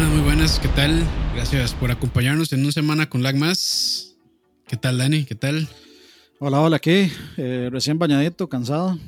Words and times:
buenas, 0.00 0.14
muy 0.14 0.24
buenas. 0.24 0.58
¿Qué 0.60 0.68
tal? 0.68 1.06
Gracias 1.34 1.74
por 1.74 1.90
acompañarnos 1.90 2.52
en 2.52 2.62
una 2.62 2.72
semana 2.72 3.08
con 3.08 3.22
Lag 3.22 3.36
Más. 3.36 4.16
¿Qué 4.66 4.76
tal, 4.76 4.96
Dani? 4.98 5.24
¿Qué 5.24 5.34
tal? 5.34 5.68
Hola, 6.38 6.60
hola, 6.62 6.76
aquí. 6.76 7.10
Eh, 7.36 7.68
recién 7.70 7.98
bañadito, 7.98 8.48
cansado. 8.48 8.98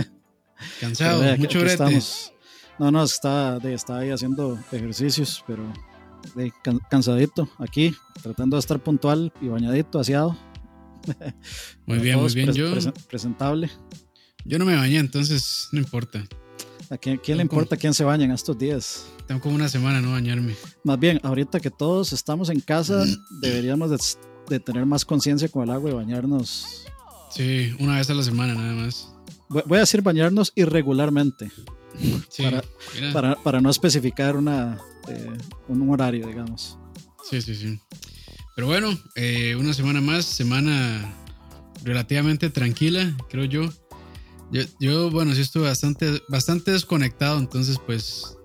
Cansado, 0.80 1.22
mucho 1.38 1.60
brete. 1.60 1.72
estamos. 1.74 2.32
No, 2.78 2.90
no, 2.90 3.04
está, 3.04 3.58
está 3.64 3.98
ahí 3.98 4.10
haciendo 4.10 4.58
ejercicios, 4.72 5.42
pero 5.46 5.72
de, 6.34 6.52
can- 6.62 6.80
cansadito 6.90 7.48
aquí, 7.58 7.94
tratando 8.22 8.56
de 8.56 8.60
estar 8.60 8.78
puntual 8.80 9.32
y 9.40 9.48
bañadito, 9.48 9.98
aseado. 10.00 10.36
Muy 11.86 11.98
bien, 12.00 12.18
muy 12.20 12.32
bien. 12.34 12.52
Yo, 12.52 12.74
presen- 12.74 12.92
presentable. 13.08 13.70
yo 14.44 14.58
no 14.58 14.64
me 14.64 14.74
bañé, 14.76 14.98
entonces 14.98 15.68
no 15.72 15.78
importa. 15.78 16.24
¿A 16.90 16.96
quién, 16.96 17.18
quién 17.18 17.36
le 17.36 17.42
importa 17.42 17.76
quién 17.76 17.92
se 17.92 18.02
baña 18.04 18.24
en 18.24 18.30
estos 18.32 18.56
días? 18.56 19.06
Tengo 19.26 19.40
como 19.40 19.54
una 19.54 19.68
semana 19.68 20.00
no 20.00 20.12
bañarme. 20.12 20.54
Más 20.84 20.98
bien, 20.98 21.20
ahorita 21.22 21.60
que 21.60 21.70
todos 21.70 22.12
estamos 22.12 22.48
en 22.48 22.60
casa, 22.60 23.04
deberíamos 23.42 23.90
de, 23.90 23.98
de 24.48 24.60
tener 24.60 24.86
más 24.86 25.04
conciencia 25.04 25.48
con 25.48 25.64
el 25.64 25.70
agua 25.70 25.90
y 25.90 25.94
bañarnos. 25.94 26.66
Sí, 27.30 27.74
una 27.78 27.96
vez 27.96 28.08
a 28.08 28.14
la 28.14 28.22
semana 28.22 28.54
nada 28.54 28.72
más. 28.72 29.12
Voy 29.50 29.62
voy 29.66 29.76
a 29.78 29.80
decir 29.80 30.02
bañarnos 30.02 30.52
irregularmente, 30.54 31.50
Sí, 32.28 32.42
Para- 32.44 32.62
para, 33.12 33.34
para 33.42 33.60
no 33.60 33.70
especificar 33.70 34.36
una, 34.36 34.78
eh, 35.08 35.30
un 35.68 35.90
horario, 35.90 36.26
digamos. 36.26 36.78
Sí, 37.28 37.42
sí, 37.42 37.54
sí. 37.54 37.80
Pero 38.54 38.66
bueno, 38.68 38.96
eh, 39.14 39.56
una 39.56 39.72
semana 39.74 40.00
más, 40.00 40.24
semana 40.24 41.12
relativamente 41.84 42.50
tranquila, 42.50 43.16
creo 43.28 43.44
yo. 43.44 43.68
Yo, 44.50 44.62
yo, 44.80 45.10
bueno, 45.10 45.34
sí 45.34 45.40
estuve 45.42 45.64
bastante, 45.64 46.22
bastante 46.28 46.70
desconectado, 46.72 47.38
entonces 47.38 47.78
pues 47.84 48.36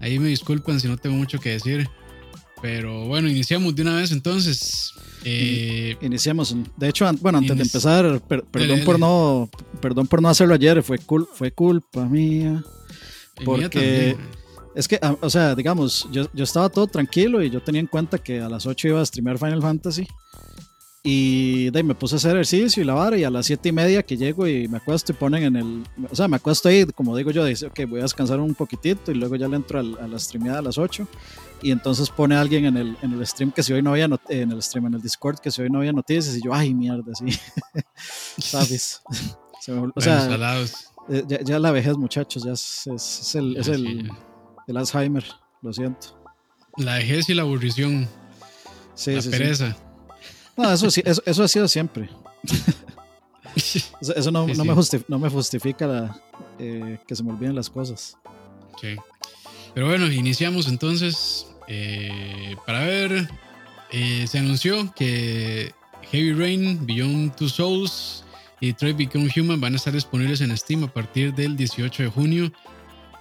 ahí 0.00 0.18
me 0.18 0.28
disculpan 0.28 0.80
si 0.80 0.88
no 0.88 0.96
tengo 0.96 1.16
mucho 1.16 1.38
que 1.38 1.50
decir. 1.50 1.88
Pero 2.62 3.06
bueno, 3.06 3.28
iniciamos 3.28 3.74
de 3.76 3.82
una 3.82 3.96
vez 3.96 4.10
entonces. 4.12 4.92
Eh, 5.24 5.96
Iniciamos. 6.00 6.54
De 6.76 6.88
hecho, 6.88 7.06
an- 7.06 7.18
bueno, 7.20 7.38
antes 7.38 7.56
de 7.56 7.62
empezar, 7.62 8.20
per- 8.26 8.44
perdón 8.44 8.78
por 8.84 8.98
no, 8.98 9.50
perdón 9.80 10.06
por 10.06 10.22
no 10.22 10.28
hacerlo 10.28 10.54
ayer. 10.54 10.82
Fue 10.82 10.98
cul- 10.98 11.28
fue 11.32 11.50
culpa 11.52 12.04
mía. 12.06 12.64
porque-. 13.44 14.16
Es 14.74 14.88
que, 14.88 14.98
ah, 15.02 15.16
o 15.20 15.30
sea, 15.30 15.54
digamos, 15.54 16.06
yo, 16.12 16.28
yo 16.34 16.44
estaba 16.44 16.68
todo 16.68 16.86
tranquilo 16.86 17.42
y 17.42 17.48
yo 17.50 17.62
tenía 17.62 17.80
en 17.80 17.86
cuenta 17.86 18.18
que 18.18 18.40
a 18.40 18.48
las 18.48 18.66
8 18.66 18.88
iba 18.88 19.00
a 19.00 19.06
streamear 19.06 19.38
Final 19.38 19.62
Fantasy. 19.62 20.06
Y 21.08 21.70
de 21.70 21.78
ahí 21.78 21.84
me 21.84 21.94
puse 21.94 22.16
a 22.16 22.18
hacer 22.18 22.32
ejercicio 22.32 22.82
y 22.82 22.86
la 22.86 22.94
vara. 22.94 23.16
Y 23.16 23.22
a 23.22 23.30
las 23.30 23.46
7 23.46 23.68
y 23.68 23.72
media 23.72 24.02
que 24.02 24.16
llego 24.16 24.48
y 24.48 24.66
me 24.66 24.78
acuesto 24.78 25.12
y 25.12 25.14
ponen 25.14 25.44
en 25.44 25.54
el. 25.56 25.84
O 26.10 26.16
sea, 26.16 26.26
me 26.26 26.34
acuesto 26.34 26.68
ahí, 26.68 26.84
como 26.86 27.16
digo 27.16 27.30
yo, 27.30 27.44
dice, 27.44 27.66
ok, 27.66 27.80
voy 27.88 28.00
a 28.00 28.02
descansar 28.02 28.40
un 28.40 28.54
poquitito 28.56 29.12
y 29.12 29.14
luego 29.14 29.36
ya 29.36 29.46
le 29.46 29.54
entro 29.54 29.78
al- 29.78 29.96
a 30.00 30.08
la 30.08 30.18
streameada 30.18 30.58
a 30.58 30.62
las 30.62 30.78
8. 30.78 31.06
Y 31.62 31.70
entonces 31.70 32.10
pone 32.10 32.34
alguien 32.34 32.64
en 32.64 32.76
el, 32.76 32.96
en 33.02 33.12
el 33.12 33.24
stream 33.24 33.52
que 33.52 33.62
si 33.62 33.72
hoy 33.72 33.82
no 33.82 33.90
había 33.92 34.08
not- 34.08 34.28
en 34.30 34.50
el 34.50 34.60
stream, 34.62 34.86
en 34.86 34.94
el 34.94 35.00
Discord, 35.00 35.38
que 35.38 35.52
si 35.52 35.62
hoy 35.62 35.70
no 35.70 35.78
había 35.78 35.92
noticias. 35.92 36.36
Y 36.36 36.42
yo, 36.42 36.52
ay, 36.52 36.74
mierda, 36.74 37.12
sí. 37.14 37.26
¿Sabes? 38.38 39.00
Se 39.60 39.72
me- 39.72 39.90
o 39.94 40.00
sea, 40.00 40.28
eh, 41.08 41.24
ya, 41.28 41.40
ya 41.42 41.58
la 41.60 41.70
vejez, 41.70 41.96
muchachos, 41.96 42.42
ya 42.44 42.52
es, 42.52 42.86
es- 42.88 43.20
es 43.22 43.34
el, 43.36 43.56
es 43.56 43.68
el, 43.68 44.10
el 44.66 44.76
Alzheimer, 44.76 45.24
lo 45.62 45.72
siento. 45.72 46.20
La 46.78 46.96
vejez 46.96 47.28
y 47.28 47.34
la 47.34 47.42
aburrición, 47.42 48.08
Sí, 48.94 49.12
la 49.14 49.22
sí, 49.22 49.30
sí. 49.30 49.36
No, 50.56 50.72
eso, 50.72 50.90
sí, 50.90 51.02
eso, 51.04 51.22
eso 51.26 51.42
ha 51.44 51.48
sido 51.48 51.68
siempre. 51.68 52.08
Eso, 54.00 54.14
eso 54.14 54.30
no, 54.30 54.46
Sí, 54.46 54.52
no 54.52 54.62
sí. 54.64 54.68
Me 54.68 54.74
justi- 54.74 55.04
no 55.08 55.18
me 55.18 55.30
justifica 55.30 55.86
la, 55.86 56.20
eh, 56.58 56.98
que 57.06 57.16
se 57.16 57.22
me 57.22 57.30
olviden 57.32 57.54
las 57.54 57.70
cosas. 57.70 58.18
Sí. 58.80 58.96
Pero 59.74 59.86
bueno, 59.88 60.06
iniciamos 60.12 60.68
entonces. 60.68 61.46
eh, 61.68 62.54
para 62.66 62.80
ver, 62.80 63.28
eh, 63.92 64.26
se 64.28 64.38
anunció 64.38 64.92
que 64.94 65.72
Heavy 66.10 66.32
Rain, 66.34 66.86
Beyond 66.86 67.34
Two 67.34 67.48
Souls 67.48 68.24
y 68.60 68.66
Detroit 68.68 68.96
Become 68.98 69.30
Human 69.36 69.60
van 69.60 69.72
a 69.72 69.76
estar 69.76 69.92
disponibles 69.94 70.40
en 70.42 70.54
Steam 70.56 70.84
a 70.84 70.88
partir 70.92 71.34
del 71.34 71.56
18 71.56 72.02
de 72.04 72.08
junio. 72.10 72.52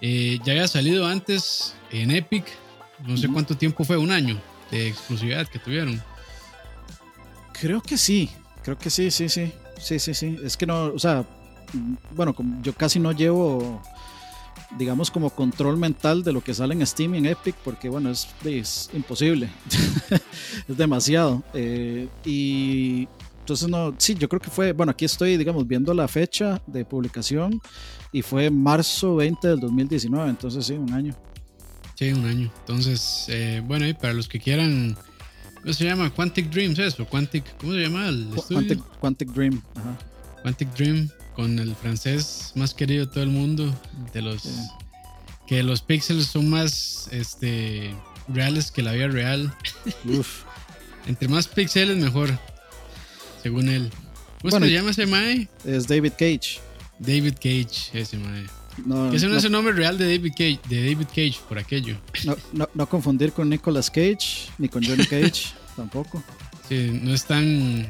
Eh, 0.01 0.39
ya 0.43 0.51
había 0.51 0.67
salido 0.67 1.07
antes 1.07 1.75
en 1.91 2.11
Epic, 2.11 2.45
no 3.07 3.15
sé 3.17 3.29
cuánto 3.29 3.55
tiempo 3.55 3.83
fue, 3.85 3.95
un 3.97 4.11
año 4.11 4.37
de 4.69 4.87
exclusividad 4.89 5.47
que 5.47 5.59
tuvieron. 5.59 6.03
Creo 7.59 7.81
que 7.81 7.97
sí, 7.97 8.29
creo 8.63 8.77
que 8.77 8.89
sí, 8.89 9.11
sí, 9.11 9.29
sí. 9.29 9.51
Sí, 9.77 9.99
sí, 9.99 10.13
sí. 10.13 10.37
Es 10.43 10.57
que 10.57 10.65
no, 10.65 10.85
o 10.85 10.99
sea, 10.99 11.25
bueno, 12.11 12.35
yo 12.61 12.73
casi 12.73 12.99
no 12.99 13.11
llevo, 13.11 13.81
digamos, 14.77 15.11
como 15.11 15.29
control 15.29 15.77
mental 15.77 16.23
de 16.23 16.31
lo 16.31 16.41
que 16.41 16.53
sale 16.53 16.73
en 16.73 16.85
Steam 16.85 17.15
y 17.15 17.17
en 17.19 17.25
Epic, 17.27 17.55
porque 17.63 17.89
bueno, 17.89 18.09
es, 18.09 18.27
es 18.43 18.89
imposible. 18.93 19.49
es 20.67 20.77
demasiado. 20.77 21.43
Eh, 21.53 22.07
y 22.23 23.07
entonces 23.39 23.69
no, 23.69 23.93
sí, 23.97 24.15
yo 24.15 24.27
creo 24.27 24.41
que 24.41 24.49
fue, 24.49 24.73
bueno, 24.73 24.91
aquí 24.91 25.05
estoy, 25.05 25.37
digamos, 25.37 25.67
viendo 25.67 25.93
la 25.93 26.07
fecha 26.07 26.61
de 26.65 26.83
publicación 26.83 27.61
y 28.11 28.21
fue 28.21 28.49
marzo 28.49 29.15
20 29.17 29.47
del 29.47 29.59
2019, 29.59 30.29
entonces 30.29 30.65
sí, 30.65 30.73
un 30.73 30.91
año. 30.93 31.15
Sí, 31.95 32.11
un 32.11 32.25
año. 32.25 32.51
Entonces, 32.61 33.25
eh, 33.29 33.61
bueno, 33.65 33.87
y 33.87 33.93
para 33.93 34.13
los 34.13 34.27
que 34.27 34.39
quieran, 34.39 34.97
¿cómo 35.65 35.73
se 35.73 35.83
llama? 35.83 36.09
Quantic 36.13 36.49
Dreams, 36.51 36.77
¿eso? 36.77 37.05
Quantic, 37.07 37.43
¿cómo 37.57 37.73
se 37.73 37.79
llama 37.79 38.07
el? 38.07 38.27
Quantic, 38.47 38.79
Quantic 38.99 39.29
Dream, 39.31 39.61
ajá. 39.75 39.97
Quantic 40.43 40.69
Dream 40.75 41.09
con 41.35 41.57
el 41.57 41.75
francés 41.75 42.51
más 42.55 42.73
querido 42.75 43.05
de 43.07 43.11
todo 43.11 43.23
el 43.23 43.29
mundo 43.31 43.73
de 44.13 44.21
los 44.21 44.43
Sí. 44.43 44.49
que 45.47 45.63
los 45.63 45.81
píxeles 45.81 46.27
son 46.27 46.49
más 46.49 47.09
este 47.11 47.93
reales 48.29 48.71
que 48.71 48.81
la 48.83 48.93
vida 48.93 49.07
real 49.07 49.53
Uf. 50.05 50.43
entre 51.07 51.27
más 51.27 51.47
píxeles 51.47 51.97
mejor 51.97 52.29
según 53.43 53.67
él 53.69 53.89
¿cómo 54.41 54.51
Bueno, 54.51 54.65
se 54.67 54.71
llama 54.71 54.91
ese 54.91 55.05
mae? 55.07 55.49
Es 55.65 55.87
David 55.87 56.13
Cage. 56.17 56.59
David 56.99 57.33
Cage 57.35 57.89
ese 57.93 58.17
mae 58.17 58.45
No, 58.85 59.09
que 59.09 59.17
ese 59.17 59.27
no, 59.27 59.33
no- 59.33 59.37
es 59.39 59.45
el 59.45 59.51
nombre 59.51 59.73
real 59.73 59.97
de 59.97 60.05
David 60.17 60.31
Cage 60.31 60.59
de 60.67 60.81
David 60.91 61.07
Cage 61.07 61.35
por 61.47 61.57
aquello 61.57 61.97
No, 62.25 62.35
no, 62.53 62.69
no 62.73 62.87
confundir 62.89 63.31
con 63.31 63.49
Nicolas 63.49 63.89
Cage 63.89 64.49
ni 64.57 64.67
con 64.67 64.83
Johnny 64.83 65.05
Cage 65.05 65.53
tampoco. 65.75 66.21
sí, 66.67 66.99
no 67.01 67.13
es 67.13 67.23
tan 67.25 67.87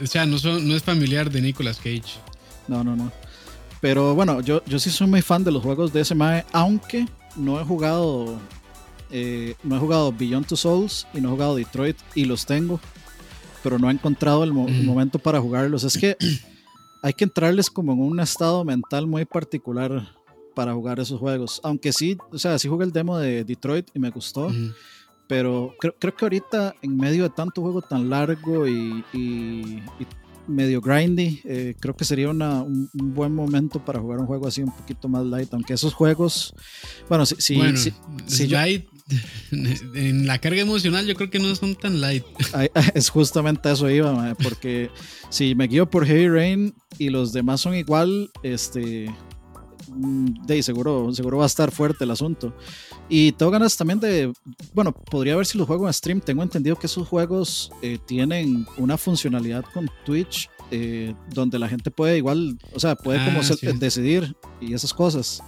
o 0.00 0.06
sea 0.06 0.26
no 0.26 0.38
son 0.38 0.68
no 0.68 0.76
es 0.76 0.82
familiar 0.84 1.30
de 1.30 1.40
Nicolas 1.40 1.78
Cage 1.78 2.18
No, 2.68 2.84
no, 2.84 2.94
no. 2.94 3.10
Pero 3.80 4.14
bueno, 4.14 4.40
yo, 4.42 4.62
yo 4.66 4.78
sí 4.78 4.90
soy 4.90 5.06
muy 5.06 5.22
fan 5.22 5.42
de 5.42 5.50
los 5.50 5.62
juegos 5.62 5.90
de 5.92 6.02
ese 6.02 6.14
mae, 6.14 6.44
aunque 6.52 7.06
no 7.34 7.58
he 7.60 7.64
jugado 7.64 8.38
eh, 9.10 9.54
no 9.64 9.74
he 9.74 9.78
jugado 9.78 10.12
Beyond 10.12 10.46
Two 10.46 10.56
Souls 10.56 11.06
y 11.14 11.20
no 11.20 11.28
he 11.28 11.32
jugado 11.32 11.56
Detroit 11.56 11.96
y 12.14 12.26
los 12.26 12.44
tengo, 12.46 12.78
pero 13.62 13.78
no 13.78 13.88
he 13.88 13.92
encontrado 13.92 14.44
el, 14.44 14.52
mo- 14.52 14.68
el 14.68 14.82
Mm. 14.82 14.86
momento 14.86 15.18
para 15.18 15.40
jugarlos. 15.40 15.82
Es 15.82 15.96
que 15.98 16.16
hay 17.02 17.12
que 17.14 17.24
entrarles 17.24 17.70
como 17.70 17.92
en 17.94 18.00
un 18.02 18.20
estado 18.20 18.64
mental 18.64 19.06
muy 19.06 19.24
particular 19.24 20.06
para 20.60 20.74
jugar 20.74 21.00
esos 21.00 21.18
juegos. 21.18 21.58
Aunque 21.64 21.90
sí, 21.90 22.18
o 22.30 22.38
sea, 22.38 22.58
sí 22.58 22.68
jugué 22.68 22.84
el 22.84 22.92
demo 22.92 23.16
de 23.18 23.44
Detroit 23.44 23.86
y 23.94 23.98
me 23.98 24.10
gustó. 24.10 24.46
Ujú. 24.48 24.72
pero 25.26 25.72
creo, 25.80 25.94
creo 25.98 26.14
que 26.16 26.24
ahorita 26.24 26.74
en 26.82 26.96
medio 26.96 27.22
de 27.22 27.30
tanto 27.30 27.62
juego 27.62 27.80
tan 27.82 28.10
largo 28.10 28.66
y, 28.66 29.04
y- 29.14 29.78
y 30.00 30.06
medio 30.48 30.80
grindy, 30.80 31.40
eh, 31.44 31.74
creo 31.80 31.94
que 31.96 32.04
sería 32.04 32.28
una- 32.30 32.62
un, 32.62 32.90
un 33.00 33.14
buen 33.14 33.32
momento 33.32 33.78
para 33.84 34.00
jugar 34.00 34.18
un 34.18 34.26
juego 34.26 34.48
así 34.48 34.60
un 34.60 34.72
poquito 34.74 35.08
más 35.08 35.24
light, 35.24 35.48
aunque 35.54 35.72
esos 35.74 35.94
juegos, 35.94 36.52
bueno, 37.08 37.24
sí, 37.24 37.36
sí, 37.38 37.54
bueno 37.56 37.78
sí, 37.78 38.48
yo- 38.48 38.56
light 38.56 38.86
en 39.52 40.26
la 40.26 40.38
carga 40.40 40.60
emocional 40.62 41.06
yo 41.06 41.14
creo 41.14 41.30
que 41.30 41.38
no 41.38 41.54
son 41.54 41.74
tan 41.76 42.00
light 42.00 42.24
es 42.94 43.08
justamente 43.10 43.68
a 43.68 43.72
eso 43.72 43.88
iba, 43.88 44.12
mae, 44.12 44.34
porque 44.34 44.90
si 45.30 45.54
me 45.54 45.68
guío 45.68 45.88
por 45.88 46.06
Heavy 46.06 46.28
Rain 46.28 46.74
y 46.98 47.10
los 47.10 47.32
demás 47.32 47.60
son 47.60 47.74
igual, 47.76 48.30
este, 48.42 49.14
de 49.96 50.62
seguro, 50.62 51.12
seguro 51.12 51.38
va 51.38 51.44
a 51.44 51.46
estar 51.46 51.70
fuerte 51.70 52.04
el 52.04 52.10
asunto. 52.10 52.54
Y 53.08 53.32
tengo 53.32 53.50
ganas 53.50 53.76
también 53.76 53.98
de, 54.00 54.32
bueno, 54.74 54.92
podría 54.92 55.36
ver 55.36 55.46
si 55.46 55.58
los 55.58 55.66
juego 55.66 55.86
en 55.86 55.92
stream. 55.92 56.20
Tengo 56.20 56.42
entendido 56.42 56.76
que 56.76 56.86
esos 56.86 57.06
juegos 57.08 57.70
eh, 57.82 57.98
tienen 58.06 58.66
una 58.78 58.96
funcionalidad 58.96 59.64
con 59.74 59.90
Twitch 60.04 60.48
eh, 60.70 61.14
donde 61.34 61.58
la 61.58 61.68
gente 61.68 61.90
puede 61.90 62.16
igual, 62.18 62.56
o 62.72 62.78
sea, 62.78 62.94
puede 62.94 63.18
Ah, 63.18 63.24
como 63.26 63.42
se- 63.42 63.56
sí. 63.56 63.66
decidir 63.78 64.36
y 64.60 64.72
esas 64.74 64.94
cosas. 64.94 65.42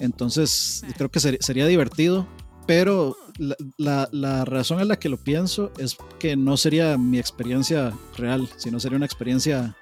Entonces, 0.00 0.84
creo 0.96 1.10
que 1.10 1.20
ser- 1.20 1.38
sería 1.40 1.66
divertido, 1.66 2.26
pero 2.66 3.16
la, 3.38 3.56
la- 3.76 4.08
la 4.12 4.44
razón 4.44 4.80
en 4.80 4.88
la 4.88 4.98
que 4.98 5.08
lo 5.08 5.16
pienso 5.16 5.72
es 5.78 5.96
que 6.18 6.36
no 6.36 6.56
sería 6.56 6.98
mi 6.98 7.18
experiencia 7.18 7.92
real, 8.16 8.48
sino 8.56 8.80
sería 8.80 8.96
una 8.96 9.06
experiencia 9.06 9.76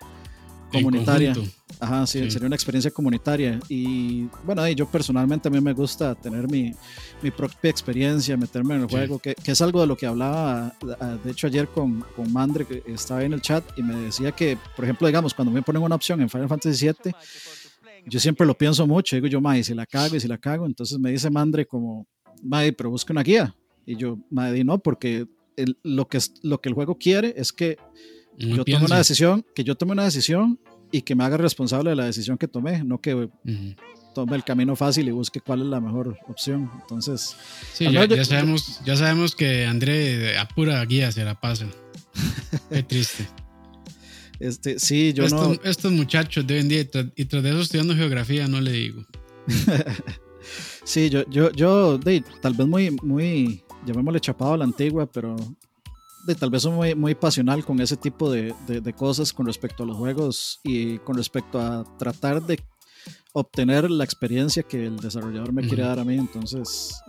En 0.72 0.82
comunitaria. 0.82 1.34
Ajá, 1.78 2.06
sí, 2.06 2.20
Sí. 2.24 2.30
sería 2.30 2.46
una 2.46 2.56
experiencia 2.56 2.90
comunitaria. 2.90 3.60
Y 3.68 4.28
bueno, 4.44 4.66
yo 4.68 4.86
personalmente 4.90 5.48
a 5.48 5.50
mí 5.50 5.60
me 5.60 5.72
gusta 5.74 6.14
tener 6.14 6.48
mi, 6.50 6.72
mi 7.22 7.30
propia 7.30 7.70
experiencia, 7.70 8.36
meterme 8.36 8.76
en 8.76 8.82
el 8.82 8.88
Sí. 8.88 8.94
juego, 8.96 9.18
que, 9.18 9.34
que 9.34 9.52
es 9.52 9.60
algo 9.60 9.80
de 9.80 9.86
lo 9.86 9.96
que 9.96 10.06
hablaba, 10.06 10.74
ah, 11.00 11.18
de 11.22 11.30
hecho 11.30 11.46
ayer 11.46 11.68
con, 11.68 12.00
con 12.14 12.32
Mandre, 12.32 12.64
que 12.66 12.82
estaba 12.86 13.20
ahí 13.20 13.26
en 13.26 13.34
el 13.34 13.42
chat, 13.42 13.62
y 13.76 13.82
me 13.82 13.94
decía 13.96 14.32
que, 14.32 14.56
por 14.74 14.84
ejemplo, 14.84 15.06
digamos, 15.06 15.34
cuando 15.34 15.52
me 15.52 15.62
ponen 15.62 15.82
una 15.82 15.94
opción 15.96 16.20
en 16.20 16.30
Final 16.30 16.48
Fantasy 16.48 16.86
VII, 16.86 17.12
yo 18.06 18.20
siempre 18.20 18.46
lo 18.46 18.56
pienso 18.56 18.86
mucho, 18.86 19.16
digo 19.16 19.26
yo, 19.26 19.40
ma, 19.40 19.58
y 19.58 19.64
si 19.64 19.74
la 19.74 19.84
cago, 19.86 20.16
y 20.16 20.20
si 20.20 20.28
la 20.28 20.38
cago, 20.38 20.64
entonces 20.66 20.98
me 20.98 21.10
dice 21.10 21.28
Mandre 21.30 21.66
como, 21.66 22.06
madre, 22.42 22.72
pero 22.72 22.90
busca 22.90 23.12
una 23.12 23.22
guía. 23.22 23.54
Y 23.84 23.96
yo, 23.96 24.18
madre, 24.30 24.64
no, 24.64 24.78
porque 24.78 25.26
lo, 25.82 26.06
que, 26.08 26.18
lo 26.42 26.60
que 26.60 26.68
el 26.68 26.74
juego 26.74 26.96
quiere 26.96 27.34
es 27.36 27.52
que 27.52 27.76
yo 28.38 28.64
tome 28.64 28.84
una 28.84 28.98
decisión, 28.98 29.44
que 29.54 29.64
yo 29.64 29.74
tome 29.76 29.92
una 29.92 30.04
decisión 30.04 30.58
y 30.96 31.02
que 31.02 31.14
me 31.14 31.24
haga 31.24 31.36
responsable 31.36 31.90
de 31.90 31.96
la 31.96 32.06
decisión 32.06 32.38
que 32.38 32.48
tomé, 32.48 32.82
no 32.82 33.02
que 33.02 33.28
tome 34.14 34.34
el 34.34 34.44
camino 34.44 34.74
fácil 34.76 35.06
y 35.08 35.10
busque 35.10 35.40
cuál 35.40 35.60
es 35.60 35.66
la 35.66 35.78
mejor 35.78 36.16
opción. 36.26 36.70
Entonces, 36.80 37.36
sí, 37.74 37.86
ya, 37.92 38.24
sabemos, 38.24 38.80
ya 38.82 38.96
sabemos 38.96 39.36
que 39.36 39.66
André 39.66 40.38
a 40.38 40.48
pura 40.48 40.82
guía 40.86 41.12
se 41.12 41.22
la 41.22 41.38
pasa. 41.38 41.66
Qué 42.70 42.82
triste. 42.82 43.26
Este, 44.40 44.78
sí, 44.78 45.12
yo 45.12 45.24
estos, 45.24 45.48
no. 45.48 45.64
Estos 45.68 45.92
muchachos 45.92 46.46
de 46.46 46.54
hoy 46.54 46.60
en 46.60 46.68
día, 46.68 46.80
y 47.14 47.24
tras 47.26 47.42
de 47.42 47.50
eso 47.50 47.60
estudiando 47.60 47.94
geografía, 47.94 48.48
no 48.48 48.62
le 48.62 48.72
digo. 48.72 49.04
sí, 50.84 51.10
yo, 51.10 51.28
yo, 51.28 51.52
yo, 51.52 51.98
de, 51.98 52.24
tal 52.40 52.54
vez 52.54 52.66
muy, 52.66 52.90
muy, 53.02 53.62
llamémosle 53.84 54.20
chapado 54.20 54.54
a 54.54 54.56
la 54.56 54.64
antigua, 54.64 55.04
pero 55.12 55.36
de, 56.26 56.34
tal 56.34 56.50
vez 56.50 56.62
soy 56.62 56.72
muy, 56.72 56.94
muy 56.94 57.14
pasional 57.14 57.64
con 57.64 57.80
ese 57.80 57.96
tipo 57.96 58.30
de, 58.30 58.54
de, 58.66 58.92
cosas 58.92 59.32
con 59.32 59.46
respecto 59.46 59.82
a 59.82 59.86
los 59.86 59.96
juegos 59.96 60.60
y 60.64 60.98
con 60.98 61.16
respecto 61.16 61.60
a 61.60 61.84
tratar 61.98 62.42
de 62.42 62.58
obtener 63.32 63.90
la 63.90 64.04
experiencia 64.04 64.62
que 64.62 64.86
el 64.86 64.96
desarrollador 64.96 65.52
me 65.52 65.66
quiere 65.66 65.84
dar 65.84 65.98
a 65.98 66.04
mí. 66.04 66.16
Entonces, 66.16 67.00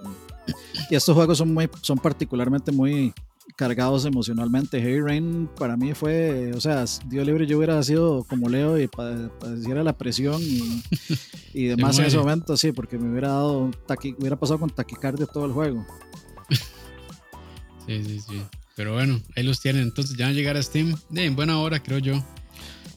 y 0.89 0.95
estos 0.95 1.15
juegos 1.15 1.37
son, 1.37 1.53
muy, 1.53 1.69
son 1.81 1.97
particularmente 1.97 2.71
muy 2.71 3.13
cargados 3.55 4.05
emocionalmente. 4.05 4.79
Heavy 4.79 5.01
Rain 5.01 5.49
para 5.57 5.75
mí 5.77 5.93
fue, 5.93 6.51
o 6.53 6.61
sea, 6.61 6.85
Dios 7.07 7.25
libre 7.25 7.47
yo 7.47 7.57
hubiera 7.57 7.81
sido 7.81 8.23
como 8.25 8.49
Leo 8.49 8.79
y 8.79 8.87
padeciera 8.87 9.83
la 9.83 9.97
presión 9.97 10.41
y, 10.41 10.83
y 11.53 11.65
demás 11.67 11.97
en 11.97 12.05
ese 12.05 12.17
momento, 12.17 12.55
sí, 12.55 12.71
porque 12.71 12.97
me 12.97 13.09
hubiera 13.09 13.29
dado, 13.29 13.71
taqui, 13.87 14.15
hubiera 14.19 14.35
pasado 14.37 14.59
con 14.59 14.69
taquicardia 14.69 15.25
todo 15.25 15.45
el 15.45 15.53
juego. 15.53 15.85
sí, 17.87 18.03
sí, 18.03 18.19
sí. 18.19 18.43
Pero 18.77 18.93
bueno, 18.93 19.19
ahí 19.35 19.43
los 19.43 19.59
tienen. 19.59 19.81
Entonces 19.81 20.15
ya 20.15 20.25
van 20.25 20.33
a 20.33 20.35
llegar 20.35 20.55
a 20.55 20.61
Steam 20.61 20.95
en 21.13 21.35
buena 21.35 21.59
hora, 21.59 21.81
creo 21.81 21.97
yo. 21.97 22.23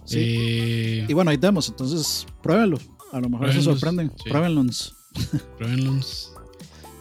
Sí. 0.04 0.18
Eh, 0.18 1.06
y 1.08 1.12
bueno, 1.14 1.30
hay 1.30 1.38
demos, 1.38 1.70
entonces 1.70 2.26
pruébenlo. 2.42 2.78
A 3.12 3.18
lo 3.18 3.30
mejor 3.30 3.50
se 3.50 3.62
sorprenden. 3.62 4.12
Sí. 4.22 4.28
Pruébenlos. 4.28 4.94
Pruébenlos. 5.58 6.32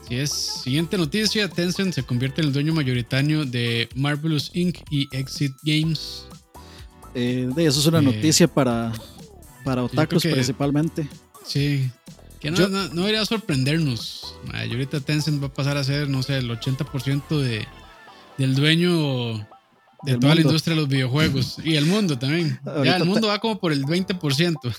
Si 0.07 0.15
es. 0.15 0.31
Siguiente 0.31 0.97
noticia: 0.97 1.49
Tencent 1.49 1.93
se 1.93 2.03
convierte 2.03 2.39
en 2.39 2.47
el 2.47 2.53
dueño 2.53 2.73
mayoritario 2.73 3.45
de 3.45 3.89
Marvelous 3.95 4.49
Inc. 4.53 4.77
y 4.89 5.09
Exit 5.11 5.51
Games. 5.63 6.25
Eh, 7.15 7.49
eso 7.57 7.81
es 7.81 7.85
una 7.85 7.99
eh, 7.99 8.03
noticia 8.03 8.47
para, 8.47 8.93
para 9.65 9.83
otakus 9.83 10.23
principalmente. 10.23 11.09
Sí. 11.45 11.91
Que 12.39 12.49
no, 12.49 12.69
no, 12.69 12.87
debería 12.87 13.25
sorprendernos. 13.25 14.35
ahorita 14.53 15.01
Tencent 15.01 15.43
va 15.43 15.47
a 15.47 15.53
pasar 15.53 15.75
a 15.75 15.83
ser, 15.83 16.07
no 16.07 16.23
sé, 16.23 16.37
el 16.37 16.49
80% 16.49 17.41
de 17.41 17.67
del 18.39 18.55
dueño 18.55 19.47
de 20.03 20.17
toda 20.17 20.33
la 20.33 20.41
industria 20.41 20.73
de 20.73 20.81
los 20.81 20.89
videojuegos 20.89 21.57
y 21.63 21.75
el 21.75 21.85
mundo 21.85 22.17
también. 22.17 22.57
ya 22.85 22.95
el 22.95 23.05
mundo 23.05 23.27
va 23.27 23.37
como 23.39 23.59
por 23.59 23.73
el 23.73 23.85
20%. 23.85 24.75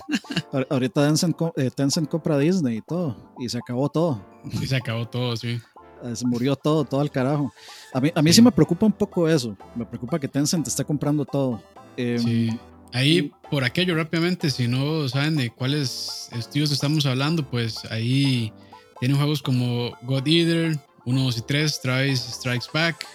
Ahorita 0.70 1.06
Tencent, 1.06 1.36
eh, 1.56 1.70
Tencent, 1.70 2.08
compra 2.08 2.38
Disney 2.38 2.78
y 2.78 2.82
todo, 2.82 3.34
y 3.38 3.48
se 3.48 3.58
acabó 3.58 3.88
todo. 3.88 4.24
Y 4.60 4.66
se 4.66 4.76
acabó 4.76 5.06
todo, 5.06 5.36
sí. 5.36 5.60
Eh, 6.02 6.16
se 6.16 6.26
murió 6.26 6.56
todo, 6.56 6.84
todo 6.84 7.02
al 7.02 7.10
carajo. 7.10 7.52
A 7.92 8.00
mí, 8.00 8.10
a 8.14 8.22
mí 8.22 8.32
sí. 8.32 8.40
me 8.40 8.50
preocupa 8.50 8.86
un 8.86 8.92
poco 8.92 9.28
eso. 9.28 9.54
Me 9.76 9.84
preocupa 9.84 10.18
que 10.18 10.26
Tencent 10.26 10.66
esté 10.66 10.82
comprando 10.82 11.26
todo. 11.26 11.62
Em, 11.98 12.18
sí. 12.18 12.58
Ahí, 12.92 13.30
por 13.50 13.62
aquello 13.62 13.94
rápidamente, 13.94 14.50
si 14.50 14.66
no 14.66 15.06
saben 15.08 15.36
de 15.36 15.50
cuáles 15.50 16.30
estudios 16.32 16.72
estamos 16.72 17.04
hablando, 17.04 17.48
pues 17.48 17.84
ahí 17.90 18.52
tienen 18.98 19.18
juegos 19.18 19.42
como 19.42 19.92
God 20.02 20.26
Eater, 20.26 20.78
1, 21.04 21.22
2 21.22 21.38
y 21.38 21.42
3, 21.42 21.80
Strikes 22.18 22.66
Back, 22.72 23.06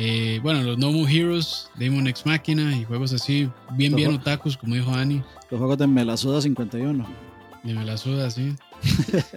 eh, 0.00 0.38
bueno, 0.44 0.62
los 0.62 0.78
No 0.78 0.92
More 0.92 1.12
Heroes, 1.12 1.68
Demon 1.74 2.06
X 2.06 2.24
Máquina 2.24 2.76
y 2.76 2.84
juegos 2.84 3.12
así, 3.12 3.50
bien, 3.72 3.96
bien 3.96 4.14
otakus, 4.14 4.56
como 4.56 4.76
dijo 4.76 4.92
Ani. 4.92 5.24
Los 5.50 5.58
juegos 5.58 5.76
de 5.76 5.88
Melasuda 5.88 6.40
51. 6.40 7.04
De 7.64 7.74
Melasuda, 7.74 8.30
sí. 8.30 8.54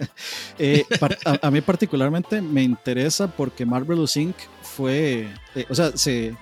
Eh, 0.58 0.84
a, 1.24 1.50
mí 1.50 1.60
particularmente 1.62 2.40
me 2.40 2.62
interesa 2.62 3.26
porque 3.26 3.66
Marvelous 3.66 4.16
Inc. 4.16 4.36
fue, 4.62 5.28
eh, 5.56 5.64
o 5.68 5.74
sea, 5.74 5.96
se, 5.96 6.36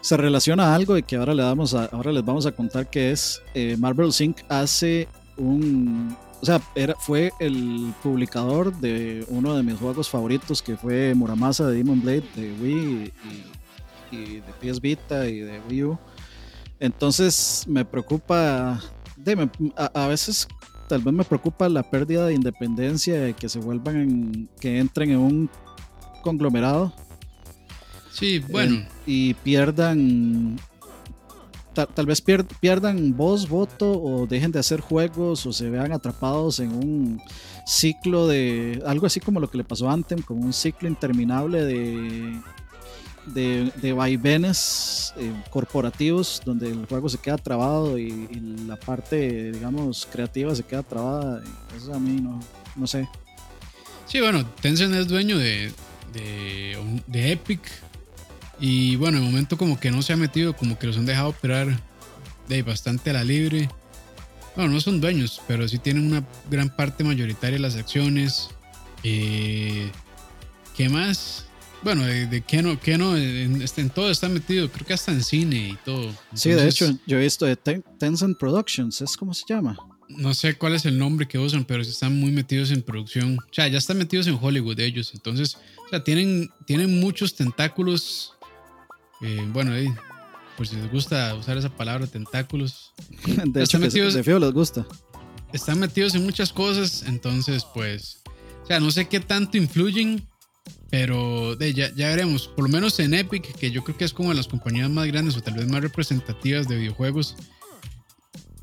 se, 0.00 0.16
relaciona 0.16 0.68
a 0.68 0.74
algo 0.74 0.96
y 0.96 1.02
que 1.02 1.16
ahora, 1.16 1.34
le 1.34 1.42
damos 1.42 1.74
ahora 1.74 2.12
les 2.12 2.24
vamos 2.24 2.46
a 2.46 2.52
contar 2.52 2.88
que 2.88 3.10
es 3.10 3.42
Marvelous 3.78 4.22
Inc. 4.22 4.38
hace 4.48 5.08
un, 5.36 6.16
o 6.40 6.46
sea, 6.46 6.62
era, 6.74 6.94
fue 6.94 7.32
el 7.40 7.92
publicador 8.02 8.74
de 8.80 9.26
uno 9.28 9.54
de 9.54 9.62
mis 9.62 9.78
juegos 9.78 10.08
favoritos 10.08 10.62
que 10.62 10.76
fue 10.76 11.12
Muramasa 11.14 11.66
de 11.66 11.76
Demon 11.76 12.00
Blade 12.00 12.24
de 12.36 12.52
Wii 12.62 13.12
y, 13.24 13.57
y 14.10 14.40
de 14.40 14.52
PS 14.60 14.80
Vita 14.80 15.26
y 15.26 15.40
de 15.40 15.60
Wii 15.68 15.84
U. 15.84 15.98
Entonces 16.80 17.64
me 17.66 17.84
preocupa, 17.84 18.80
de, 19.16 19.48
a, 19.76 20.06
veces 20.06 20.46
tal 20.88 21.02
vez 21.02 21.12
me 21.12 21.24
preocupa 21.24 21.68
la 21.68 21.82
pérdida 21.82 22.26
de 22.26 22.34
independencia, 22.34 23.20
de 23.20 23.34
que 23.34 23.48
se 23.48 23.58
vuelvan, 23.58 24.48
que 24.60 24.78
entren 24.78 25.10
en 25.10 25.18
un 25.18 25.50
conglomerado. 26.22 26.92
Sí, 28.12 28.38
bueno. 28.38 28.76
Eh, 28.76 28.88
y 29.06 29.34
pierdan, 29.34 30.58
tal, 31.72 32.06
vez 32.06 32.22
pierdan 32.60 33.16
voz, 33.16 33.48
voto 33.48 33.90
o 33.90 34.26
dejen 34.26 34.52
de 34.52 34.60
hacer 34.60 34.80
juegos 34.80 35.46
o 35.46 35.52
se 35.52 35.68
vean 35.70 35.92
atrapados 35.92 36.60
en 36.60 36.72
un 36.72 37.20
ciclo 37.66 38.26
de, 38.26 38.82
algo 38.86 39.06
así 39.06 39.20
como 39.20 39.40
lo 39.40 39.50
que 39.50 39.58
le 39.58 39.64
pasó 39.64 39.88
a 39.88 39.92
Anthem, 39.92 40.22
como 40.22 40.44
un 40.44 40.52
ciclo 40.52 40.88
interminable 40.88 41.64
de 41.64 42.40
de, 43.34 43.72
de 43.76 43.92
vaivenes 43.92 45.12
eh, 45.16 45.32
corporativos 45.50 46.42
donde 46.44 46.70
el 46.70 46.86
juego 46.86 47.08
se 47.08 47.18
queda 47.18 47.38
trabado 47.38 47.98
y, 47.98 48.28
la 48.66 48.76
parte, 48.76 49.52
digamos, 49.52 50.06
creativa 50.10 50.54
se 50.54 50.62
queda 50.62 50.82
trabada. 50.82 51.42
Eso 51.76 51.94
a 51.94 51.98
mí 51.98 52.20
no, 52.20 52.40
no 52.76 52.86
sé. 52.86 53.08
Sí, 54.06 54.20
bueno, 54.20 54.44
Tencent 54.60 54.94
es 54.94 55.08
dueño 55.08 55.38
de, 55.38 55.72
de, 56.12 57.32
Epic. 57.32 57.60
Y 58.60 58.96
bueno, 58.96 59.18
en 59.18 59.24
el 59.24 59.30
momento 59.30 59.56
como 59.56 59.78
que 59.78 59.90
no 59.90 60.02
se 60.02 60.12
ha 60.12 60.16
metido, 60.16 60.56
como 60.56 60.78
que 60.78 60.86
los 60.86 60.96
han 60.96 61.06
dejado 61.06 61.28
operar 61.28 61.68
de 62.48 62.62
bastante 62.62 63.10
a 63.10 63.14
la 63.14 63.24
libre. 63.24 63.68
Bueno, 64.56 64.72
no 64.72 64.80
son 64.80 65.00
dueños, 65.00 65.40
pero 65.46 65.68
sí 65.68 65.78
tienen 65.78 66.06
una 66.06 66.24
gran 66.50 66.74
parte 66.74 67.04
mayoritaria 67.04 67.56
de 67.56 67.62
las 67.62 67.76
acciones. 67.76 68.50
Eh, 69.04 69.90
¿Qué 70.76 70.88
más? 70.88 71.47
Bueno, 71.82 72.04
de, 72.04 72.26
de 72.26 72.40
Keno, 72.40 72.78
Keno 72.80 73.16
en, 73.16 73.62
este, 73.62 73.80
en, 73.80 73.90
todo 73.90 74.10
está 74.10 74.28
metido, 74.28 74.70
creo 74.70 74.86
que 74.86 74.94
hasta 74.94 75.12
en 75.12 75.22
cine 75.22 75.70
y 75.70 75.78
todo. 75.84 76.12
sí, 76.34 76.50
de 76.50 76.68
hecho, 76.68 76.92
yo 77.06 77.18
he 77.18 77.22
visto 77.22 77.46
de 77.46 77.56
Tencent 77.56 78.36
Productions, 78.38 79.00
¿es 79.00 79.16
cómo 79.16 79.32
se 79.32 79.44
llama? 79.48 79.76
No 80.08 80.34
sé 80.34 80.54
cuál 80.54 80.74
es 80.74 80.86
el 80.86 80.98
nombre 80.98 81.28
que 81.28 81.38
usan, 81.38 81.64
pero 81.64 81.82
están 81.82 82.18
muy 82.18 82.30
metidos 82.30 82.70
en 82.70 82.82
producción. 82.82 83.38
O 83.38 83.52
sea, 83.54 83.68
ya 83.68 83.78
están 83.78 83.98
metidos 83.98 84.26
en 84.26 84.38
Hollywood 84.40 84.80
ellos. 84.80 85.12
Entonces, 85.14 85.58
o 85.84 85.88
sea, 85.90 86.02
tienen, 86.02 86.50
tienen 86.64 86.98
muchos 86.98 87.34
tentáculos. 87.34 88.32
Eh, 89.20 89.46
bueno, 89.52 89.72
ahí, 89.72 89.86
por 90.56 90.66
si 90.66 90.76
les 90.76 90.90
gusta 90.90 91.34
usar 91.34 91.58
esa 91.58 91.68
palabra, 91.68 92.06
tentáculos. 92.06 92.94
de 93.44 93.62
hecho, 93.62 93.78
metidos, 93.78 94.14
de 94.14 94.24
feo 94.24 94.38
les 94.38 94.52
gusta. 94.52 94.86
Están 95.52 95.78
metidos 95.78 96.14
en 96.14 96.24
muchas 96.24 96.52
cosas, 96.52 97.04
entonces, 97.06 97.64
pues, 97.72 98.22
o 98.64 98.66
sea, 98.66 98.80
no 98.80 98.90
sé 98.90 99.08
qué 99.08 99.20
tanto 99.20 99.56
influyen 99.56 100.27
pero 100.90 101.58
ya, 101.58 101.92
ya, 101.94 102.08
veremos, 102.08 102.48
por 102.48 102.64
lo 102.64 102.70
menos 102.70 102.98
en 102.98 103.12
Epic, 103.12 103.54
que 103.56 103.70
yo 103.70 103.84
creo 103.84 103.96
que 103.96 104.04
es 104.04 104.14
como 104.14 104.30
de 104.30 104.36
las 104.36 104.48
compañías 104.48 104.88
más 104.88 105.06
grandes 105.06 105.36
o 105.36 105.42
tal 105.42 105.54
vez 105.54 105.68
más 105.68 105.82
representativas 105.82 106.66
de 106.66 106.76
videojuegos, 106.76 107.36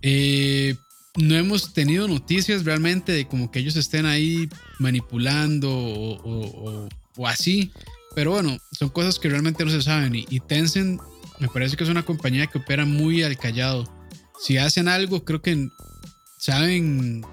eh, 0.01 0.75
no 1.17 1.35
hemos 1.35 1.73
tenido 1.73 2.07
noticias 2.07 2.65
realmente 2.65 3.11
de 3.11 3.27
como 3.27 3.51
que 3.51 3.59
ellos 3.59 3.75
estén 3.75 4.05
ahí 4.05 4.49
manipulando 4.79 5.69
o, 5.71 6.89
así. 7.25 7.71
Pero 8.15 8.31
bueno, 8.31 8.57
son 8.71 8.89
cosas 8.89 9.19
que 9.19 9.29
realmente 9.29 9.63
no 9.63 9.71
se 9.71 9.81
saben. 9.81 10.15
Y, 10.15 10.39
Tencent 10.41 11.01
me 11.39 11.47
parece 11.47 11.75
que 11.75 11.83
es 11.83 11.89
una 11.89 12.03
compañía 12.03 12.47
que 12.47 12.57
opera 12.57 12.85
muy 12.85 13.23
al 13.23 13.37
callado. 13.37 13.91
Si 14.39 14.57
hacen 14.57 14.87
algo, 14.87 15.23
creo 15.23 15.41
que 15.41 15.69
saben 16.37 17.25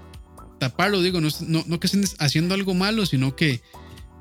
taparlo. 0.59 1.03
Digo, 1.03 1.21
no, 1.21 1.29
no, 1.41 1.65
no 1.67 1.81
que 1.81 1.87
estén 1.87 2.05
haciendo 2.19 2.55
algo 2.55 2.75
malo, 2.75 3.07
sino 3.07 3.35
que 3.35 3.61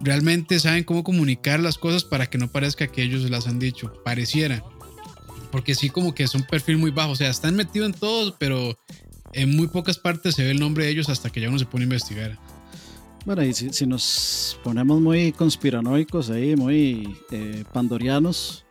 realmente 0.03 0.59
saben 0.59 0.83
cómo 0.83 1.03
comunicar 1.03 1.59
las 1.59 1.77
cosas 1.77 2.03
para 2.03 2.29
que 2.29 2.37
no 2.37 2.51
parezca 2.51 2.87
que 2.87 3.03
ellos 3.03 3.29
las 3.29 3.47
han 3.47 3.59
dicho, 3.59 3.93
pareciera. 4.03 4.63
Porque 5.51 5.75
sí 5.75 5.89
como 5.89 6.15
que 6.15 6.23
es 6.23 6.33
un 6.33 6.43
perfil 6.43 6.77
muy 6.77 6.91
bajo, 6.91 7.11
o 7.11 7.15
sea, 7.15 7.29
están 7.29 7.55
metidos 7.55 7.89
en 7.89 7.93
todos, 7.93 8.35
pero 8.39 8.77
en 9.33 9.55
muy 9.55 9.67
pocas 9.67 9.97
partes 9.97 10.35
se 10.35 10.43
ve 10.43 10.51
el 10.51 10.59
nombre 10.59 10.85
de 10.85 10.91
ellos 10.91 11.09
hasta 11.09 11.29
que 11.29 11.41
ya 11.41 11.49
uno 11.49 11.59
se 11.59 11.65
pone 11.65 11.83
a 11.83 11.85
investigar. 11.85 12.39
Bueno, 13.25 13.43
y 13.43 13.53
si, 13.53 13.85
nos 13.85 14.59
ponemos 14.63 14.99
muy 14.99 15.31
conspiranoicos 15.31 16.31
ahí, 16.31 16.55
muy 16.55 17.17
eh, 17.31 17.63
pandorianos. 17.71 18.65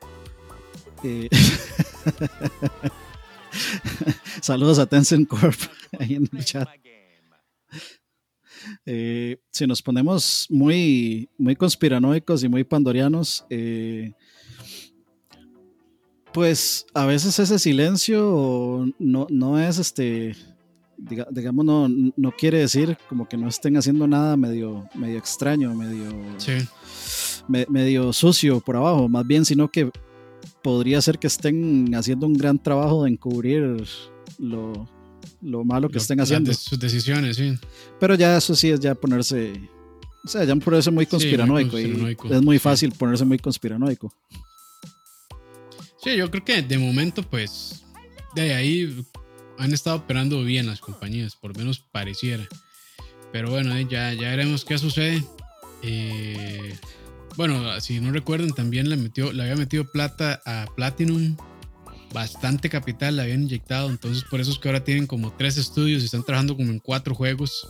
Eh, 1.05 1.29
saludos 4.41 4.79
a 4.79 4.87
Tencent 4.87 5.29
Corp 5.29 5.59
ahí 5.99 6.17
en 6.17 6.29
el 6.33 6.45
chat. 6.45 6.69
Eh, 8.87 9.38
si 9.50 9.67
nos 9.67 9.83
ponemos 9.83 10.47
muy, 10.50 11.29
muy 11.38 11.57
conspiranoicos 11.57 12.43
y 12.45 12.49
muy 12.49 12.64
pandorianos, 12.64 13.45
eh, 13.50 14.12
pues 16.33 16.87
a 16.95 17.07
veces 17.07 17.38
ese 17.38 17.59
silencio 17.59 18.87
no, 18.99 19.26
no 19.31 19.59
es 19.59 19.79
este, 19.79 20.37
digamos, 21.31 21.64
no, 21.64 21.88
no 21.88 22.33
quiere 22.33 22.59
decir 22.59 22.97
como 23.09 23.29
que 23.29 23.37
no 23.37 23.49
estén 23.49 23.76
haciendo 23.76 24.07
nada 24.07 24.37
medio, 24.37 24.88
medio 24.95 25.19
extraño, 25.19 25.75
medio, 25.75 26.12
medio 27.69 28.12
sucio 28.12 28.61
por 28.61 28.76
abajo, 28.76 29.09
más 29.09 29.26
bien, 29.26 29.45
sino 29.45 29.71
que 29.71 29.90
podría 30.62 31.00
ser 31.00 31.19
que 31.19 31.26
estén 31.26 31.95
haciendo 31.95 32.26
un 32.26 32.35
gran 32.35 32.59
trabajo 32.62 33.05
de 33.05 33.11
encubrir 33.11 33.85
lo, 34.38 34.88
lo 35.43 35.65
malo 35.65 35.89
que 35.89 35.99
estén 35.99 36.21
haciendo. 36.21 36.53
sus 36.55 36.79
decisiones, 36.79 37.37
sí. 37.37 37.55
Pero 37.99 38.15
ya 38.15 38.37
eso 38.37 38.55
sí 38.55 38.71
es 38.71 38.81
ya 38.81 38.95
ponerse, 38.95 39.53
o 40.25 40.29
sea, 40.29 40.45
ya 40.45 40.55
ponerse 40.57 40.91
muy 40.91 41.07
conspiranoico, 41.07 41.79
y 41.79 42.15
es 42.31 42.43
muy 42.43 42.59
fácil 42.59 42.93
ponerse 42.93 43.25
muy 43.25 43.39
conspiranoico. 43.39 44.12
Sí, 46.03 46.17
yo 46.17 46.31
creo 46.31 46.45
que 46.45 46.62
de 46.62 46.79
momento, 46.79 47.23
pues, 47.23 47.85
de 48.35 48.55
ahí 48.55 49.05
han 49.59 49.75
estado 49.75 49.97
operando 49.97 50.43
bien 50.43 50.67
las 50.67 50.81
compañías, 50.81 51.37
por 51.37 51.53
lo 51.53 51.59
menos 51.59 51.79
pareciera. 51.79 52.49
Pero 53.33 53.50
bueno, 53.50 53.79
ya, 53.83 54.12
ya 54.15 54.31
veremos 54.31 54.65
qué 54.65 54.79
sucede. 54.79 55.23
Eh, 55.83 56.75
bueno, 57.37 57.81
si 57.81 58.00
no 58.00 58.11
recuerdan, 58.12 58.50
también 58.50 58.89
le, 58.89 58.97
metió, 58.97 59.33
le 59.33 59.43
había 59.43 59.57
metido 59.57 59.85
plata 59.85 60.41
a 60.47 60.67
Platinum. 60.75 61.37
Bastante 62.12 62.69
capital 62.69 63.17
le 63.17 63.23
habían 63.23 63.43
inyectado. 63.43 63.90
Entonces, 63.90 64.25
por 64.25 64.40
eso 64.40 64.50
es 64.50 64.59
que 64.59 64.69
ahora 64.69 64.83
tienen 64.83 65.07
como 65.07 65.33
tres 65.33 65.57
estudios 65.57 66.02
y 66.02 66.07
están 66.07 66.25
trabajando 66.25 66.57
como 66.57 66.71
en 66.71 66.79
cuatro 66.79 67.14
juegos. 67.14 67.69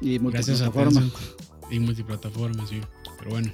Y 0.00 0.18
multiplataforma. 0.18 1.08
Y 1.70 1.78
multiplataforma, 1.78 2.66
sí. 2.66 2.80
Pero 3.18 3.30
bueno, 3.30 3.52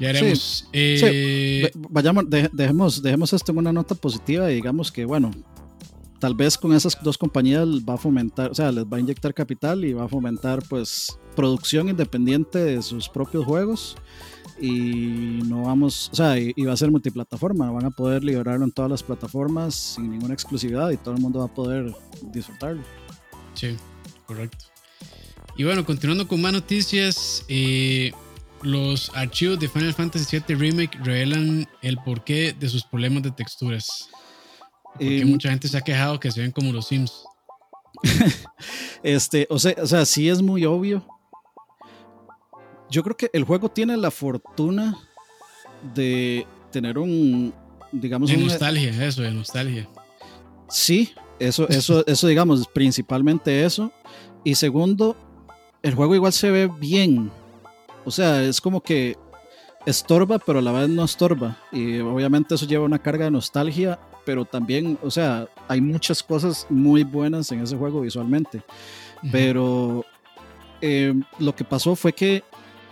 ya 0.00 0.10
haremos. 0.10 0.68
Eh, 0.72 1.70
vayamos, 1.74 2.24
dejemos, 2.28 3.02
dejemos 3.02 3.32
esto 3.32 3.52
en 3.52 3.58
una 3.58 3.72
nota 3.72 3.94
positiva 3.94 4.50
y 4.50 4.56
digamos 4.56 4.92
que, 4.92 5.04
bueno, 5.04 5.30
tal 6.18 6.34
vez 6.34 6.58
con 6.58 6.72
esas 6.72 6.96
dos 7.02 7.16
compañías 7.16 7.66
va 7.88 7.94
a 7.94 7.98
fomentar, 7.98 8.50
o 8.50 8.54
sea, 8.54 8.72
les 8.72 8.84
va 8.84 8.96
a 8.96 9.00
inyectar 9.00 9.32
capital 9.34 9.84
y 9.84 9.92
va 9.92 10.04
a 10.04 10.08
fomentar, 10.08 10.62
pues, 10.68 11.18
producción 11.36 11.88
independiente 11.88 12.58
de 12.58 12.82
sus 12.82 13.08
propios 13.08 13.44
juegos 13.44 13.96
y 14.60 15.40
no 15.46 15.62
vamos, 15.62 16.10
o 16.12 16.16
sea, 16.16 16.38
y, 16.38 16.52
va 16.64 16.72
a 16.72 16.76
ser 16.76 16.90
multiplataforma, 16.90 17.70
van 17.70 17.86
a 17.86 17.90
poder 17.90 18.24
liberarlo 18.24 18.64
en 18.64 18.72
todas 18.72 18.90
las 18.90 19.02
plataformas 19.02 19.74
sin 19.74 20.10
ninguna 20.10 20.34
exclusividad 20.34 20.90
y 20.90 20.96
todo 20.96 21.14
el 21.14 21.20
mundo 21.20 21.40
va 21.40 21.46
a 21.46 21.54
poder 21.54 21.94
disfrutarlo. 22.22 22.82
Sí, 23.54 23.76
correcto. 24.26 24.66
Y 25.56 25.64
bueno, 25.64 25.84
continuando 25.84 26.26
con 26.26 26.40
más 26.40 26.52
noticias, 26.52 27.44
eh, 27.48 28.12
los 28.62 29.10
archivos 29.14 29.58
de 29.58 29.68
Final 29.68 29.94
Fantasy 29.94 30.38
VII 30.38 30.56
Remake 30.56 30.98
revelan 31.02 31.68
el 31.82 31.98
porqué 31.98 32.52
de 32.52 32.68
sus 32.68 32.84
problemas 32.84 33.22
de 33.22 33.30
texturas. 33.30 34.08
Porque 34.98 35.20
eh, 35.20 35.24
mucha 35.24 35.50
gente 35.50 35.68
se 35.68 35.76
ha 35.76 35.80
quejado 35.80 36.18
que 36.20 36.30
se 36.30 36.40
ven 36.40 36.50
como 36.50 36.72
los 36.72 36.86
Sims. 36.88 37.24
este, 39.02 39.46
o 39.50 39.58
sea, 39.58 39.74
o 39.82 39.86
sea, 39.86 40.04
sí 40.04 40.28
es 40.28 40.42
muy 40.42 40.64
obvio 40.64 41.04
yo 42.90 43.02
creo 43.02 43.16
que 43.16 43.30
el 43.32 43.44
juego 43.44 43.68
tiene 43.68 43.96
la 43.96 44.10
fortuna 44.10 44.96
de 45.94 46.46
tener 46.70 46.98
un, 46.98 47.52
digamos... 47.92 48.30
De 48.30 48.36
nostalgia, 48.36 49.06
eso, 49.06 49.22
de 49.22 49.30
nostalgia. 49.30 49.88
Sí, 50.68 51.12
eso, 51.38 51.68
eso, 51.68 52.04
eso, 52.06 52.26
digamos, 52.26 52.66
principalmente 52.68 53.64
eso. 53.64 53.92
Y 54.44 54.54
segundo, 54.54 55.16
el 55.82 55.94
juego 55.94 56.14
igual 56.14 56.32
se 56.32 56.50
ve 56.50 56.70
bien. 56.80 57.30
O 58.04 58.10
sea, 58.10 58.42
es 58.42 58.60
como 58.60 58.80
que 58.80 59.16
estorba, 59.84 60.38
pero 60.38 60.60
a 60.60 60.62
la 60.62 60.72
vez 60.72 60.88
no 60.88 61.04
estorba. 61.04 61.58
Y 61.72 61.98
obviamente 62.00 62.54
eso 62.54 62.66
lleva 62.66 62.84
una 62.84 62.98
carga 62.98 63.26
de 63.26 63.30
nostalgia, 63.30 63.98
pero 64.24 64.44
también, 64.44 64.98
o 65.02 65.10
sea, 65.10 65.48
hay 65.68 65.80
muchas 65.80 66.22
cosas 66.22 66.66
muy 66.68 67.04
buenas 67.04 67.50
en 67.52 67.62
ese 67.62 67.76
juego 67.76 68.00
visualmente. 68.00 68.62
Pero 69.32 70.04
eh, 70.80 71.14
lo 71.38 71.54
que 71.54 71.64
pasó 71.64 71.96
fue 71.96 72.12
que 72.12 72.44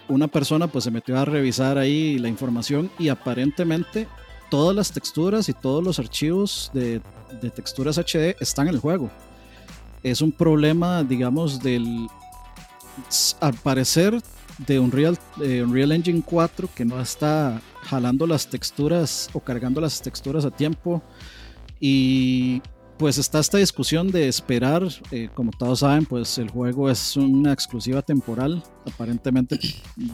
una 0.08 0.28
persona 0.28 0.66
pues 0.66 0.84
se 0.84 0.90
metió 0.90 1.18
a 1.18 1.24
revisar 1.24 1.78
ahí 1.78 2.18
la 2.18 2.28
información 2.28 2.90
y 2.98 3.08
aparentemente 3.08 4.06
todas 4.50 4.74
las 4.74 4.92
texturas 4.92 5.48
y 5.48 5.52
todos 5.52 5.82
los 5.82 5.98
archivos 5.98 6.70
de, 6.72 7.00
texturas 7.54 7.98
HD 7.98 8.36
están 8.40 8.68
en 8.68 8.74
el 8.74 8.80
juego. 8.80 9.10
Es 10.02 10.20
un 10.20 10.30
problema, 10.30 11.02
digamos, 11.02 11.60
del, 11.60 12.06
al 13.40 13.54
parecer, 13.54 14.20
de 14.58 14.78
Unreal, 14.78 15.18
de 15.36 15.64
Unreal 15.64 15.92
Engine 15.92 16.22
4 16.24 16.68
que 16.74 16.84
no 16.84 17.00
está 17.00 17.60
jalando 17.86 18.26
las 18.26 18.48
texturas 18.48 19.30
o 19.32 19.40
cargando 19.40 19.80
las 19.80 20.02
texturas 20.02 20.44
a 20.44 20.50
tiempo. 20.50 21.02
Y 21.80 22.62
pues 22.98 23.18
está 23.18 23.38
esta 23.40 23.58
discusión 23.58 24.10
de 24.10 24.28
esperar, 24.28 24.82
eh, 25.10 25.28
como 25.34 25.50
todos 25.50 25.80
saben, 25.80 26.06
pues 26.06 26.38
el 26.38 26.50
juego 26.50 26.90
es 26.90 27.16
una 27.16 27.52
exclusiva 27.52 28.00
temporal, 28.02 28.62
aparentemente 28.86 29.58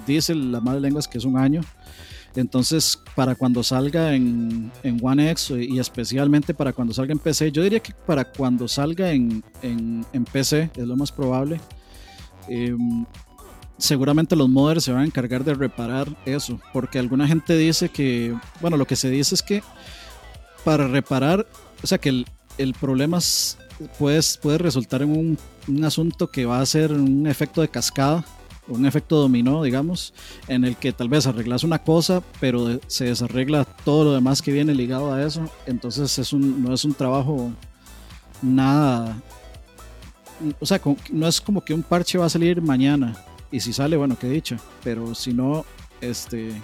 dice 0.07 0.35
la 0.35 0.61
madre 0.61 0.81
lenguas 0.81 1.07
que 1.07 1.19
es 1.19 1.25
un 1.25 1.39
año, 1.39 1.61
entonces 2.35 3.01
para 3.15 3.35
cuando 3.37 3.63
salga 3.63 4.15
en, 4.15 4.73
One 5.01 5.31
X 5.31 5.51
y 5.51 5.79
especialmente 5.79 6.55
para 6.55 6.73
cuando 6.73 6.93
salga 6.93 7.13
en 7.13 7.19
PC, 7.19 7.53
yo 7.53 7.63
diría 7.63 7.81
que 7.81 7.93
para 8.07 8.25
cuando 8.25 8.67
salga 8.67 9.13
en, 9.13 9.45
PC 10.33 10.71
es 10.75 10.87
lo 10.87 10.97
más 10.97 11.13
probable, 11.13 11.61
em, 12.49 13.05
seguramente 13.83 14.37
los 14.37 14.49
modders 14.49 14.85
se 14.85 14.93
van 14.93 15.03
a 15.03 15.07
encargar 15.07 15.45
de 15.45 15.55
reparar 15.55 16.09
eso, 16.25 16.61
porque 16.73 16.99
alguna 16.99 17.27
gente 17.27 17.57
dice 17.57 17.89
que, 17.89 18.35
bueno, 18.61 18.77
lo 18.77 18.87
que 18.87 18.97
se 18.97 19.11
dice 19.11 19.35
es 19.35 19.43
que 19.43 19.63
para 20.65 20.87
reparar, 20.87 21.47
o 21.83 21.87
sea 21.87 21.99
que 21.99 22.09
el 22.09 22.27
el 22.59 22.75
problema 22.75 23.19
puede, 23.99 24.21
puede 24.41 24.59
resultar 24.59 25.03
en 25.03 25.39
un, 25.67 25.85
asunto 25.85 26.31
que 26.31 26.45
va 26.45 26.61
a 26.61 26.67
ser 26.67 26.93
un 26.93 27.27
efecto 27.27 27.61
de 27.61 27.69
cascada, 27.69 28.25
un 28.69 28.87
efecto 28.87 29.17
dominó, 29.17 29.63
digamos, 29.63 30.15
en 30.49 30.65
el 30.65 30.77
que 30.77 30.93
tal 30.93 31.09
vez 31.09 31.27
arreglas 31.27 31.65
una 31.65 31.81
cosa, 31.81 32.23
pero 32.41 32.81
se 32.87 33.07
desarregla 33.07 33.65
todo 33.65 34.05
lo 34.05 34.13
demás 34.13 34.43
que 34.43 34.53
viene 34.53 34.75
ligado 34.75 35.13
a 35.13 35.23
eso. 35.23 35.49
Entonces 35.67 36.19
es 36.19 36.33
un, 36.33 36.63
no 36.63 36.73
es 36.73 36.85
un 36.85 36.95
trabajo 36.95 37.51
nada... 38.41 39.21
O 40.59 40.67
sea, 40.67 40.81
no 41.13 41.29
es 41.29 41.41
como 41.41 41.65
que 41.65 41.73
un 41.73 41.85
parche 41.85 42.19
va 42.19 42.27
a 42.27 42.29
salir 42.29 42.61
mañana. 42.61 43.17
Y 43.53 43.61
si 43.61 43.73
sale, 43.73 43.97
bueno, 43.97 44.17
qué 44.19 44.29
dicha. 44.29 44.57
Pero 44.83 45.15
si 45.15 45.33
no, 45.33 45.65
este, 46.01 46.61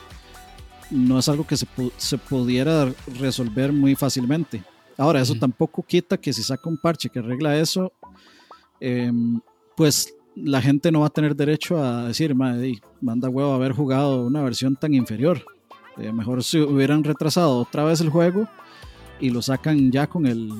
no 0.90 1.20
es 1.20 1.28
algo 1.28 1.46
que 1.46 1.56
se, 1.56 1.66
se 1.96 2.18
pudiera 2.18 2.92
resolver 3.20 3.72
muy 3.72 3.94
fácilmente. 3.94 4.64
Ahora, 4.96 5.20
eso 5.20 5.36
tampoco 5.36 5.84
quita 5.84 6.16
que 6.16 6.32
si 6.32 6.42
saca 6.42 6.68
un 6.68 6.76
parche 6.76 7.08
que 7.08 7.20
arregla 7.20 7.56
eso, 7.56 7.92
em, 8.80 9.40
pues 9.76 10.12
la 10.34 10.60
gente 10.60 10.90
no 10.90 11.00
va 11.00 11.06
a 11.06 11.10
tener 11.10 11.36
derecho 11.36 11.82
a 11.82 12.08
decir, 12.08 12.34
manda 12.34 13.28
huevo 13.28 13.52
haber 13.52 13.72
jugado 13.72 14.26
una 14.26 14.42
versión 14.42 14.74
tan 14.74 14.94
inferior. 14.94 15.44
Eh, 15.98 16.12
mejor 16.12 16.42
si 16.42 16.60
hubieran 16.60 17.04
retrasado 17.04 17.58
otra 17.58 17.84
vez 17.84 18.00
el 18.00 18.10
juego 18.10 18.48
y 19.20 19.30
lo 19.30 19.42
sacan 19.42 19.90
ya 19.90 20.06
con 20.06 20.26
el. 20.26 20.52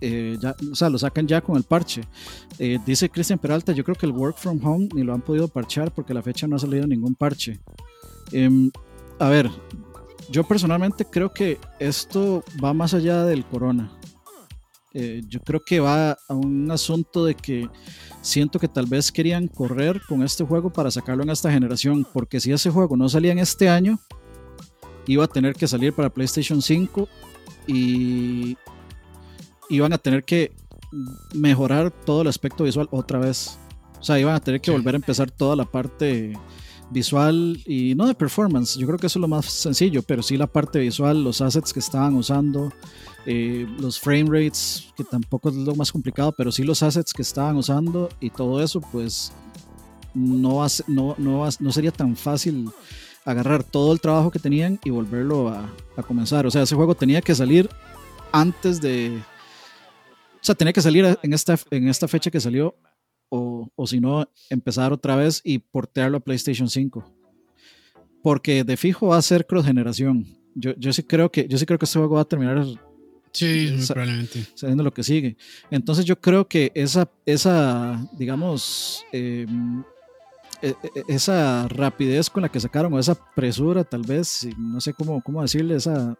Eh, 0.00 0.38
o 0.70 0.74
sea, 0.74 0.88
lo 0.88 0.98
sacan 0.98 1.26
ya 1.26 1.40
con 1.40 1.56
el 1.56 1.64
parche. 1.64 2.02
Eh, 2.58 2.78
dice 2.86 3.08
Cristian 3.08 3.38
Peralta: 3.38 3.72
Yo 3.72 3.84
creo 3.84 3.96
que 3.96 4.06
el 4.06 4.12
Work 4.12 4.38
from 4.38 4.64
Home 4.64 4.88
ni 4.94 5.02
lo 5.02 5.14
han 5.14 5.22
podido 5.22 5.48
parchar 5.48 5.92
porque 5.92 6.14
la 6.14 6.22
fecha 6.22 6.46
no 6.46 6.56
ha 6.56 6.58
salido 6.58 6.86
ningún 6.86 7.14
parche. 7.14 7.58
Em, 8.32 8.70
a 9.18 9.28
ver, 9.28 9.50
yo 10.30 10.44
personalmente 10.44 11.04
creo 11.04 11.32
que 11.32 11.58
esto 11.78 12.44
va 12.62 12.72
más 12.74 12.94
allá 12.94 13.24
del 13.24 13.44
corona. 13.44 13.92
Eh, 14.94 15.22
yo 15.28 15.40
creo 15.40 15.60
que 15.60 15.80
va 15.80 16.12
a 16.12 16.34
un 16.34 16.70
asunto 16.70 17.24
de 17.24 17.34
que 17.34 17.68
siento 18.22 18.58
que 18.58 18.68
tal 18.68 18.86
vez 18.86 19.12
querían 19.12 19.48
correr 19.48 20.00
con 20.08 20.22
este 20.22 20.44
juego 20.44 20.72
para 20.72 20.90
sacarlo 20.90 21.22
en 21.22 21.30
esta 21.30 21.52
generación, 21.52 22.06
porque 22.12 22.40
si 22.40 22.52
ese 22.52 22.70
juego 22.70 22.96
no 22.96 23.08
salía 23.08 23.32
en 23.32 23.38
este 23.38 23.68
año, 23.68 23.98
iba 25.06 25.24
a 25.24 25.28
tener 25.28 25.54
que 25.54 25.66
salir 25.66 25.92
para 25.92 26.10
PlayStation 26.10 26.62
5 26.62 27.08
y 27.66 28.56
iban 29.68 29.92
a 29.92 29.98
tener 29.98 30.24
que 30.24 30.52
mejorar 31.34 31.90
todo 31.90 32.22
el 32.22 32.28
aspecto 32.28 32.64
visual 32.64 32.88
otra 32.90 33.18
vez. 33.18 33.58
O 34.00 34.04
sea, 34.04 34.18
iban 34.18 34.34
a 34.34 34.40
tener 34.40 34.60
que 34.60 34.70
volver 34.70 34.94
a 34.94 34.96
empezar 34.96 35.30
toda 35.30 35.56
la 35.56 35.64
parte 35.64 36.34
visual 36.90 37.60
y 37.66 37.94
no 37.94 38.06
de 38.06 38.14
performance, 38.14 38.76
yo 38.78 38.86
creo 38.86 38.98
que 38.98 39.08
eso 39.08 39.18
es 39.18 39.20
lo 39.20 39.28
más 39.28 39.44
sencillo, 39.46 40.02
pero 40.02 40.22
sí 40.22 40.36
la 40.36 40.46
parte 40.46 40.78
visual, 40.78 41.22
los 41.22 41.40
assets 41.40 41.72
que 41.72 41.80
estaban 41.80 42.14
usando, 42.14 42.72
eh, 43.26 43.66
los 43.78 43.98
frame 44.00 44.24
rates, 44.24 44.86
que 44.96 45.04
tampoco 45.04 45.50
es 45.50 45.54
lo 45.54 45.74
más 45.74 45.92
complicado, 45.92 46.32
pero 46.32 46.50
sí 46.50 46.62
los 46.62 46.82
assets 46.82 47.12
que 47.12 47.22
estaban 47.22 47.56
usando 47.56 48.08
y 48.20 48.30
todo 48.30 48.62
eso, 48.62 48.80
pues 48.80 49.32
no, 50.14 50.66
no, 50.86 51.14
no, 51.18 51.48
no 51.60 51.72
sería 51.72 51.90
tan 51.90 52.16
fácil 52.16 52.70
agarrar 53.24 53.62
todo 53.62 53.92
el 53.92 54.00
trabajo 54.00 54.30
que 54.30 54.38
tenían 54.38 54.80
y 54.82 54.90
volverlo 54.90 55.48
a, 55.48 55.70
a 55.96 56.02
comenzar. 56.02 56.46
O 56.46 56.50
sea, 56.50 56.62
ese 56.62 56.74
juego 56.74 56.94
tenía 56.94 57.20
que 57.20 57.34
salir 57.34 57.68
antes 58.32 58.80
de... 58.80 59.18
O 60.40 60.44
sea, 60.44 60.54
tenía 60.54 60.72
que 60.72 60.82
salir 60.82 61.18
en 61.22 61.32
esta, 61.32 61.58
en 61.70 61.88
esta 61.88 62.08
fecha 62.08 62.30
que 62.30 62.40
salió 62.40 62.76
o, 63.28 63.68
o 63.74 63.86
si 63.86 64.00
no, 64.00 64.28
empezar 64.50 64.92
otra 64.92 65.16
vez 65.16 65.40
y 65.44 65.58
portearlo 65.58 66.18
a 66.18 66.20
PlayStation 66.20 66.68
5. 66.68 67.04
Porque 68.22 68.64
de 68.64 68.76
fijo 68.76 69.08
va 69.08 69.16
a 69.16 69.22
ser 69.22 69.46
cross 69.46 69.66
generación. 69.66 70.26
Yo, 70.54 70.74
yo 70.76 70.92
sí 70.92 71.02
creo 71.02 71.30
que 71.30 71.46
yo 71.46 71.56
sí 71.56 71.66
creo 71.66 71.78
que 71.78 71.84
este 71.84 71.98
juego 71.98 72.16
va 72.16 72.22
a 72.22 72.28
terminar 72.28 72.64
Sí, 73.32 73.72
muy 73.76 73.86
probablemente. 73.86 74.46
Sabiendo 74.54 74.82
lo 74.82 74.92
que 74.92 75.02
sigue. 75.02 75.36
Entonces 75.70 76.04
yo 76.04 76.20
creo 76.20 76.48
que 76.48 76.72
esa, 76.74 77.10
esa 77.26 78.02
digamos, 78.18 79.04
em, 79.12 79.84
e, 80.62 80.70
e, 80.70 80.74
esa 81.08 81.68
rapidez 81.68 82.30
con 82.30 82.42
la 82.42 82.48
que 82.48 82.60
sacaron, 82.60 82.92
o 82.92 82.98
esa 82.98 83.14
presura 83.34 83.84
tal 83.84 84.02
vez, 84.02 84.48
no 84.56 84.80
sé 84.80 84.92
cómo, 84.92 85.22
cómo 85.22 85.42
decirle, 85.42 85.76
esa, 85.76 86.16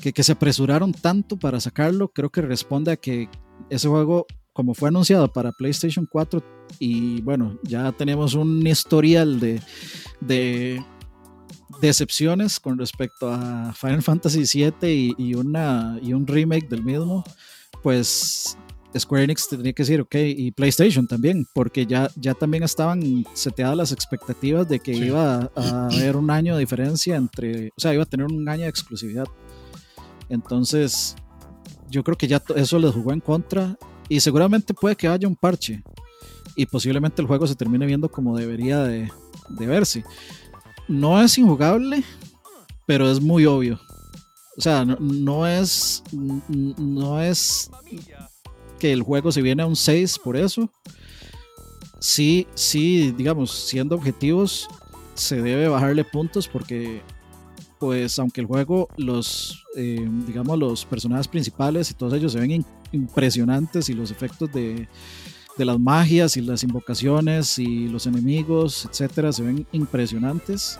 que, 0.00 0.12
que 0.12 0.22
se 0.22 0.32
apresuraron 0.32 0.92
tanto 0.92 1.36
para 1.36 1.60
sacarlo, 1.60 2.08
creo 2.08 2.30
que 2.30 2.42
responde 2.42 2.92
a 2.92 2.96
que 2.96 3.28
ese 3.70 3.88
juego, 3.88 4.26
como 4.52 4.74
fue 4.74 4.88
anunciado 4.88 5.32
para 5.32 5.52
PlayStation 5.52 6.06
4, 6.10 6.42
y 6.78 7.20
bueno, 7.22 7.58
ya 7.62 7.92
tenemos 7.92 8.34
un 8.34 8.66
historial 8.66 9.40
de, 9.40 9.60
de 10.20 10.82
decepciones 11.80 12.60
con 12.60 12.78
respecto 12.78 13.30
a 13.30 13.72
Final 13.74 14.02
Fantasy 14.02 14.44
VII 14.52 15.14
y, 15.16 15.34
una, 15.34 15.98
y 16.02 16.12
un 16.12 16.26
remake 16.26 16.68
del 16.68 16.82
mismo, 16.82 17.24
pues 17.82 18.56
Square 18.98 19.24
Enix 19.24 19.48
tendría 19.48 19.72
que 19.72 19.82
decir, 19.82 20.00
ok, 20.00 20.14
y 20.14 20.52
PlayStation 20.52 21.06
también, 21.06 21.46
porque 21.52 21.86
ya, 21.86 22.08
ya 22.16 22.34
también 22.34 22.62
estaban 22.62 23.24
seteadas 23.34 23.76
las 23.76 23.92
expectativas 23.92 24.68
de 24.68 24.78
que 24.78 24.92
iba 24.92 25.50
a, 25.54 25.88
haber 25.88 26.16
un 26.16 26.30
año 26.30 26.54
de 26.54 26.60
diferencia 26.60 27.16
entre, 27.16 27.68
o 27.68 27.80
sea, 27.80 27.92
iba 27.92 28.04
a 28.04 28.06
tener 28.06 28.26
un 28.26 28.48
año 28.48 28.62
de 28.62 28.68
exclusividad. 28.68 29.26
Entonces, 30.28 31.16
yo 31.90 32.02
creo 32.02 32.16
que 32.16 32.28
ya 32.28 32.42
eso 32.56 32.78
les 32.78 32.92
jugó 32.92 33.12
en 33.12 33.20
contra 33.20 33.76
y 34.08 34.20
seguramente 34.20 34.74
puede 34.74 34.96
que 34.96 35.08
haya 35.08 35.28
un 35.28 35.36
parche 35.36 35.82
y 36.56 36.66
posiblemente 36.66 37.20
el 37.20 37.28
juego 37.28 37.46
se 37.46 37.54
termine 37.54 37.86
viendo 37.86 38.10
como 38.10 38.36
debería 38.36 38.82
de, 38.82 39.10
verse 39.58 40.04
no 40.88 41.20
es 41.22 41.38
injugable, 41.38 42.04
pero 42.86 43.10
es 43.10 43.20
muy 43.20 43.46
obvio. 43.46 43.80
O 44.56 44.60
sea, 44.60 44.84
no, 44.84 45.46
es. 45.46 46.02
No 46.12 47.20
es 47.20 47.70
que 48.78 48.92
el 48.92 49.02
juego 49.02 49.32
se 49.32 49.42
viene 49.42 49.62
a 49.62 49.66
un 49.66 49.76
6 49.76 50.18
por 50.22 50.36
eso. 50.36 50.70
Sí, 52.00 52.46
sí, 52.54 53.12
digamos, 53.12 53.50
siendo 53.50 53.94
objetivos, 53.94 54.68
se 55.14 55.40
debe 55.40 55.68
bajarle 55.68 56.04
puntos 56.04 56.46
porque, 56.46 57.02
pues, 57.84 58.18
aunque 58.18 58.40
el 58.40 58.46
juego, 58.46 58.88
los, 58.96 59.62
eh, 59.76 60.08
digamos, 60.26 60.58
los 60.58 60.86
personajes 60.86 61.28
principales 61.28 61.90
y 61.90 61.92
todos 61.92 62.14
ellos 62.14 62.32
se 62.32 62.40
ven 62.40 62.64
impresionantes 62.92 63.90
y 63.90 63.92
los 63.92 64.10
efectos 64.10 64.50
de, 64.50 64.88
de 65.58 65.64
las 65.66 65.78
magias 65.78 66.38
y 66.38 66.40
las 66.40 66.62
invocaciones 66.62 67.58
y 67.58 67.86
los 67.88 68.06
enemigos, 68.06 68.88
etcétera, 68.90 69.34
se 69.34 69.42
ven 69.42 69.66
impresionantes. 69.72 70.78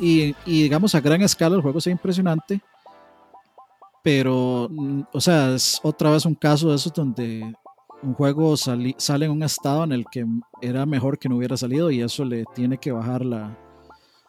Y, 0.00 0.34
digamos, 0.46 0.94
a 0.94 1.02
gran 1.02 1.20
escala 1.20 1.56
el 1.56 1.60
juego 1.60 1.78
se 1.78 1.90
ve 1.90 1.92
impresionante. 1.92 2.62
Pero, 4.02 4.70
o 5.12 5.20
sea, 5.20 5.54
es 5.54 5.78
otra 5.82 6.08
vez 6.08 6.24
un 6.24 6.36
caso 6.36 6.70
de 6.70 6.76
esos 6.76 6.94
donde 6.94 7.54
un 8.02 8.14
juego 8.14 8.56
sale 8.56 8.94
en 9.26 9.30
un 9.30 9.42
estado 9.42 9.84
en 9.84 9.92
el 9.92 10.06
que 10.10 10.24
era 10.62 10.86
mejor 10.86 11.18
que 11.18 11.28
no 11.28 11.36
hubiera 11.36 11.58
salido 11.58 11.90
y 11.90 12.00
eso 12.00 12.24
le 12.24 12.46
tiene 12.54 12.78
que 12.78 12.92
bajar 12.92 13.26
la, 13.26 13.58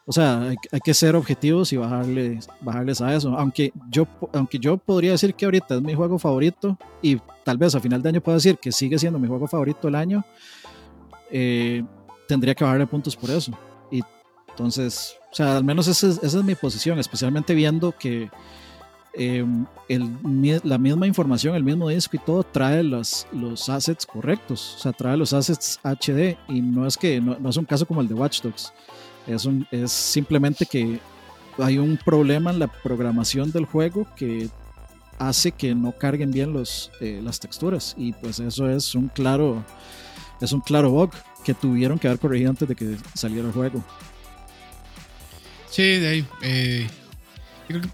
o 0.10 0.14
sea, 0.14 0.56
hay, 0.72 0.80
que 0.80 0.94
ser 0.94 1.18
objetivos 1.18 1.74
y 1.74 1.78
bajarles, 1.78 2.48
bajarles 2.62 3.02
a 3.02 3.14
eso. 3.14 3.38
Aunque 3.38 3.74
yo, 3.92 4.08
aunque 4.32 4.58
yo 4.58 4.78
podría 4.78 5.12
decir 5.12 5.36
que 5.36 5.44
ahorita 5.44 5.76
es 5.76 5.82
mi 5.82 5.94
juego 5.96 6.18
favorito 6.18 6.78
y 7.02 7.18
tal 7.44 7.58
vez 7.58 7.76
a 7.76 7.82
final 7.82 8.02
de 8.02 8.10
año 8.10 8.22
puedo 8.22 8.38
decir 8.38 8.58
que 8.58 8.72
sigue 8.72 8.98
siendo 8.98 9.20
mi 9.20 9.28
juego 9.28 9.48
favorito 9.48 9.88
del 9.88 9.96
año, 9.96 10.24
eh, 11.30 11.84
tendría 12.26 12.56
que 12.56 12.64
bajarle 12.64 12.88
puntos 12.88 13.18
por 13.18 13.32
eso. 13.32 13.52
Y 13.92 14.02
entonces, 14.48 15.18
o 15.30 15.36
sea, 15.36 15.58
al 15.58 15.66
menos 15.66 15.90
esa 15.90 16.08
es, 16.08 16.24
esa 16.24 16.38
es 16.38 16.44
mi 16.46 16.56
posición, 16.56 16.98
especialmente 17.00 17.54
viendo 17.54 17.92
que 17.92 18.30
em, 19.14 19.66
el, 19.90 20.62
la 20.64 20.78
misma 20.78 21.06
información, 21.06 21.54
el 21.54 21.66
mismo 21.66 21.90
disco 21.90 22.16
y 22.16 22.20
todo 22.20 22.44
trae 22.44 22.82
los, 22.82 23.28
los 23.34 23.68
assets 23.68 24.06
correctos, 24.06 24.76
o 24.78 24.80
sea, 24.80 24.94
trae 24.94 25.18
los 25.18 25.34
assets 25.34 25.82
HD 25.84 26.38
y 26.48 26.62
no 26.62 26.88
es 26.88 26.96
que 26.96 27.20
no, 27.20 27.38
no 27.38 27.50
es 27.50 27.58
un 27.58 27.66
caso 27.66 27.86
como 27.86 28.00
el 28.00 28.08
de 28.08 28.14
Watch 28.14 28.42
Dogs 28.42 28.72
es, 29.28 29.48
es 29.72 29.92
simplemente 29.92 30.66
que 30.66 31.00
hay 31.58 31.78
un 31.78 31.98
problema 31.98 32.52
en 32.52 32.60
la 32.60 32.68
programación 32.68 33.52
del 33.52 33.66
juego 33.66 34.08
que 34.16 34.50
hace 35.20 35.52
que 35.52 35.74
no 35.74 35.92
carguen 35.94 36.32
bien 36.32 36.54
los, 36.54 36.92
eh, 37.02 37.20
las 37.24 37.40
texturas 37.40 37.96
y 37.98 38.14
pues 38.14 38.40
eso 38.40 38.70
es 38.70 38.94
un 38.94 39.08
claro 39.08 39.64
es 40.40 40.52
un 40.52 40.62
claro 40.62 40.92
bug 40.92 41.12
que 41.44 41.54
tuvieron 41.54 41.98
que 41.98 42.08
haber 42.08 42.20
corregido 42.20 42.52
antes 42.52 42.68
de 42.68 42.76
que 42.76 42.98
saliera 43.16 43.48
el 43.48 43.54
juego. 43.54 43.84
Sí, 45.70 45.84
de 45.84 46.08
ahí. 46.08 46.26
Eh, 46.44 46.88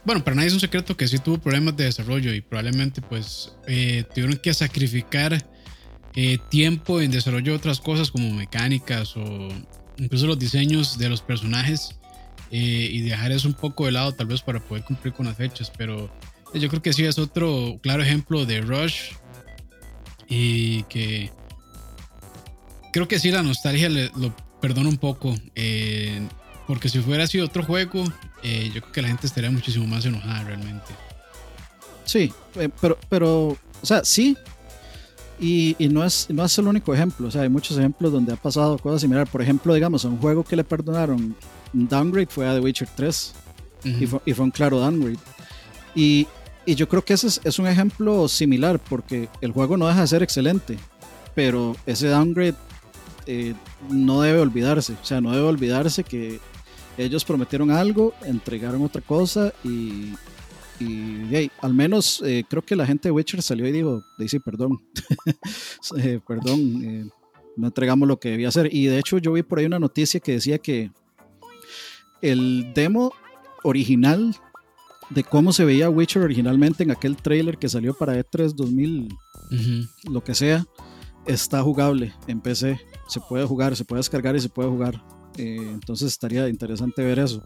bueno, 0.04 0.24
para 0.24 0.36
nadie 0.36 0.48
es 0.48 0.54
un 0.54 0.60
secreto 0.60 0.98
que 0.98 1.08
sí 1.08 1.20
tuvo 1.20 1.38
problemas 1.38 1.78
de 1.78 1.86
desarrollo 1.86 2.34
y 2.34 2.42
probablemente 2.42 3.02
pues 3.02 3.54
eh, 3.68 4.04
tuvieron 4.14 4.38
que 4.38 4.54
sacrificar 4.54 5.46
tiempo 6.50 7.02
en 7.02 7.10
desarrollo 7.10 7.54
de 7.54 7.58
otras 7.58 7.80
cosas 7.80 8.12
como 8.12 8.32
mecánicas 8.32 9.18
o 9.18 9.50
incluso 9.98 10.28
los 10.28 10.40
diseños 10.40 10.98
de 10.98 11.10
los 11.10 11.22
personajes 11.22 11.96
eh, 12.52 12.90
y 12.92 13.02
dejar 13.02 13.32
eso 13.32 13.48
un 13.48 13.54
poco 13.54 13.86
de 13.86 13.92
lado 13.92 14.12
tal 14.12 14.28
vez 14.28 14.42
para 14.42 14.60
poder 14.60 14.84
cumplir 14.84 15.14
con 15.14 15.26
las 15.26 15.38
fechas, 15.38 15.72
pero 15.76 16.12
yo 16.54 16.70
creo 16.70 16.82
que 16.82 16.94
sí 16.94 17.04
es 17.04 17.18
otro 17.18 17.80
claro 17.82 18.04
ejemplo 18.04 18.46
de 18.46 18.62
Rush 18.62 19.14
y 20.28 20.84
que 20.84 21.32
creo 22.92 23.08
que 23.08 23.20
sí 23.20 23.32
la 23.32 23.44
nostalgia 23.44 23.90
lo 23.90 24.36
perdona 24.62 24.90
un 24.90 24.98
poco, 24.98 25.36
eh, 25.56 26.26
porque 26.68 26.90
si 26.90 27.00
fuera 27.00 27.26
así 27.26 27.40
otro 27.40 27.64
juego, 27.64 28.06
eh, 28.44 28.72
yo 28.74 28.82
creo 28.82 28.94
que 28.94 29.02
la 29.02 29.08
gente 29.10 29.28
estaría 29.28 29.52
muchísimo 29.52 29.86
más 29.88 30.06
enojada 30.06 30.44
realmente. 30.44 30.94
Sí, 32.06 32.32
pero, 32.80 32.98
pero, 33.10 33.48
o 33.48 33.86
sea, 33.86 34.06
sí, 34.06 34.38
y, 35.40 35.76
no, 35.90 36.04
es, 36.04 36.28
no 36.30 36.46
es 36.46 36.58
el 36.58 36.68
único 36.68 36.94
ejemplo, 36.94 37.28
o 37.28 37.32
sea, 37.32 37.42
hay 37.42 37.50
muchos 37.50 37.78
ejemplos 37.78 38.12
donde 38.12 38.34
ha 38.34 38.36
pasado 38.36 38.78
cosas 38.78 39.02
similares. 39.02 39.30
Por 39.30 39.42
ejemplo, 39.42 39.74
digamos, 39.74 40.06
a 40.06 40.08
un 40.08 40.18
juego 40.18 40.44
que 40.44 40.56
le 40.56 40.64
perdonaron 40.64 41.36
un 41.74 41.88
downgrade 41.88 42.28
fue 42.28 42.48
a 42.48 42.54
The 42.54 42.60
Witcher 42.60 42.88
3 42.96 43.34
y, 43.84 44.06
fue, 44.06 44.20
y, 44.26 44.34
fue, 44.34 44.46
un 44.46 44.52
claro 44.52 44.80
downgrade. 44.80 45.18
Y, 45.96 46.28
y 46.66 46.76
yo 46.76 46.88
creo 46.88 47.04
que 47.04 47.14
ese 47.14 47.28
es, 47.28 47.60
un 47.60 47.68
ejemplo 47.68 48.28
similar 48.28 48.80
porque 48.80 49.28
el 49.42 49.52
juego 49.52 49.76
no 49.76 49.88
deja 49.88 50.02
de 50.02 50.08
ser 50.08 50.24
excelente, 50.24 50.78
pero 51.36 51.76
ese 51.86 52.08
downgrade 52.08 52.56
eh, 53.26 53.54
no 53.90 54.22
debe 54.22 54.40
olvidarse, 54.40 54.94
o 54.94 55.06
sea, 55.06 55.20
no 55.20 55.32
debe 55.32 55.44
olvidarse 55.44 56.04
que 56.04 56.40
ellos 56.98 57.26
prometieron 57.26 57.72
algo, 57.72 58.14
entregaron 58.24 58.84
otra 58.84 59.02
cosa 59.02 59.52
y, 59.64 60.14
y 60.80 61.52
al 61.62 61.74
menos 61.74 62.22
eh, 62.26 62.44
creo 62.50 62.62
que 62.62 62.76
la 62.76 62.86
gente 62.86 63.08
de 63.08 63.12
Witcher 63.12 63.42
salió 63.42 63.68
y 63.68 63.72
dijo, 63.72 64.04
dice 64.18 64.40
perdón, 64.40 64.80
eh, 65.98 66.20
perdón, 66.28 66.84
eh, 66.84 67.06
no 67.56 67.68
entregamos 67.68 68.08
lo 68.08 68.20
que 68.20 68.30
debía 68.30 68.48
hacer. 68.48 68.74
Y 68.74 68.86
de 68.88 69.00
hecho 69.00 69.18
yo 69.18 69.34
vi 69.34 69.44
por 69.44 69.60
ahí 69.60 69.66
una 69.66 69.80
noticia 69.80 70.20
que 70.20 70.34
decía 70.34 70.58
que 70.58 70.92
el 72.22 72.72
demo 72.74 73.14
original 73.64 74.36
de 75.10 75.24
cómo 75.24 75.54
se 75.54 75.66
veía 75.66 75.90
Witcher 75.90 76.24
originalmente 76.24 76.84
en 76.84 76.92
aquel 76.92 77.18
trailer 77.18 77.58
que 77.58 77.70
salió 77.70 77.94
para 77.94 78.18
E3 78.18 78.54
2000, 78.56 79.10
lo 80.10 80.24
que 80.24 80.34
sea, 80.34 80.66
está 81.28 81.62
jugable 81.62 82.14
en 82.28 82.42
PC. 82.42 82.80
Se 83.08 83.20
puede 83.20 83.46
jugar, 83.46 83.76
se 83.76 83.86
puede 83.86 84.00
descargar 84.00 84.36
y 84.36 84.40
se 84.40 84.50
puede 84.50 84.70
jugar. 84.70 85.04
entonces 85.38 86.08
estaría 86.08 86.50
interesante 86.50 87.04
ver 87.04 87.20
eso. 87.20 87.44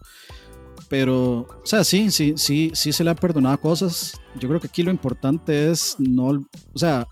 Pero, 0.88 1.40
o 1.40 1.66
sea, 1.66 1.84
sí, 1.84 2.10
sí, 2.10 2.34
sí, 2.36 2.70
sí 2.74 2.92
se 2.92 3.04
le 3.04 3.10
ha 3.10 3.14
perdonado 3.14 3.60
cosas. 3.60 4.18
Yo 4.40 4.48
creo 4.48 4.60
que 4.60 4.68
aquí 4.68 4.82
lo 4.82 4.90
importante 4.90 5.70
es 5.70 5.96
no, 5.98 6.28
o 6.72 6.78
sea, 6.78 7.06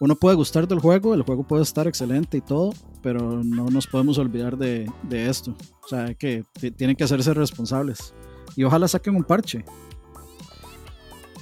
uno 0.00 0.16
puede 0.16 0.34
gustar 0.34 0.66
del 0.66 0.80
juego, 0.80 1.14
el 1.14 1.22
juego 1.22 1.46
puede 1.46 1.62
estar 1.62 1.86
excelente 1.86 2.38
y 2.38 2.40
todo, 2.40 2.74
pero 3.02 3.44
no 3.44 3.66
nos 3.66 3.86
podemos 3.86 4.18
olvidar 4.18 4.56
de, 4.58 4.90
de 5.04 5.30
esto. 5.30 5.56
O 5.84 5.88
sea, 5.88 6.14
que 6.14 6.44
tienen 6.76 6.96
que 6.96 7.04
hacerse 7.04 7.32
responsables. 7.32 8.12
Y 8.56 8.64
ojalá 8.64 8.88
saquen 8.88 9.14
un 9.14 9.24
parche. 9.24 9.64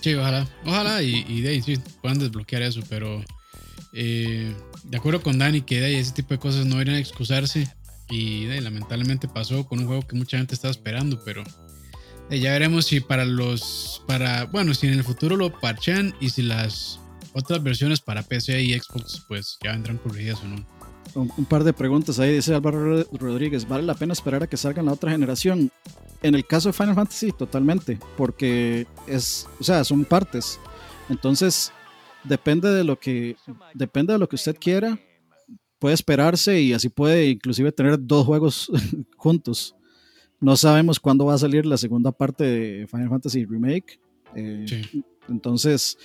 Sí, 0.00 0.14
ojalá. 0.14 0.46
Ojalá 0.66 1.02
y, 1.02 1.24
y 1.28 1.40
de 1.40 1.60
sí 1.62 1.78
puedan 2.00 2.18
desbloquear 2.18 2.62
eso, 2.62 2.80
pero 2.88 3.22
eh, 3.92 4.54
de 4.84 4.96
acuerdo 4.96 5.22
con 5.22 5.38
Dani 5.38 5.62
que 5.62 5.80
de 5.80 5.86
ahí 5.86 5.94
ese 5.96 6.12
tipo 6.12 6.34
de 6.34 6.38
cosas 6.38 6.66
no 6.66 6.74
deberían 6.74 6.96
excusarse. 6.96 7.68
Y 8.08 8.46
de, 8.46 8.60
lamentablemente 8.60 9.28
pasó 9.28 9.66
con 9.66 9.78
un 9.78 9.86
juego 9.86 10.02
que 10.02 10.16
mucha 10.16 10.36
gente 10.36 10.54
estaba 10.54 10.72
esperando, 10.72 11.22
pero 11.24 11.44
ya 12.38 12.52
veremos 12.52 12.86
si 12.86 13.00
para 13.00 13.24
los, 13.24 14.02
para, 14.06 14.44
bueno, 14.44 14.74
si 14.74 14.86
en 14.86 14.94
el 14.94 15.04
futuro 15.04 15.36
lo 15.36 15.58
parchean 15.58 16.14
y 16.20 16.30
si 16.30 16.42
las 16.42 17.00
otras 17.32 17.62
versiones 17.62 18.00
para 18.00 18.22
PC 18.22 18.62
y 18.62 18.78
Xbox 18.78 19.24
pues 19.26 19.58
ya 19.62 19.72
vendrán 19.72 19.98
corrigidas 19.98 20.40
o 20.42 20.48
no. 20.48 20.66
Un, 21.14 21.44
par 21.44 21.64
de 21.64 21.72
preguntas 21.72 22.20
ahí, 22.20 22.34
dice 22.34 22.54
Álvaro 22.54 23.02
Rodríguez, 23.12 23.66
¿vale 23.66 23.82
la 23.82 23.94
pena 23.94 24.12
esperar 24.12 24.44
a 24.44 24.46
que 24.46 24.56
salga 24.56 24.82
la 24.82 24.92
otra 24.92 25.10
generación? 25.10 25.72
En 26.22 26.34
el 26.36 26.46
caso 26.46 26.68
de 26.68 26.72
Final 26.72 26.94
Fantasy, 26.94 27.32
totalmente, 27.32 27.98
porque 28.16 28.86
es, 29.08 29.48
o 29.58 29.64
sea, 29.64 29.82
son 29.82 30.04
partes. 30.04 30.60
Entonces, 31.08 31.72
depende 32.22 32.70
de 32.70 32.84
lo 32.84 33.00
que, 33.00 33.36
depende 33.74 34.12
de 34.12 34.20
lo 34.20 34.28
que 34.28 34.36
usted 34.36 34.56
quiera, 34.56 35.00
puede 35.80 35.94
esperarse 35.94 36.60
y 36.60 36.74
así 36.74 36.88
puede 36.88 37.26
inclusive 37.26 37.72
tener 37.72 37.96
dos 37.98 38.24
juegos 38.24 38.70
juntos. 39.16 39.74
No 40.40 40.56
sabemos 40.56 40.98
cuándo 40.98 41.26
va 41.26 41.34
a 41.34 41.38
salir 41.38 41.66
la 41.66 41.76
segunda 41.76 42.12
parte 42.12 42.44
de 42.44 42.86
Final 42.86 43.10
Fantasy 43.10 43.44
Remake. 43.44 44.00
Eh, 44.34 44.64
entonces, 45.28 45.98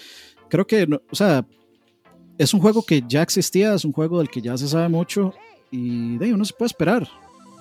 creo 0.50 0.68
que, 0.68 0.88
o 1.10 1.16
sea, 1.16 1.46
es 2.38 2.54
un 2.54 2.60
juego 2.60 2.84
que 2.86 3.04
ya 3.08 3.22
existía, 3.22 3.74
es 3.74 3.86
un 3.86 3.94
juego 3.94 4.20
del 4.20 4.30
que 4.30 4.42
ya 4.42 4.58
se 4.58 4.68
sabe 4.68 4.90
mucho 4.90 5.34
y 5.72 6.18
de 6.18 6.26
ahí 6.26 6.32
uno 6.34 6.46
se 6.46 6.54
puede 6.54 6.68
esperar, 6.68 7.08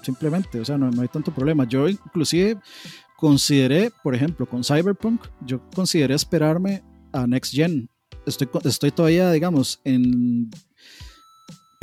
simplemente, 0.03 0.61
o 0.61 0.65
sea, 0.65 0.77
no, 0.77 0.91
no 0.91 1.03
hay 1.03 1.09
tanto 1.09 1.33
problema. 1.33 1.67
Yo 1.67 1.89
inclusive 1.89 2.59
consideré, 3.17 3.91
por 4.03 4.15
ejemplo, 4.15 4.47
con 4.47 4.65
Cyberpunk, 4.65 5.27
yo 5.45 5.63
consideré 5.75 6.15
esperarme 6.15 6.83
a 7.13 7.27
Next 7.27 7.55
Gen. 7.55 7.89
Estoy, 8.27 8.49
estoy 8.65 8.91
todavía, 8.91 9.31
digamos, 9.31 9.81
en 9.85 10.51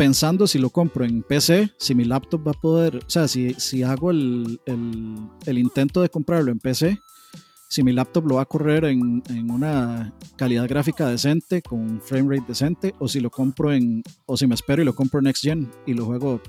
pensando 0.02 0.48
si 0.48 0.58
lo 0.58 0.72
compro 0.72 1.06
en 1.06 1.22
PC, 1.22 1.74
si 1.78 1.94
mi 1.94 2.06
laptop 2.06 2.48
va 2.48 2.54
a 2.54 2.60
poder, 2.60 2.96
o 2.96 3.10
sea, 3.10 3.28
si, 3.28 3.54
si 3.60 3.84
hago 3.84 4.10
el, 4.10 4.60
el, 4.66 5.16
el 5.46 5.58
intento 5.60 6.02
de 6.02 6.10
comprarlo 6.10 6.52
en 6.52 6.58
PC, 6.58 7.00
si 7.70 7.84
mi 7.84 7.92
laptop 7.92 8.26
lo 8.26 8.36
va 8.38 8.42
a 8.42 8.46
correr 8.46 8.86
en, 8.86 9.22
en, 9.30 9.52
una 9.52 10.12
calidad 10.38 10.68
gráfica 10.68 11.08
decente, 11.08 11.62
con 11.62 12.02
frame 12.02 12.36
rate 12.36 12.48
decente, 12.48 12.96
o 12.98 13.08
si 13.08 13.20
lo 13.20 13.30
compro 13.30 13.72
en, 13.72 14.02
o 14.26 14.36
si 14.36 14.48
me 14.48 14.56
espero 14.56 14.82
y 14.82 14.86
lo 14.86 14.96
compro 14.96 15.20
en 15.20 15.26
Next 15.26 15.44
Gen 15.44 15.70
y 15.86 15.94
lo 15.94 16.06
juego 16.06 16.42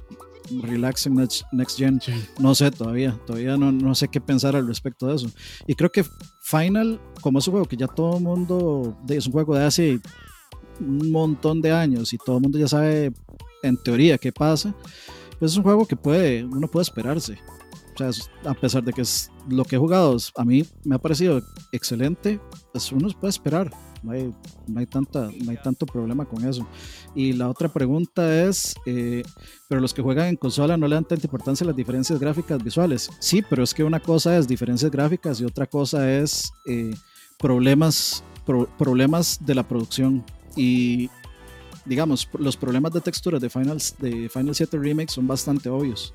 relax 0.62 1.06
en 1.06 1.16
Next, 1.16 1.42
next 1.52 1.76
Gen. 1.76 2.00
No 2.38 2.54
sé 2.54 2.70
todavía, 2.70 3.20
todavía 3.26 3.58
no, 3.58 3.70
no, 3.70 3.94
sé 3.94 4.08
qué 4.08 4.22
pensar 4.22 4.56
al 4.56 4.66
respecto 4.66 5.08
de 5.08 5.16
eso. 5.16 5.30
Y 5.66 5.74
creo 5.74 5.92
que 5.92 6.06
Final, 6.40 6.98
como 7.20 7.38
es 7.38 7.46
un 7.46 7.52
juego 7.52 7.68
que 7.68 7.76
ya 7.76 7.86
todo 7.86 8.16
el 8.16 8.22
mundo, 8.22 8.96
es 9.10 9.26
un 9.26 9.32
juego 9.32 9.54
de 9.54 9.64
hace 9.66 10.00
un 10.80 11.10
montón 11.10 11.60
de 11.60 11.72
años 11.72 12.12
y 12.12 12.18
todo 12.18 12.36
el 12.36 12.42
mundo 12.42 12.58
ya 12.58 12.68
sabe 12.68 13.12
en 13.62 13.76
teoría 13.76 14.18
qué 14.18 14.32
pasa, 14.32 14.74
pues 15.38 15.52
es 15.52 15.56
un 15.56 15.64
juego 15.64 15.86
que 15.86 15.96
puede, 15.96 16.44
uno 16.44 16.68
puede 16.68 16.82
esperarse. 16.82 17.38
O 17.94 17.98
sea, 17.98 18.10
a 18.50 18.54
pesar 18.54 18.82
de 18.82 18.92
que 18.92 19.02
es 19.02 19.30
lo 19.48 19.64
que 19.64 19.76
he 19.76 19.78
jugado, 19.78 20.16
a 20.36 20.44
mí 20.44 20.64
me 20.84 20.94
ha 20.94 20.98
parecido 20.98 21.42
excelente, 21.72 22.40
pues 22.72 22.90
uno 22.92 23.08
puede 23.18 23.30
esperar. 23.30 23.70
No 24.02 24.12
hay, 24.12 24.34
no 24.66 24.80
hay, 24.80 24.86
tanta, 24.86 25.30
no 25.44 25.50
hay 25.50 25.58
tanto 25.62 25.86
problema 25.86 26.24
con 26.24 26.44
eso. 26.44 26.66
Y 27.14 27.34
la 27.34 27.48
otra 27.48 27.68
pregunta 27.68 28.44
es, 28.44 28.74
eh, 28.84 29.22
pero 29.68 29.80
los 29.80 29.94
que 29.94 30.02
juegan 30.02 30.28
en 30.28 30.36
consola 30.36 30.76
no 30.76 30.88
le 30.88 30.96
dan 30.96 31.04
tanta 31.04 31.26
importancia 31.26 31.64
a 31.64 31.68
las 31.68 31.76
diferencias 31.76 32.18
gráficas 32.18 32.62
visuales. 32.62 33.10
Sí, 33.20 33.42
pero 33.48 33.62
es 33.62 33.72
que 33.72 33.84
una 33.84 34.00
cosa 34.00 34.36
es 34.36 34.48
diferencias 34.48 34.90
gráficas 34.90 35.40
y 35.40 35.44
otra 35.44 35.66
cosa 35.66 36.10
es 36.10 36.50
eh, 36.66 36.94
problemas, 37.38 38.24
problemas 38.76 39.38
de 39.44 39.54
la 39.54 39.62
producción. 39.62 40.24
Y 40.56 41.08
digamos, 41.84 42.28
los 42.38 42.56
problemas 42.56 42.92
de 42.92 43.00
texturas 43.00 43.40
de 43.40 43.50
Final, 43.50 43.78
de 43.98 44.28
Final 44.28 44.54
7 44.54 44.78
Remake 44.78 45.10
son 45.10 45.26
bastante 45.26 45.68
obvios. 45.68 46.14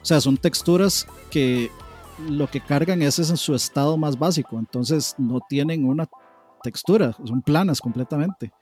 O 0.00 0.04
sea, 0.04 0.20
son 0.20 0.36
texturas 0.36 1.06
que 1.30 1.70
lo 2.28 2.48
que 2.48 2.60
cargan 2.60 3.02
es 3.02 3.18
en 3.18 3.36
su 3.36 3.54
estado 3.54 3.96
más 3.96 4.18
básico, 4.18 4.58
entonces 4.58 5.14
no 5.18 5.40
tienen 5.48 5.84
una 5.84 6.08
textura, 6.62 7.16
son 7.24 7.42
planas 7.42 7.80
completamente. 7.80 8.52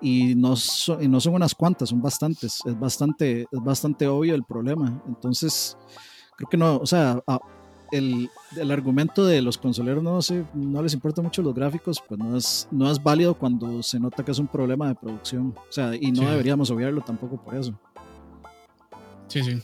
Y 0.00 0.34
no, 0.34 0.54
y 1.00 1.08
no 1.08 1.20
son 1.20 1.34
unas 1.34 1.54
cuantas, 1.54 1.90
son 1.90 2.02
bastantes. 2.02 2.60
Es 2.64 2.78
bastante, 2.78 3.42
es 3.42 3.60
bastante 3.62 4.06
obvio 4.06 4.34
el 4.34 4.44
problema. 4.44 5.02
Entonces, 5.06 5.76
creo 6.36 6.48
que 6.48 6.56
no, 6.56 6.76
o 6.76 6.86
sea, 6.86 7.22
el, 7.96 8.30
el, 8.56 8.70
argumento 8.70 9.24
de 9.24 9.40
los 9.42 9.58
consoleros 9.58 10.02
no, 10.02 10.20
sé, 10.22 10.44
no 10.54 10.82
les 10.82 10.94
importa 10.94 11.22
mucho 11.22 11.42
los 11.42 11.54
gráficos, 11.54 12.02
pues 12.06 12.18
no 12.18 12.36
es, 12.36 12.68
no 12.70 12.90
es 12.90 13.02
válido 13.02 13.34
cuando 13.34 13.82
se 13.82 13.98
nota 13.98 14.24
que 14.24 14.30
es 14.30 14.38
un 14.38 14.46
problema 14.46 14.88
de 14.88 14.94
producción. 14.94 15.54
O 15.56 15.72
sea, 15.72 15.94
y 15.94 16.12
no 16.12 16.28
deberíamos 16.28 16.70
obviarlo 16.70 17.00
tampoco 17.02 17.36
por 17.36 17.54
eso. 17.54 17.72
Sí, 19.28 19.42
sí. 19.42 19.60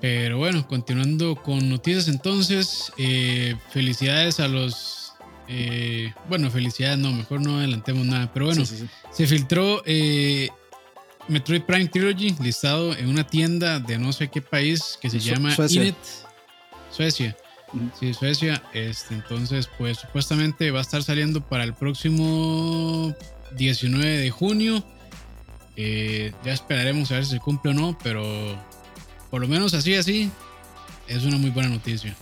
Pero 0.00 0.38
bueno, 0.38 0.66
continuando 0.66 1.36
con 1.36 1.68
noticias 1.68 2.08
entonces, 2.08 2.92
eh, 2.96 3.56
felicidades 3.70 4.40
a 4.40 4.48
los... 4.48 5.12
Eh, 5.48 6.14
bueno, 6.28 6.50
felicidades, 6.50 6.98
no, 6.98 7.12
mejor 7.12 7.40
no 7.40 7.58
adelantemos 7.58 8.06
nada, 8.06 8.30
pero 8.32 8.46
bueno, 8.46 8.64
se 8.64 9.26
filtró 9.26 9.82
eh, 9.84 10.48
Metroid 11.28 11.62
Prime 11.62 11.88
Trilogy 11.88 12.36
listado 12.40 12.96
en 12.96 13.08
una 13.08 13.26
tienda 13.26 13.80
de 13.80 13.98
no 13.98 14.12
sé 14.12 14.28
qué 14.28 14.40
país 14.40 14.96
que 15.00 15.10
se 15.10 15.18
llama 15.18 15.54
Suecia. 15.54 15.94
Suecia. 16.90 17.36
Sí, 17.98 18.14
Suecia. 18.14 18.62
Este, 18.72 19.14
entonces, 19.14 19.68
pues 19.78 19.98
supuestamente 19.98 20.70
va 20.70 20.78
a 20.78 20.82
estar 20.82 21.02
saliendo 21.02 21.40
para 21.40 21.64
el 21.64 21.74
próximo 21.74 23.14
19 23.56 24.18
de 24.18 24.30
junio. 24.30 24.84
ya 25.76 26.52
esperaremos 26.52 27.10
a 27.10 27.14
ver 27.14 27.24
si 27.24 27.32
se 27.32 27.40
cumple 27.40 27.70
o 27.70 27.74
no, 27.74 27.96
pero 28.02 28.22
por 29.30 29.40
lo 29.40 29.48
menos 29.48 29.74
así, 29.74 29.94
así, 29.94 30.30
es 31.06 31.24
una 31.24 31.38
muy 31.38 31.50
buena 31.50 31.68
noticia. 31.68 32.16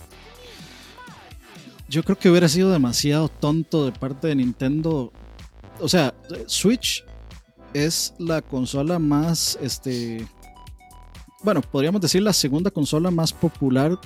Yo 1.89 2.03
creo 2.03 2.17
que 2.17 2.29
hubiera 2.29 2.47
sido 2.47 2.71
demasiado 2.71 3.29
tonto 3.29 3.85
de 3.85 3.91
parte 3.91 4.27
de 4.27 4.35
Nintendo. 4.35 5.11
O 5.79 5.89
sea, 5.89 6.13
Switch 6.45 7.03
es 7.73 8.13
la 8.19 8.43
consola 8.43 8.99
más, 8.99 9.57
este, 9.61 10.27
bueno, 11.43 11.61
podríamos 11.61 12.01
decir 12.01 12.21
la 12.21 12.33
segunda 12.33 12.69
consola 12.69 13.09
más 13.09 13.33
popular, 13.33 13.97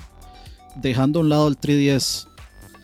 dejando 0.76 1.20
a 1.20 1.22
un 1.22 1.28
lado 1.28 1.48
el 1.48 1.58
3DS. 1.58 2.26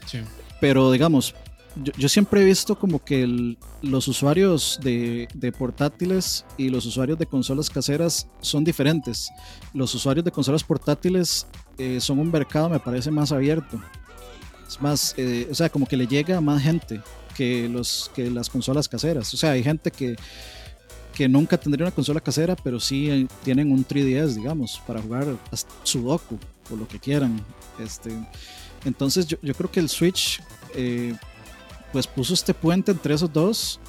Sí. 0.06 0.18
Pero 0.60 0.90
digamos, 0.92 1.34
yo, 1.76 2.08
siempre 2.08 2.42
he 2.42 2.44
visto 2.44 2.76
como 2.76 3.02
que 3.02 3.56
los 3.82 4.08
usuarios 4.08 4.78
de, 4.82 5.54
portátiles 5.56 6.44
y 6.56 6.68
los 6.68 6.84
usuarios 6.84 7.18
de 7.18 7.26
consolas 7.26 7.70
caseras 7.70 8.26
son 8.40 8.64
diferentes. 8.64 9.30
Los 9.72 9.94
usuarios 9.94 10.24
de 10.24 10.32
consolas 10.32 10.64
portátiles 10.64 11.46
eh, 11.78 12.00
son 12.00 12.18
un 12.18 12.30
mercado, 12.30 12.68
me 12.68 12.80
parece, 12.80 13.10
más 13.10 13.32
abierto. 13.32 13.80
Es 14.66 14.80
más, 14.80 15.14
eh, 15.16 15.48
o 15.50 15.54
sea, 15.54 15.68
como 15.68 15.86
que 15.86 15.96
le 15.96 16.06
llega 16.06 16.36
a 16.36 16.40
más 16.40 16.62
gente 16.62 17.00
que, 17.36 17.68
los, 17.68 18.10
que 18.14 18.30
las 18.30 18.50
consolas 18.50 18.88
caseras. 18.88 19.32
O 19.32 19.36
sea, 19.36 19.52
hay 19.52 19.62
gente 19.62 19.90
que, 19.90 20.16
que 21.14 21.28
nunca 21.28 21.56
tendría 21.56 21.86
una 21.86 21.94
consola 21.94 22.20
casera, 22.20 22.56
pero 22.56 22.80
sí 22.80 23.10
eh, 23.10 23.26
tienen 23.44 23.70
un 23.70 23.86
3DS, 23.86 24.34
digamos, 24.34 24.82
para 24.86 25.00
jugar 25.00 25.36
Sudoku 25.84 26.38
o 26.72 26.76
lo 26.76 26.86
que 26.88 26.98
quieran. 26.98 27.40
Este, 27.78 28.10
entonces 28.84 29.26
yo, 29.26 29.36
yo 29.42 29.54
creo 29.54 29.70
que 29.70 29.80
el 29.80 29.88
Switch 29.88 30.40
pues 31.92 32.06
puso 32.06 32.34
este 32.34 32.54
puente 32.54 32.92
entre 32.92 33.14
esos 33.14 33.32
dos 33.32 33.80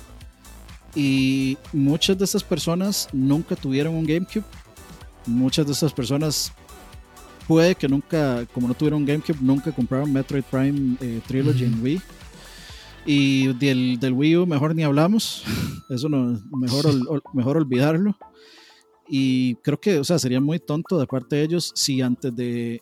y 0.95 1.57
muchas 1.71 2.17
de 2.17 2.25
estas 2.25 2.43
personas 2.43 3.07
nunca 3.13 3.55
tuvieron 3.55 3.95
un 3.95 4.05
GameCube. 4.05 4.43
Muchas 5.25 5.65
de 5.65 5.73
estas 5.73 5.93
personas 5.93 6.51
puede 7.47 7.75
que 7.75 7.87
nunca, 7.87 8.45
como 8.53 8.67
no 8.67 8.73
tuvieron 8.73 9.01
un 9.01 9.05
GameCube, 9.05 9.37
nunca 9.41 9.71
compraron 9.71 10.11
Metroid 10.11 10.43
Prime 10.43 10.97
eh, 10.99 11.21
Trilogy 11.27 11.65
en 11.65 11.81
Wii. 11.81 12.01
Y 13.05 13.47
del, 13.53 13.99
del, 13.99 14.13
Wii 14.13 14.37
U 14.37 14.45
mejor 14.45 14.75
ni 14.75 14.83
hablamos. 14.83 15.43
Eso 15.89 16.09
no, 16.09 16.39
mejor, 16.51 16.85
mejor 17.33 17.57
olvidarlo. 17.57 18.15
Y 19.13 19.55
creo 19.55 19.79
que, 19.79 19.99
o 19.99 20.03
sea, 20.05 20.17
sería 20.17 20.39
muy 20.39 20.57
tonto 20.57 20.97
de 20.97 21.05
parte 21.05 21.35
de 21.35 21.43
ellos 21.43 21.71
si 21.75 22.01
antes 22.01 22.33
de 22.33 22.81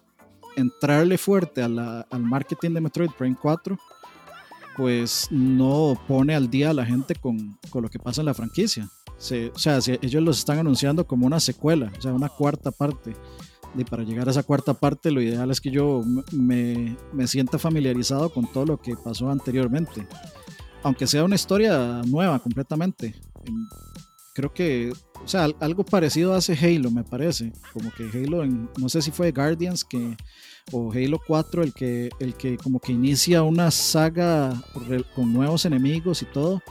entrarle 0.55 1.17
fuerte 1.17 1.63
a 1.63 1.67
la, 1.67 2.01
al 2.11 2.21
marketing 2.23 2.75
de 2.75 2.81
Metroid 2.81 3.11
Prime 3.17 3.35
4 3.41 3.77
pues 4.79 5.27
no 5.29 5.99
pone 6.07 6.33
al 6.33 6.49
día 6.49 6.69
a 6.69 6.73
la 6.73 6.85
gente 6.85 7.13
con, 7.13 7.57
con 7.69 7.83
lo 7.83 7.89
que 7.89 7.99
pasa 7.99 8.21
en 8.21 8.27
la 8.27 8.33
franquicia. 8.33 8.87
o 9.17 9.59
sea, 9.59 9.81
si 9.81 9.99
ellos 10.01 10.23
los 10.23 10.39
están 10.39 10.57
anunciando 10.57 11.05
como 11.05 11.27
una 11.27 11.41
secuela, 11.41 11.91
o 11.97 12.01
sea, 12.01 12.13
una 12.13 12.29
cuarta 12.29 12.71
parte. 12.71 13.13
Y 13.75 13.83
para 13.83 14.03
llegar 14.03 14.29
a 14.29 14.31
esa 14.31 14.43
cuarta 14.43 14.73
parte, 14.73 15.11
lo 15.11 15.21
ideal 15.21 15.51
es 15.51 15.59
que 15.59 15.69
yo 15.69 16.01
me, 16.31 16.95
me 17.11 17.27
sienta 17.27 17.59
familiarizado 17.59 18.29
con 18.29 18.49
todo 18.49 18.65
lo 18.65 18.77
que 18.79 18.95
pasó 18.95 19.29
anteriormente. 19.29 20.07
Aunque 20.81 21.07
sea 21.07 21.25
una 21.25 21.35
historia 21.35 22.01
nueva 22.07 22.39
completamente. 22.39 23.15
Creo 24.39 24.53
que, 24.53 24.93
o 25.21 25.27
sea, 25.27 25.49
algo 25.59 25.83
parecido 25.83 26.33
hace 26.33 26.53
Halo, 26.53 26.91
me 26.91 27.03
parece. 27.03 27.51
Como 27.73 27.91
que 27.91 28.05
Halo, 28.05 28.41
en, 28.41 28.69
no 28.77 28.87
sé 28.87 29.01
si 29.01 29.11
fue 29.11 29.33
Guardians 29.33 29.83
que 29.83 30.15
o 30.71 30.93
Halo 30.93 31.19
4 31.27 31.61
el 31.61 31.73
que, 31.73 32.09
el 32.21 32.35
que 32.35 32.55
como 32.55 32.79
que 32.79 32.93
inicia 32.93 33.43
una 33.43 33.69
saga 33.69 34.53
con 35.13 35.33
nuevos 35.33 35.65
enemigos 35.65 36.21
y 36.21 36.25
todo, 36.25 36.61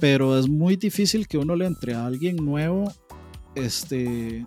pero 0.00 0.36
es 0.36 0.48
muy 0.48 0.74
difícil 0.74 1.28
que 1.28 1.38
uno 1.38 1.54
le 1.54 1.66
entre 1.66 1.94
a 1.94 2.04
alguien 2.04 2.34
nuevo, 2.34 2.92
este, 3.54 4.44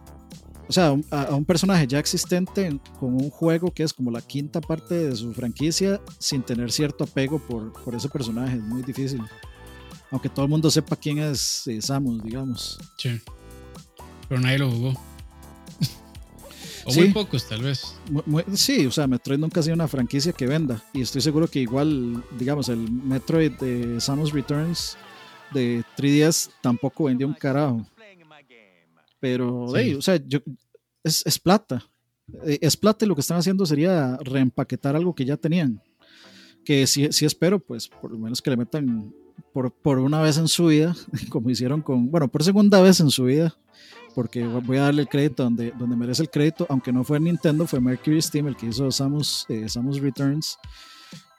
o 0.68 0.74
sea, 0.74 0.94
a, 1.10 1.34
un 1.34 1.46
personaje 1.46 1.88
ya 1.88 2.00
existente 2.00 2.82
con 3.00 3.14
un 3.14 3.30
juego 3.30 3.72
que 3.72 3.84
es 3.84 3.94
como 3.94 4.12
la 4.12 4.22
quinta 4.22 4.60
parte 4.60 4.96
de 4.96 5.16
su 5.16 5.34
franquicia 5.34 6.02
sin 6.20 6.44
tener 6.44 6.70
cierto 6.70 7.06
apego 7.06 7.40
por, 7.40 7.72
por 7.72 7.96
ese 7.96 8.10
personaje, 8.10 8.58
es 8.58 8.64
muy 8.64 8.82
difícil. 8.82 9.22
Aunque 10.12 10.30
todo 10.30 10.46
el 10.46 10.52
mundo 10.52 10.70
sepa 10.70 10.96
quién 10.96 11.20
es 11.20 11.66
eh, 11.68 11.82
Samus, 11.82 12.22
digamos. 12.24 12.78
Sí. 12.98 13.20
Pero 14.30 14.42
nadie 14.42 14.60
lo 14.60 14.70
jugó. 14.72 14.94
O 16.84 16.94
muy 16.96 17.10
pocos, 17.14 17.48
tal 17.48 17.62
vez. 17.62 17.96
sí, 18.56 18.88
o 18.88 18.92
sea, 18.92 19.06
Metroid 19.06 19.38
nunca 19.38 19.60
ha 19.60 19.64
sido 19.64 19.76
una 19.76 19.88
franquicia 19.88 20.34
que 20.34 20.48
venda. 20.48 20.84
Y 20.94 21.02
estoy 21.02 21.22
seguro 21.22 21.48
que 21.48 21.60
igual, 21.60 22.24
digamos, 22.40 22.70
el 22.70 22.92
Metroid 22.92 23.52
de 23.60 24.02
Samus 24.02 24.32
Returns 24.34 24.98
de 25.54 25.84
3DS 25.96 26.50
tampoco 26.60 27.04
vendió 27.04 27.28
un 27.28 27.36
carajo. 27.36 27.86
Pero, 29.20 29.68
Sí. 29.68 29.74
hey, 29.78 29.94
o 29.94 30.02
sea, 30.02 30.16
yo, 30.26 30.40
es, 31.04 31.24
es 31.24 31.38
plata. 31.38 31.86
Eh, 32.48 32.58
Es 32.62 32.76
plata 32.76 33.06
y 33.06 33.08
lo 33.08 33.14
que 33.14 33.22
están 33.22 33.38
haciendo 33.38 33.64
sería 33.68 34.18
reempaquetar 34.18 34.96
algo 34.96 35.14
que 35.14 35.24
ya 35.26 35.38
tenían. 35.38 35.80
Que 36.66 36.88
sí, 36.88 37.10
sí 37.12 37.26
espero, 37.26 37.60
pues, 37.60 37.88
por 37.88 38.10
lo 38.12 38.18
menos 38.18 38.42
que 38.42 38.50
le 38.50 38.58
metan 38.58 39.14
por, 39.54 39.72
por 39.72 40.00
una 40.00 40.22
vez 40.22 40.38
en 40.38 40.48
su 40.48 40.68
vida, 40.68 40.96
como 41.30 41.50
hicieron 41.50 41.82
con, 41.82 42.10
bueno, 42.12 42.28
por 42.28 42.44
segunda 42.44 42.82
vez 42.82 43.00
en 43.00 43.10
su 43.10 43.26
vida, 43.26 43.56
porque 44.16 44.46
voy 44.46 44.78
a 44.78 44.84
darle 44.84 45.04
el 45.04 45.08
crédito 45.08 45.44
donde, 45.44 45.72
donde 45.72 45.96
merece 45.96 46.22
el 46.24 46.30
crédito, 46.30 46.66
aunque 46.70 46.92
no 46.92 47.04
fue 47.04 47.20
Nintendo, 47.20 47.66
fue 47.66 47.80
Mercury 47.80 48.22
Steam 48.22 48.48
el 48.48 48.56
que 48.58 48.68
hizo 48.68 48.92
Samus, 48.92 49.46
eh, 49.50 49.68
Samus 49.70 50.00
Returns. 50.00 50.58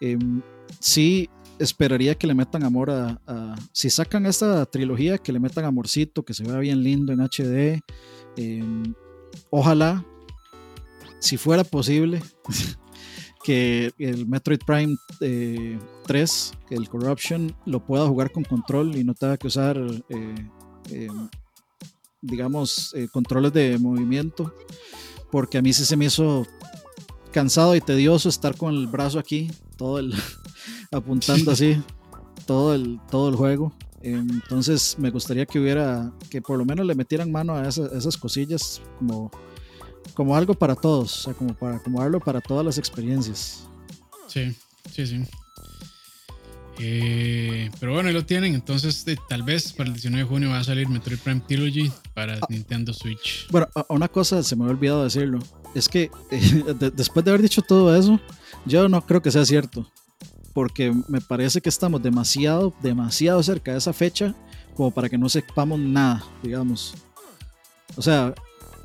Em, 0.00 0.40
sí 0.80 1.28
esperaría 1.58 2.14
que 2.16 2.26
le 2.26 2.34
metan 2.34 2.64
amor 2.64 2.90
a, 2.90 3.20
a- 3.26 3.54
si 3.72 3.88
sacan 3.90 4.24
esta 4.26 4.64
trilogía, 4.66 5.18
que 5.18 5.32
le 5.32 5.38
metan 5.40 5.64
amorcito, 5.64 6.24
que 6.24 6.34
se 6.34 6.44
vea 6.44 6.58
bien 6.58 6.82
lindo 6.82 7.12
en 7.12 7.20
HD. 7.20 7.82
em, 8.36 8.94
ojalá, 9.50 10.04
si 11.20 11.36
fuera 11.36 11.62
posible, 11.64 12.22
que 13.44 13.92
el 13.98 14.26
Metroid 14.26 14.60
Prime 14.64 14.96
eh, 15.20 15.78
3, 16.06 16.52
que 16.68 16.74
el 16.74 16.88
Corruption, 16.88 17.54
lo 17.66 17.84
pueda 17.84 18.06
jugar 18.06 18.30
con 18.30 18.44
control 18.44 18.96
y 18.96 19.04
no 19.04 19.14
tenga 19.14 19.36
que 19.36 19.46
usar, 19.48 19.76
eh, 20.08 20.34
eh, 20.90 21.08
digamos, 22.20 22.92
eh, 22.94 23.08
controles 23.12 23.52
de 23.52 23.78
movimiento, 23.78 24.54
porque 25.30 25.58
a 25.58 25.62
mí 25.62 25.72
sí 25.72 25.84
se 25.84 25.96
me 25.96 26.04
hizo 26.06 26.46
cansado 27.32 27.74
y 27.74 27.80
tedioso 27.80 28.28
estar 28.28 28.56
con 28.56 28.74
el 28.74 28.86
brazo 28.86 29.18
aquí, 29.18 29.50
todo 29.76 29.98
el 29.98 30.14
apuntando 30.92 31.50
así, 31.50 31.82
todo 32.46 32.74
el, 32.74 33.00
todo 33.10 33.28
el 33.28 33.36
juego. 33.36 33.72
Entonces 34.02 34.96
me 34.98 35.10
gustaría 35.10 35.46
que 35.46 35.60
hubiera, 35.60 36.12
que 36.28 36.42
por 36.42 36.58
lo 36.58 36.64
menos 36.64 36.84
le 36.86 36.94
metieran 36.94 37.30
mano 37.30 37.54
a 37.54 37.68
esa- 37.68 37.86
esas 37.96 38.16
cosillas 38.16 38.82
como, 38.98 39.30
como 40.14 40.36
algo 40.36 40.54
para 40.54 40.74
todos, 40.74 41.18
o 41.20 41.22
sea, 41.22 41.34
como 41.34 41.54
para 41.54 41.76
acomodarlo 41.76 42.20
para 42.20 42.40
todas 42.40 42.64
las 42.64 42.78
experiencias. 42.78 43.66
Sí, 44.28 44.54
sí, 44.90 45.06
sí. 45.06 45.24
Eh, 46.78 47.70
pero 47.78 47.92
bueno, 47.92 48.08
ahí 48.08 48.14
lo 48.14 48.24
tienen. 48.24 48.54
Entonces, 48.54 49.06
eh, 49.06 49.16
tal 49.28 49.42
vez 49.42 49.72
para 49.72 49.88
el 49.88 49.94
19 49.94 50.24
de 50.24 50.28
junio 50.28 50.50
va 50.50 50.58
a 50.58 50.64
salir 50.64 50.88
Metroid 50.88 51.18
Prime 51.18 51.40
Trilogy 51.46 51.92
para 52.14 52.34
Ah. 52.34 52.46
Nintendo 52.48 52.92
Switch. 52.92 53.46
Bueno, 53.50 53.68
una 53.88 54.08
cosa 54.08 54.42
se 54.42 54.56
me 54.56 54.64
había 54.64 54.74
olvidado 54.74 55.04
decirlo, 55.04 55.38
es 55.74 55.88
que 55.88 56.10
eh, 56.30 56.40
de- 56.78 56.90
después 56.90 57.24
de 57.24 57.30
haber 57.30 57.42
dicho 57.42 57.62
todo 57.62 57.94
eso, 57.94 58.18
yo 58.64 58.88
no 58.88 59.04
creo 59.06 59.20
que 59.22 59.30
sea 59.30 59.44
cierto, 59.44 59.86
porque 60.54 60.92
me 61.08 61.20
parece 61.20 61.60
que 61.60 61.68
estamos 61.68 62.02
demasiado, 62.02 62.72
demasiado 62.82 63.42
cerca 63.42 63.72
de 63.72 63.78
esa 63.78 63.92
fecha 63.92 64.34
como 64.74 64.90
para 64.90 65.08
que 65.08 65.18
no 65.18 65.28
sepamos 65.28 65.78
nada, 65.78 66.24
digamos. 66.42 66.94
O 67.96 68.02
sea, 68.02 68.34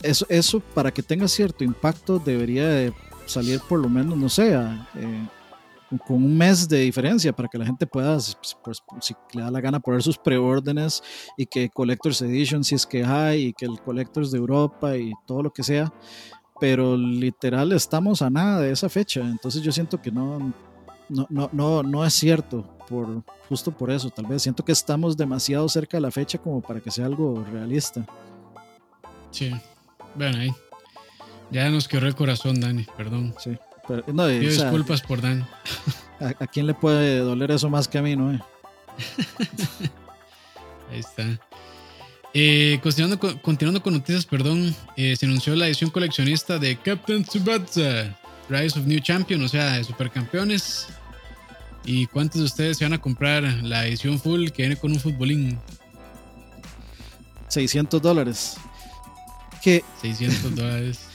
eso, 0.03 0.25
eso 0.29 0.59
para 0.59 0.91
que 0.91 1.03
tenga 1.03 1.27
cierto 1.27 1.63
impacto 1.63 2.19
debería 2.19 2.67
de 2.67 2.93
salir 3.25 3.59
por 3.67 3.79
lo 3.79 3.89
menos, 3.89 4.17
no 4.17 4.29
sé, 4.29 4.55
a, 4.55 4.87
eh, 4.95 5.27
con 6.05 6.17
un 6.17 6.37
mes 6.37 6.67
de 6.67 6.79
diferencia 6.79 7.33
para 7.33 7.47
que 7.47 7.57
la 7.57 7.65
gente 7.65 7.87
pueda, 7.87 8.17
pues, 8.63 8.83
si 9.01 9.15
le 9.33 9.41
da 9.41 9.51
la 9.51 9.61
gana, 9.61 9.79
poner 9.79 10.03
sus 10.03 10.17
preórdenes 10.17 11.01
y 11.37 11.45
que 11.45 11.69
Collector's 11.69 12.21
Edition, 12.21 12.63
si 12.63 12.75
es 12.75 12.85
que 12.85 13.03
hay, 13.03 13.47
y 13.47 13.53
que 13.53 13.65
el 13.65 13.79
Collector's 13.79 14.31
de 14.31 14.37
Europa 14.37 14.97
y 14.97 15.13
todo 15.25 15.43
lo 15.43 15.53
que 15.53 15.63
sea. 15.63 15.93
Pero 16.59 16.97
literal 16.97 17.71
estamos 17.71 18.21
a 18.21 18.29
nada 18.29 18.61
de 18.61 18.71
esa 18.71 18.89
fecha. 18.89 19.21
Entonces 19.21 19.61
yo 19.61 19.71
siento 19.71 20.01
que 20.01 20.11
no, 20.11 20.39
no, 21.07 21.27
no, 21.29 21.49
no, 21.53 21.83
no 21.83 22.05
es 22.05 22.13
cierto. 22.13 22.65
Por, 22.89 23.23
justo 23.47 23.71
por 23.71 23.91
eso, 23.91 24.09
tal 24.09 24.25
vez. 24.25 24.41
Siento 24.41 24.65
que 24.65 24.71
estamos 24.71 25.15
demasiado 25.15 25.69
cerca 25.69 25.97
de 25.97 26.01
la 26.01 26.11
fecha 26.11 26.37
como 26.37 26.61
para 26.61 26.79
que 26.79 26.89
sea 26.89 27.05
algo 27.05 27.43
realista. 27.51 28.05
Sí. 29.29 29.53
Bueno, 30.17 30.39
ahí. 30.39 30.51
Ya 31.51 31.69
nos 31.69 31.87
quebró 31.87 32.07
el 32.07 32.15
corazón, 32.15 32.59
Dani, 32.59 32.85
perdón. 32.97 33.33
Sí. 33.39 33.57
Pero, 33.87 34.03
no, 34.07 34.27
Pido 34.27 34.49
o 34.49 34.51
sea, 34.51 34.63
disculpas 34.65 35.01
por 35.01 35.21
Dani. 35.21 35.43
¿a, 36.19 36.27
a 36.43 36.47
quién 36.47 36.67
le 36.67 36.73
puede 36.73 37.19
doler 37.19 37.51
eso 37.51 37.69
más 37.69 37.87
que 37.87 37.97
a 37.99 38.01
mí, 38.01 38.15
no? 38.15 38.33
eh? 38.33 38.39
Ahí 40.91 40.99
está. 40.99 41.39
Eh, 42.33 42.79
continuando, 42.83 43.19
con, 43.19 43.37
continuando 43.39 43.81
con 43.81 43.93
noticias, 43.93 44.25
perdón, 44.25 44.75
eh, 44.95 45.15
se 45.15 45.25
anunció 45.25 45.55
la 45.55 45.67
edición 45.67 45.89
coleccionista 45.89 46.59
de 46.59 46.77
Captain 46.77 47.23
Tsubasa, 47.23 48.17
Rise 48.49 48.79
of 48.79 48.85
New 48.85 48.99
Champion, 48.99 49.43
o 49.43 49.47
sea, 49.47 49.73
de 49.73 49.83
supercampeones. 49.83 50.87
¿Y 51.85 52.05
cuántos 52.07 52.41
de 52.41 52.45
ustedes 52.45 52.77
se 52.77 52.85
van 52.85 52.93
a 52.93 53.01
comprar 53.01 53.43
la 53.63 53.87
edición 53.87 54.19
full 54.19 54.49
que 54.49 54.63
viene 54.63 54.75
con 54.75 54.91
un 54.91 54.99
futbolín? 54.99 55.57
600 57.47 58.01
dólares. 58.01 58.57
Que 59.67 59.83
600 60.01 60.55
dólares. 60.55 60.99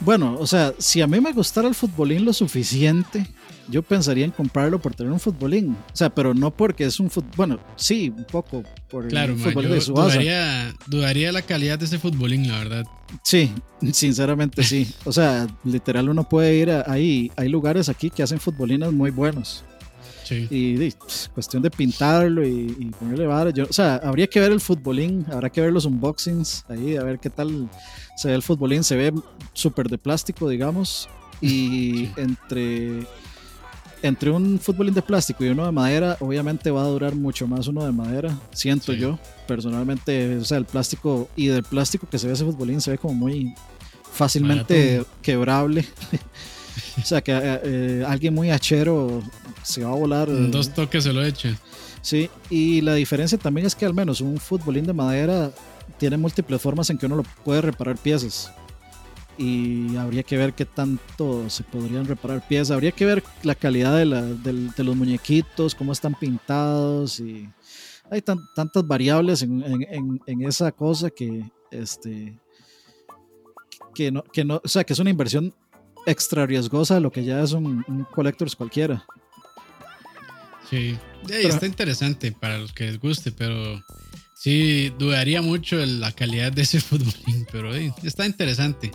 Bueno, 0.00 0.36
o 0.38 0.46
sea, 0.46 0.74
si 0.78 1.00
a 1.00 1.08
mí 1.08 1.20
me 1.20 1.32
gustara 1.32 1.66
el 1.66 1.74
futbolín 1.74 2.24
lo 2.24 2.32
suficiente, 2.32 3.26
yo 3.68 3.82
pensaría 3.82 4.24
en 4.24 4.30
comprarlo 4.30 4.78
por 4.78 4.94
tener 4.94 5.12
un 5.12 5.18
futbolín. 5.18 5.70
O 5.92 5.96
sea, 5.96 6.08
pero 6.08 6.34
no 6.34 6.52
porque 6.52 6.84
es 6.84 7.00
un 7.00 7.10
fútbol. 7.10 7.32
Bueno, 7.36 7.60
sí, 7.74 8.12
un 8.16 8.22
poco 8.24 8.62
por 8.88 9.04
el 9.06 9.10
Claro, 9.10 9.34
ma, 9.34 9.42
futbolín 9.42 9.72
de 9.72 9.80
Subasa. 9.80 10.12
dudaría, 10.12 10.74
dudaría 10.86 11.32
la 11.32 11.42
calidad 11.42 11.80
de 11.80 11.86
ese 11.86 11.98
futbolín, 11.98 12.46
la 12.46 12.58
verdad. 12.58 12.84
Sí, 13.24 13.50
sinceramente 13.92 14.62
sí. 14.62 14.88
O 15.04 15.10
sea, 15.12 15.48
literal 15.64 16.08
uno 16.08 16.28
puede 16.28 16.54
ir 16.54 16.70
a, 16.70 16.84
ahí. 16.86 17.32
Hay 17.34 17.48
lugares 17.48 17.88
aquí 17.88 18.08
que 18.08 18.22
hacen 18.22 18.38
futbolinas 18.38 18.92
muy 18.92 19.10
buenos. 19.10 19.64
Sí. 20.28 20.46
Y 20.50 20.90
pss, 20.90 21.30
cuestión 21.32 21.62
de 21.62 21.70
pintarlo 21.70 22.46
y, 22.46 22.76
y 22.78 22.84
ponerle 22.90 23.26
vara. 23.26 23.50
Yo, 23.50 23.64
o 23.64 23.72
sea, 23.72 23.96
habría 23.96 24.26
que 24.26 24.40
ver 24.40 24.52
el 24.52 24.60
futbolín, 24.60 25.24
habrá 25.32 25.48
que 25.48 25.60
ver 25.62 25.72
los 25.72 25.84
unboxings 25.86 26.64
ahí, 26.68 26.96
a 26.96 27.02
ver 27.02 27.18
qué 27.18 27.30
tal 27.30 27.68
se 28.16 28.28
ve 28.28 28.34
el 28.34 28.42
futbolín. 28.42 28.84
Se 28.84 28.94
ve 28.96 29.12
súper 29.54 29.88
de 29.88 29.96
plástico, 29.96 30.48
digamos. 30.48 31.08
Y 31.40 32.10
entre, 32.16 33.06
entre 34.02 34.30
un 34.30 34.58
futbolín 34.58 34.92
de 34.92 35.02
plástico 35.02 35.44
y 35.44 35.48
uno 35.48 35.64
de 35.64 35.72
madera, 35.72 36.16
obviamente 36.20 36.70
va 36.70 36.82
a 36.82 36.86
durar 36.88 37.14
mucho 37.14 37.46
más 37.46 37.66
uno 37.68 37.84
de 37.84 37.92
madera, 37.92 38.36
siento 38.52 38.92
Sí. 38.92 38.98
yo. 38.98 39.18
Personalmente, 39.46 40.36
o 40.36 40.44
sea, 40.44 40.58
el 40.58 40.66
plástico 40.66 41.28
y 41.36 41.46
del 41.46 41.62
plástico 41.62 42.06
que 42.10 42.18
se 42.18 42.26
ve 42.26 42.34
ese 42.34 42.44
futbolín 42.44 42.80
se 42.80 42.90
ve 42.90 42.98
como 42.98 43.14
muy 43.14 43.54
fácilmente 44.12 45.04
quebrable. 45.22 45.86
o 46.96 47.04
sea, 47.04 47.20
que 47.22 47.32
eh, 47.32 47.60
eh, 47.64 48.04
alguien 48.06 48.34
muy 48.34 48.50
hachero 48.50 49.22
se 49.62 49.84
va 49.84 49.90
a 49.90 49.94
volar. 49.94 50.28
En 50.28 50.50
dos 50.50 50.72
toques 50.74 51.04
se 51.04 51.12
lo 51.12 51.24
echa. 51.24 51.56
Sí, 52.02 52.30
y 52.48 52.80
la 52.80 52.94
diferencia 52.94 53.36
también 53.38 53.66
es 53.66 53.74
que 53.74 53.84
al 53.84 53.94
menos 53.94 54.20
un 54.20 54.38
futbolín 54.38 54.86
de 54.86 54.92
madera 54.92 55.50
tiene 55.98 56.16
múltiples 56.16 56.60
formas 56.62 56.88
en 56.90 56.98
que 56.98 57.06
uno 57.06 57.16
lo 57.16 57.22
puede 57.44 57.60
reparar 57.60 57.96
piezas. 57.98 58.52
Y 59.36 59.96
habría 59.96 60.22
que 60.24 60.36
ver 60.36 60.52
qué 60.52 60.64
tanto 60.64 61.48
se 61.48 61.62
podrían 61.62 62.06
reparar 62.06 62.46
piezas. 62.46 62.72
Habría 62.72 62.90
que 62.92 63.06
ver 63.06 63.22
la 63.44 63.54
calidad 63.54 63.96
de, 63.96 64.04
la- 64.04 64.22
de 64.22 64.84
los 64.84 64.96
muñequitos, 64.96 65.74
cómo 65.76 65.92
están 65.92 66.14
pintados. 66.18 67.20
Y 67.20 67.48
hay 68.10 68.20
tan- 68.22 68.40
tantas 68.56 68.84
variables 68.86 69.42
en- 69.42 70.20
en 70.26 70.42
esa 70.42 70.72
cosa 70.72 71.10
que, 71.10 71.44
este, 71.70 72.36
que 73.94 74.10
no, 74.10 74.22
que 74.24 74.44
no, 74.44 74.60
o 74.64 74.68
sea, 74.68 74.82
que 74.84 74.92
es 74.92 74.98
una 74.98 75.10
inversión 75.10 75.52
extra 76.10 76.46
riesgosa 76.46 76.94
de 76.94 77.00
lo 77.00 77.10
que 77.12 77.24
ya 77.24 77.42
es 77.42 77.52
un, 77.52 77.84
un 77.88 78.04
collectors 78.04 78.56
cualquiera. 78.56 79.04
Sí. 80.70 80.96
Pero- 81.26 81.48
está 81.48 81.66
interesante 81.66 82.32
para 82.32 82.58
los 82.58 82.72
que 82.72 82.84
les 82.84 83.00
guste, 83.00 83.32
pero 83.32 83.82
sí 84.34 84.92
dudaría 84.98 85.42
mucho 85.42 85.76
de 85.78 85.86
la 85.86 86.12
calidad 86.12 86.52
de 86.52 86.62
ese 86.62 86.80
futbolín, 86.80 87.46
pero 87.50 87.74
está 87.74 88.26
interesante 88.26 88.90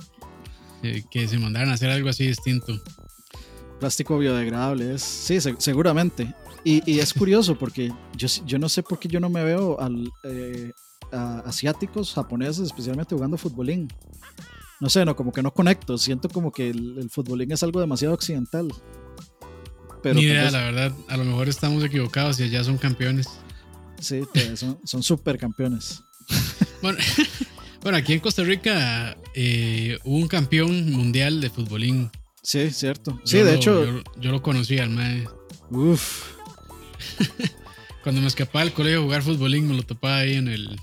eh, 0.83 1.03
que 1.11 1.27
se 1.27 1.37
mandaran 1.37 1.69
a 1.69 1.73
hacer 1.73 1.89
algo 1.89 2.09
así 2.09 2.27
distinto. 2.27 2.81
Plástico 3.79 4.17
biodegradable 4.17 4.93
es. 4.95 5.01
Sí, 5.01 5.41
se- 5.41 5.55
seguramente. 5.59 6.33
Y, 6.63 6.81
y 6.89 6.99
es 6.99 7.13
curioso 7.13 7.57
porque 7.57 7.91
yo, 8.15 8.27
yo 8.45 8.57
no 8.57 8.69
sé 8.69 8.83
por 8.83 8.97
qué 8.97 9.09
yo 9.09 9.19
no 9.19 9.29
me 9.29 9.43
veo 9.43 9.77
al, 9.81 10.09
eh, 10.23 10.71
a 11.11 11.39
asiáticos, 11.39 12.13
japoneses, 12.13 12.67
especialmente 12.67 13.13
jugando 13.15 13.37
futbolín. 13.37 13.89
No 14.79 14.89
sé, 14.89 15.05
no, 15.05 15.15
como 15.15 15.31
que 15.31 15.41
no 15.41 15.53
conecto. 15.53 15.97
Siento 15.97 16.29
como 16.29 16.51
que 16.51 16.69
el, 16.69 16.97
el 16.97 17.09
futbolín 17.09 17.51
es 17.51 17.63
algo 17.63 17.79
demasiado 17.79 18.13
occidental. 18.13 18.67
Pero 20.01 20.15
Ni 20.15 20.23
idea, 20.23 20.43
vez- 20.43 20.51
la 20.53 20.63
verdad. 20.63 20.93
A 21.07 21.17
lo 21.17 21.23
mejor 21.23 21.47
estamos 21.47 21.83
equivocados 21.83 22.39
y 22.39 22.43
allá 22.43 22.63
son 22.63 22.77
campeones. 22.77 23.27
sí, 23.99 24.21
son, 24.55 24.79
son 24.83 25.03
super 25.03 25.37
campeones. 25.37 26.01
Bueno, 26.81 26.99
bueno, 27.81 27.97
aquí 27.97 28.11
en 28.11 28.19
Costa 28.19 28.43
Rica 28.43 29.15
eh, 29.33 29.97
hubo 30.03 30.17
un 30.17 30.27
campeón 30.27 30.91
mundial 30.91 31.39
de 31.39 31.49
futbolín. 31.49 32.11
Sí, 32.41 32.69
cierto. 32.71 33.21
Sí, 33.23 33.37
Yo 33.37 33.45
de 33.45 33.51
lo- 33.53 33.57
hecho, 33.57 33.85
Yo, 33.85 34.03
yo 34.19 34.31
lo 34.31 34.41
conocí 34.41 34.77
al 34.79 34.89
mae. 34.89 35.25
uff, 35.69 36.33
Cuando 38.03 38.19
me 38.19 38.27
escapaba 38.27 38.65
del 38.65 38.73
colegio 38.73 38.99
a 38.99 39.03
jugar 39.03 39.23
futbolín, 39.23 39.69
me 39.69 39.75
lo 39.77 39.83
topaba 39.83 40.17
ahí 40.17 40.33
en 40.35 40.49
el, 40.49 40.77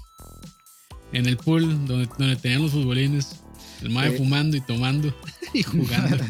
en 1.12 1.26
el 1.26 1.36
pool 1.36 1.86
donde, 1.86 2.08
donde 2.18 2.36
tenían 2.36 2.62
los 2.62 2.70
futbolines. 2.72 3.39
El 3.82 3.90
mae 3.90 4.10
fumando 4.16 4.56
y 4.56 4.60
tomando 4.60 5.14
y 5.54 5.62
jugando. 5.62 6.24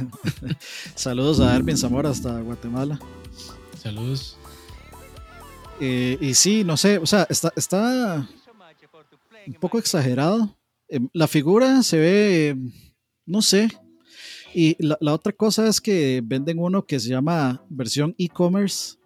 saludos 0.95 1.41
a 1.41 1.57
Ervin 1.57 1.77
Zamora 1.77 2.11
hasta 2.11 2.41
Guatemala. 2.41 2.99
Saludos. 3.81 4.37
Eh, 5.81 6.19
y 6.21 6.35
sí, 6.35 6.63
no 6.65 6.77
sé, 6.77 6.99
o 6.99 7.07
sea, 7.07 7.27
está, 7.31 7.53
está 7.57 8.29
un 9.47 9.55
poco 9.55 9.79
exagerado 9.79 10.55
Em, 10.91 11.09
la 11.13 11.29
figura 11.29 11.83
se 11.85 11.99
ve, 11.99 12.57
no 13.25 13.41
sé. 13.41 13.69
Y 14.53 14.77
la, 14.85 15.15
otra 15.15 15.33
cosa 15.33 15.69
es 15.69 15.81
que 15.81 16.21
venden 16.25 16.59
uno 16.59 16.85
que 16.85 16.99
se 16.99 17.11
llama 17.11 17.65
versión 17.69 18.15
e-commerce, 18.19 18.97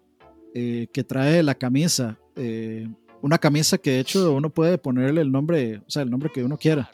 eh, 0.55 0.87
que 0.91 1.03
trae 1.03 1.43
la 1.43 1.53
camisa. 1.53 2.17
Eh, 2.35 2.87
una 3.21 3.37
camisa 3.37 3.77
que 3.77 3.91
de 3.91 3.99
hecho 3.99 4.33
uno 4.33 4.49
puede 4.49 4.79
ponerle 4.79 5.21
el 5.21 5.31
nombre, 5.31 5.77
o 5.77 5.89
sea, 5.89 6.01
el 6.01 6.09
nombre 6.09 6.31
que 6.33 6.43
uno 6.43 6.57
quiera. 6.57 6.89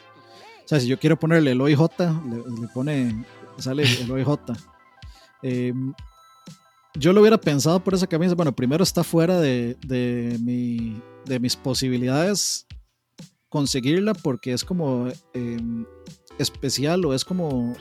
Sea, 0.72 0.80
si 0.80 0.88
yo 0.88 0.98
quiero 0.98 1.20
ponerle 1.20 1.52
el 1.52 1.60
OIJ, 1.60 1.82
le, 2.00 2.62
le 2.62 2.68
pone, 2.74 3.26
sale 3.58 3.84
el 3.84 4.10
OIJ. 4.10 4.30
Em, 5.44 5.94
yo 6.98 7.12
lo 7.12 7.20
hubiera 7.20 7.38
pensado 7.38 7.84
por 7.84 7.94
esa 7.94 8.08
camisa. 8.08 8.36
Bueno, 8.36 8.56
primero 8.56 8.82
está 8.82 9.04
fuera 9.04 9.38
de, 9.42 9.76
de, 9.86 10.38
mi, 10.40 11.02
de 11.26 11.42
mis 11.42 11.58
posibilidades 11.58 12.68
conseguirla 13.50 14.14
porque 14.14 14.54
es 14.54 14.64
como 14.64 15.10
em, 15.34 15.86
especial 16.40 17.04
o 17.04 17.14
es 17.14 17.26
como 17.26 17.74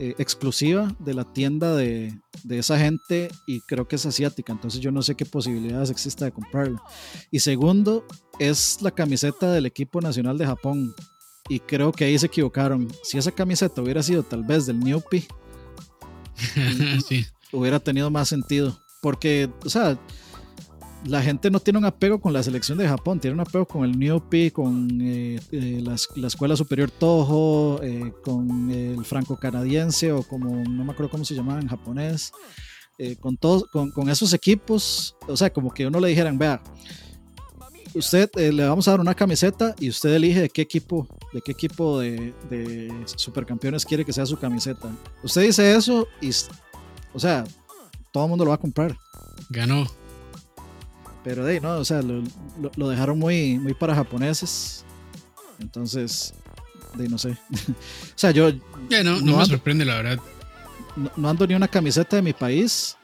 eh, 0.00 0.16
exclusiva 0.18 0.92
de 0.98 1.14
la 1.14 1.22
tienda 1.22 1.76
de, 1.76 2.12
de, 2.42 2.58
esa 2.58 2.80
gente 2.80 3.28
y 3.46 3.60
creo 3.60 3.86
que 3.86 3.94
es 3.94 4.06
asiática, 4.06 4.52
entonces 4.52 4.80
yo 4.80 4.90
no 4.90 5.02
sé 5.02 5.14
qué 5.14 5.24
posibilidades 5.24 5.90
exista 5.90 6.24
de 6.24 6.32
comprarla. 6.32 6.82
Y 7.30 7.38
segundo, 7.38 8.04
es 8.40 8.82
la 8.82 8.90
camiseta 8.90 9.52
del 9.52 9.66
equipo 9.66 10.00
nacional 10.00 10.36
de 10.36 10.46
Japón 10.46 10.96
y 11.48 11.60
creo 11.60 11.92
que 11.92 12.04
ahí 12.04 12.18
se 12.18 12.26
equivocaron. 12.26 12.88
Si 13.02 13.18
esa 13.18 13.32
camiseta 13.32 13.82
hubiera 13.82 14.02
sido 14.02 14.22
tal 14.22 14.44
vez 14.44 14.66
del 14.66 14.80
Newpi, 14.80 15.26
hubiera 17.52 17.80
tenido 17.80 18.10
más 18.10 18.28
sentido. 18.28 18.78
Porque, 19.00 19.48
o 19.64 19.70
sea, 19.70 19.98
la 21.04 21.22
gente 21.22 21.50
no 21.50 21.60
tiene 21.60 21.78
un 21.78 21.84
apego 21.84 22.20
con 22.20 22.32
la 22.32 22.42
selección 22.42 22.78
de 22.78 22.88
Japón, 22.88 23.20
tiene 23.20 23.34
un 23.34 23.40
apego 23.40 23.66
con 23.66 23.84
el 23.84 23.98
Niopi, 23.98 24.50
con 24.50 25.00
eh, 25.00 25.40
eh, 25.52 25.80
la, 25.82 25.94
Escuela 26.26 26.56
Superior 26.56 26.90
Toho, 26.90 27.80
eh, 27.82 28.12
con 28.24 28.70
el 28.70 29.04
franco-canadiense 29.04 30.12
o 30.12 30.22
como 30.22 30.64
no 30.68 30.84
me 30.84 30.92
acuerdo 30.92 31.10
cómo 31.10 31.24
se 31.24 31.34
llamaba 31.34 31.60
en 31.60 31.68
japonés, 31.68 32.32
con, 33.20 33.36
todos, 33.36 33.66
con, 33.70 34.08
esos 34.10 34.32
equipos, 34.32 35.14
o 35.28 35.36
sea, 35.36 35.50
como 35.50 35.72
que 35.72 35.86
uno 35.86 36.00
le 36.00 36.08
dijeran, 36.08 36.36
vea, 36.36 36.60
usted 37.94 38.30
le 38.34 38.66
vamos 38.66 38.86
a 38.88 38.92
dar 38.92 39.00
una 39.00 39.14
camiseta 39.14 39.74
y 39.78 39.88
usted 39.88 40.14
elige 40.14 40.42
de 40.42 40.48
qué 40.48 40.62
equipo, 40.62 41.06
de 41.32 41.40
qué 41.40 41.52
equipo 41.52 42.00
de, 42.00 42.32
de 42.50 42.92
supercampeones 43.06 43.84
quiere 43.84 44.04
que 44.04 44.12
sea 44.12 44.26
su 44.26 44.38
camiseta. 44.38 44.88
Usted 45.22 45.42
dice 45.42 45.74
eso 45.74 46.06
y, 46.20 46.30
o 47.12 47.18
sea, 47.18 47.44
todo 48.12 48.24
el 48.24 48.30
mundo 48.30 48.44
lo 48.44 48.50
va 48.50 48.56
a 48.56 48.60
comprar. 48.60 48.96
Ganó. 49.50 49.86
Pero 51.24 51.44
de 51.44 51.60
no, 51.60 51.78
o 51.78 51.84
sea, 51.84 52.00
lo, 52.02 52.88
dejaron 52.88 53.18
muy, 53.18 53.58
muy 53.58 53.74
para 53.74 53.94
japoneses. 53.94 54.84
Entonces, 55.58 56.34
de 56.94 57.08
no 57.08 57.18
sé. 57.18 57.30
o 57.30 58.14
sea, 58.14 58.30
yo. 58.30 58.50
no, 58.52 59.20
no, 59.20 59.36
me 59.36 59.44
sorprende, 59.44 59.84
la 59.84 59.96
verdad. 59.96 60.18
No, 61.16 61.28
ando 61.28 61.46
ni 61.46 61.54
una 61.54 61.68
camiseta 61.68 62.16
de 62.16 62.22
mi 62.22 62.32
país. 62.32 62.96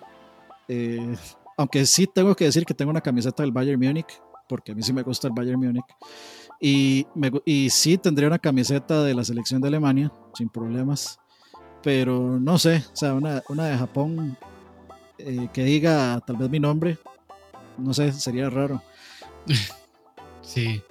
Eh, 0.68 1.14
aunque 1.56 1.84
sí 1.86 2.06
tengo 2.06 2.34
que 2.34 2.46
decir 2.46 2.64
que 2.64 2.74
tengo 2.74 2.90
una 2.90 3.00
camiseta 3.00 3.42
del 3.42 3.52
Bayern 3.52 3.78
Múnich, 3.78 4.20
porque 4.48 4.72
a 4.72 4.74
mí 4.74 4.82
sí 4.82 4.92
me 4.92 5.02
gusta 5.02 5.28
el 5.28 5.34
Bayern 5.34 5.60
Múnich. 5.60 5.84
Y, 6.60 7.06
me, 7.14 7.30
y 7.44 7.70
sí 7.70 7.98
tendría 7.98 8.28
una 8.28 8.38
camiseta 8.38 9.02
de 9.02 9.14
la 9.14 9.24
selección 9.24 9.60
de 9.60 9.68
Alemania, 9.68 10.12
sin 10.34 10.48
problemas. 10.48 11.18
Pero 11.82 12.40
no 12.40 12.58
sé, 12.58 12.84
o 12.92 12.96
sea, 12.96 13.14
una, 13.14 13.42
una 13.48 13.66
de 13.66 13.76
Japón 13.76 14.38
eh, 15.18 15.48
que 15.52 15.64
diga 15.64 16.20
tal 16.26 16.36
vez 16.36 16.48
mi 16.48 16.58
nombre, 16.58 16.98
no 17.78 17.92
sé, 17.92 18.12
sería 18.12 18.48
raro. 18.50 18.82
sí. 20.42 20.82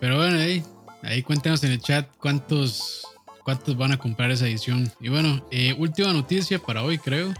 Pero 0.00 0.16
bueno, 0.16 0.38
ahí, 0.38 0.62
ahí 1.02 1.22
cuéntenos 1.22 1.64
en 1.64 1.72
el 1.72 1.80
chat 1.80 2.08
cuántos, 2.18 3.06
cuántos 3.42 3.76
van 3.76 3.92
a 3.92 3.98
comprar 3.98 4.30
esa 4.30 4.46
edición. 4.46 4.90
Y 5.00 5.08
bueno, 5.08 5.44
eh, 5.50 5.74
última 5.78 6.12
noticia 6.12 6.58
para 6.58 6.82
hoy, 6.82 6.98
creo, 6.98 7.32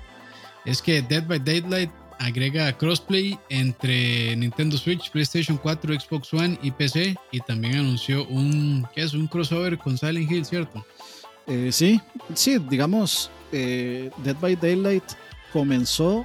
es 0.64 0.82
que 0.82 1.02
Dead 1.02 1.26
by 1.26 1.38
Daylight 1.38 1.90
agrega 2.18 2.72
crossplay 2.72 3.38
entre 3.48 4.36
Nintendo 4.36 4.76
Switch, 4.76 5.10
PlayStation 5.10 5.56
4, 5.56 6.00
Xbox 6.00 6.32
One 6.32 6.58
y 6.62 6.70
PC. 6.70 7.16
Y 7.32 7.40
también 7.40 7.76
anunció 7.76 8.26
un, 8.26 8.86
¿qué 8.94 9.02
es? 9.02 9.14
Un 9.14 9.26
crossover 9.26 9.78
con 9.78 9.98
Silent 9.98 10.30
Hill, 10.30 10.44
¿cierto? 10.44 10.84
Eh, 11.46 11.70
sí, 11.72 12.00
sí, 12.34 12.58
digamos, 12.58 13.30
eh, 13.52 14.10
Dead 14.22 14.36
by 14.40 14.56
Daylight 14.56 15.04
comenzó 15.52 16.24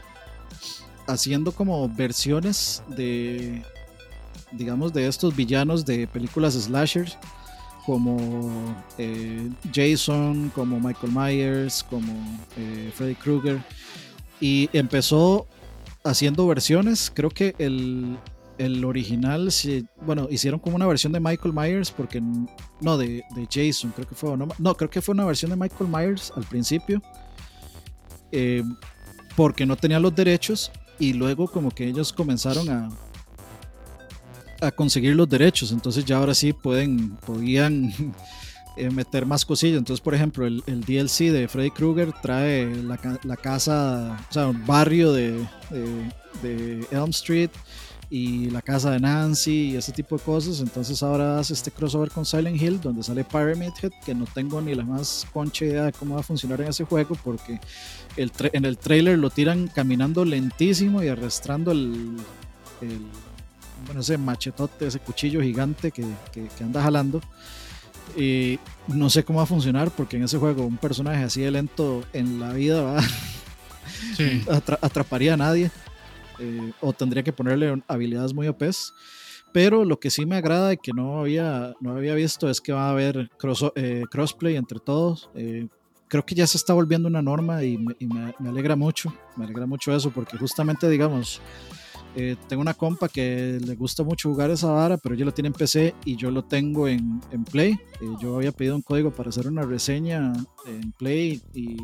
haciendo 1.08 1.52
como 1.52 1.90
versiones 1.90 2.84
de, 2.88 3.62
digamos, 4.52 4.94
de 4.94 5.08
estos 5.08 5.36
villanos 5.36 5.86
de 5.86 6.08
películas 6.08 6.54
slashers, 6.54 7.18
como 7.86 8.76
eh, 8.98 9.50
Jason, 9.74 10.52
como 10.56 10.80
Michael 10.80 11.12
Myers, 11.12 11.84
como 11.84 12.14
Freddy 12.96 13.16
Krueger. 13.16 13.60
Y 14.40 14.70
empezó 14.72 15.48
haciendo 16.04 16.48
versiones, 16.48 17.12
creo 17.14 17.30
que 17.30 17.56
el, 17.60 18.18
el 18.58 18.84
original, 18.86 19.50
bueno, 20.06 20.28
hicieron 20.30 20.60
como 20.60 20.76
una 20.76 20.86
versión 20.86 21.14
de 21.14 21.20
Michael 21.20 21.54
Myers, 21.54 21.92
porque 21.92 22.22
no, 22.82 22.98
de, 22.98 23.24
de 23.36 23.48
Jason, 23.50 23.92
creo 23.96 24.08
que 24.08 24.16
fue, 24.16 24.36
no, 24.38 24.48
no, 24.58 24.76
creo 24.76 24.90
que 24.90 25.02
fue 25.02 25.14
una 25.14 25.26
versión 25.26 25.52
de 25.52 25.58
Michael 25.58 25.90
Myers 25.90 26.32
al 26.36 26.44
principio, 26.44 27.02
eh, 28.32 28.64
porque 29.36 29.66
no 29.66 29.76
tenía 29.76 30.00
los 30.00 30.14
derechos 30.14 30.72
y 31.00 31.14
luego 31.14 31.48
como 31.48 31.72
que 31.72 31.88
ellos 31.88 32.12
comenzaron 32.12 32.70
a, 32.70 32.90
a 34.62 34.72
conseguir 34.72 35.16
los 35.16 35.30
derechos, 35.30 35.72
entonces 35.72 36.04
ya 36.06 36.18
ahora 36.18 36.34
sí 36.34 36.54
pueden, 36.54 37.16
podían 37.26 37.94
eh, 38.78 38.90
meter 38.90 39.26
más 39.26 39.46
cosillas. 39.46 39.78
Entonces, 39.78 40.02
por 40.02 40.14
ejemplo, 40.14 40.46
el, 40.46 40.64
el 40.68 40.82
DLC 40.82 41.32
de 41.32 41.48
Freddy 41.48 41.72
Krueger 41.72 42.14
trae 42.22 42.66
la, 42.84 43.00
la, 43.24 43.38
casa, 43.38 44.18
o 44.30 44.34
sea, 44.34 44.48
un 44.48 44.66
barrio 44.66 45.14
de, 45.14 45.46
de, 46.42 46.86
Elm 46.92 47.10
Street 47.10 47.50
y 48.10 48.50
la 48.50 48.62
casa 48.62 48.90
de 48.92 49.00
Nancy 49.00 49.72
y 49.72 49.76
ese 49.76 49.92
tipo 49.92 50.18
de 50.18 50.24
cosas. 50.24 50.60
Entonces 50.62 51.02
ahora 51.04 51.40
hace 51.40 51.54
este 51.54 51.72
crossover 51.72 52.10
con 52.10 52.26
Silent 52.26 52.62
Hill, 52.62 52.82
donde 52.82 53.04
sale 53.04 53.24
Pyramid 53.24 53.72
Head, 53.82 53.92
que 54.06 54.16
no 54.16 54.26
tengo 54.26 54.62
ni 54.62 54.74
la 54.74 54.84
más 54.84 55.28
concha 55.32 55.66
idea 55.66 55.86
de 55.86 55.94
cómo 55.94 56.16
va 56.16 56.22
a 56.22 56.24
funcionar 56.24 56.62
en 56.62 56.70
ese 56.70 56.86
juego, 56.86 57.16
porque 57.24 57.60
en 58.18 58.66
el 58.66 58.78
trailer 58.78 59.20
lo 59.20 59.30
tiran 59.30 59.68
caminando 59.68 60.26
lentísimo 60.26 61.04
y 61.04 61.08
arrastrando 61.08 61.72
el, 61.72 62.18
bueno, 63.86 64.02
ese 64.02 64.18
machetote, 64.18 64.88
ese 64.88 65.00
cuchillo 65.00 65.42
gigante 65.42 65.92
que, 65.92 66.06
anda 66.62 66.82
jalando. 66.82 67.22
Y 68.18 68.60
no 68.88 69.10
sé 69.10 69.24
cómo 69.24 69.38
va 69.38 69.44
a 69.44 69.48
funcionar 69.48 69.92
porque 69.92 70.18
en 70.18 70.24
ese 70.24 70.38
juego 70.38 70.66
un 70.66 70.78
personaje 70.78 71.24
así 71.24 71.42
de 71.42 71.52
lento 71.52 72.04
en 72.14 72.40
la 72.40 72.54
vida 72.54 72.82
va 72.82 73.02
atraparía 74.82 75.34
a 75.34 75.38
nadie 75.38 75.72
eh, 76.40 76.72
o 76.82 76.94
tendría 76.94 77.24
que 77.24 77.34
ponerle 77.34 77.82
habilidades 77.88 78.34
muy 78.34 78.48
OPs. 78.48 78.94
Pero 79.52 79.84
lo 79.84 80.00
que 80.00 80.12
sí 80.12 80.26
me 80.26 80.36
agrada 80.36 80.74
y 80.74 80.78
que 80.78 80.94
no 80.94 81.20
había, 81.20 81.74
no 81.82 81.96
había 81.96 82.14
visto 82.14 82.50
es 82.50 82.62
que 82.62 82.72
va 82.72 82.88
a 82.88 82.92
haber 82.92 83.32
eh, 83.76 84.04
crossplay 84.10 84.56
entre 84.56 84.80
todos. 84.80 85.30
Eh, 85.34 85.68
creo 86.08 86.24
que 86.24 86.36
ya 86.36 86.46
se 86.46 86.58
está 86.58 86.74
volviendo 86.74 87.08
una 87.08 87.22
norma 87.22 87.64
y, 87.64 87.78
me, 87.78 88.36
alegra 88.48 88.76
mucho, 88.76 89.14
me 89.38 89.46
alegra 89.46 89.66
mucho 89.66 89.96
eso, 89.96 90.12
porque 90.12 90.38
justamente, 90.38 90.88
digamos, 90.88 91.42
eh, 92.16 92.36
tengo 92.48 92.62
una 92.62 92.74
compa 92.74 93.08
que 93.08 93.60
le 93.64 93.76
gusta 93.76 94.04
mucho 94.04 94.30
jugar 94.30 94.50
esa 94.50 94.72
vara, 94.72 94.98
pero 94.98 95.16
ella 95.16 95.26
lo 95.26 95.34
tiene 95.34 95.48
en 95.48 95.54
PC 95.54 95.94
y 96.06 96.16
yo 96.16 96.32
lo 96.32 96.44
tengo 96.44 96.88
en, 96.88 97.22
Play. 97.52 97.74
Eh, 97.74 98.06
yo 98.22 98.36
había 98.36 98.52
pedido 98.52 98.76
un 98.76 98.82
código 98.82 99.12
para 99.12 99.30
hacer 99.30 99.48
una 99.48 99.62
reseña 99.64 100.34
en 100.66 100.92
Play 100.94 101.42
y, 101.54 101.78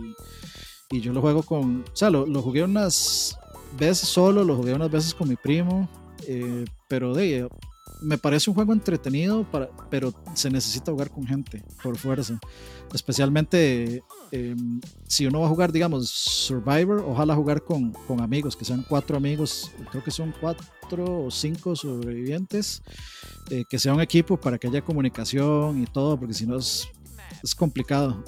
yo 0.91 1.11
lo 1.11 1.19
juego 1.19 1.43
con, 1.43 1.81
o 1.81 1.95
sea, 1.95 2.09
lo, 2.09 2.25
jugué 2.41 2.63
unas 2.63 3.37
veces 3.77 4.07
solo, 4.07 4.45
lo 4.45 4.55
jugué 4.55 4.73
unas 4.73 4.89
veces 4.89 5.13
con 5.13 5.27
mi 5.27 5.35
primo, 5.35 5.89
eh, 6.25 6.63
pero 6.87 7.13
me 8.01 8.17
parece 8.17 8.49
un 8.49 8.55
juego 8.55 8.71
entretenido, 8.71 9.45
pero 9.89 10.13
se 10.35 10.49
necesita 10.49 10.93
jugar 10.93 11.09
con 11.11 11.27
gente, 11.27 11.63
por 11.83 11.97
fuerza. 11.97 12.39
Especialmente 12.93 14.03
em, 14.35 14.81
si 15.07 15.25
uno 15.25 15.39
va 15.39 15.45
a 15.45 15.49
jugar, 15.49 15.71
digamos, 15.71 16.09
Survivor, 16.09 17.03
ojalá 17.07 17.35
jugar 17.35 17.63
con, 17.63 17.91
con, 17.91 18.19
amigos, 18.21 18.55
que 18.55 18.65
sean 18.65 18.85
cuatro 18.87 19.15
amigos, 19.15 19.71
creo 19.91 20.03
que 20.03 20.11
son 20.11 20.33
cuatro 20.41 21.25
o 21.25 21.31
cinco 21.31 21.75
sobrevivientes, 21.75 22.83
eh, 23.49 23.63
que 23.69 23.79
sea 23.79 23.93
un 23.93 24.01
equipo 24.01 24.37
para 24.37 24.57
que 24.57 24.67
haya 24.67 24.81
comunicación 24.81 25.81
y 25.81 25.85
todo, 25.85 26.19
porque 26.19 26.33
si 26.33 26.45
no 26.45 26.57
es, 26.57 26.87
es 27.41 27.55
complicado. 27.55 28.23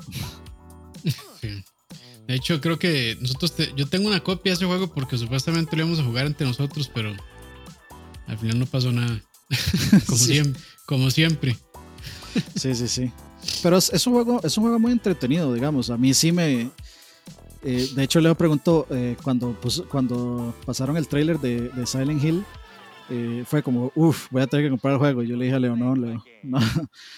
De 2.28 2.36
hecho, 2.36 2.60
creo 2.62 2.80
que 2.80 3.18
nosotros, 3.22 3.54
yo 3.76 3.88
tengo 3.88 4.08
una 4.08 4.22
copia 4.22 4.52
de 4.52 4.56
ese 4.56 4.66
juego 4.66 4.88
porque 4.94 5.18
supuestamente 5.18 5.76
lo 5.76 5.84
íbamos 5.84 6.00
a 6.00 6.04
jugar 6.04 6.26
entre 6.26 6.48
nosotros, 6.48 6.90
pero 6.94 7.16
al 8.28 8.38
final 8.38 8.60
no 8.60 8.66
pasó 8.66 8.92
nada. 8.92 9.22
como, 10.06 10.18
siempre, 10.18 10.62
como 10.86 11.12
siempre. 11.12 11.58
sí, 12.56 12.76
sí, 12.76 12.88
sí. 12.88 13.12
Pero 13.64 13.78
es, 13.78 14.08
un 14.08 14.14
juego, 14.14 14.40
es 14.44 14.58
un 14.58 14.64
juego 14.64 14.80
muy 14.80 14.92
entretenido, 14.92 15.54
digamos. 15.54 15.90
A 15.90 15.98
mí 15.98 16.14
sí 16.14 16.32
me. 16.32 16.70
Eh, 17.64 17.90
de 17.96 18.04
hecho, 18.04 18.20
Leo 18.22 18.36
preguntó 18.36 18.86
eh, 18.92 19.16
cuando, 19.24 19.58
cuando 19.90 20.54
pasaron 20.66 20.96
el 20.98 21.08
trailer 21.08 21.40
de, 21.40 21.72
Silent 21.86 22.24
Hill. 22.24 22.44
eh, 23.10 23.44
fue 23.48 23.64
como, 23.64 23.92
uff, 23.96 24.28
voy 24.32 24.42
a 24.44 24.48
tener 24.48 24.66
que 24.66 24.70
comprar 24.70 24.94
el 24.94 25.00
juego. 25.00 25.24
Y 25.24 25.28
yo 25.28 25.36
le 25.36 25.46
dije 25.46 25.56
a 25.56 25.60
Leo, 25.60 25.76
no, 25.76 25.96
Leo, 25.96 26.24
no, 26.44 26.60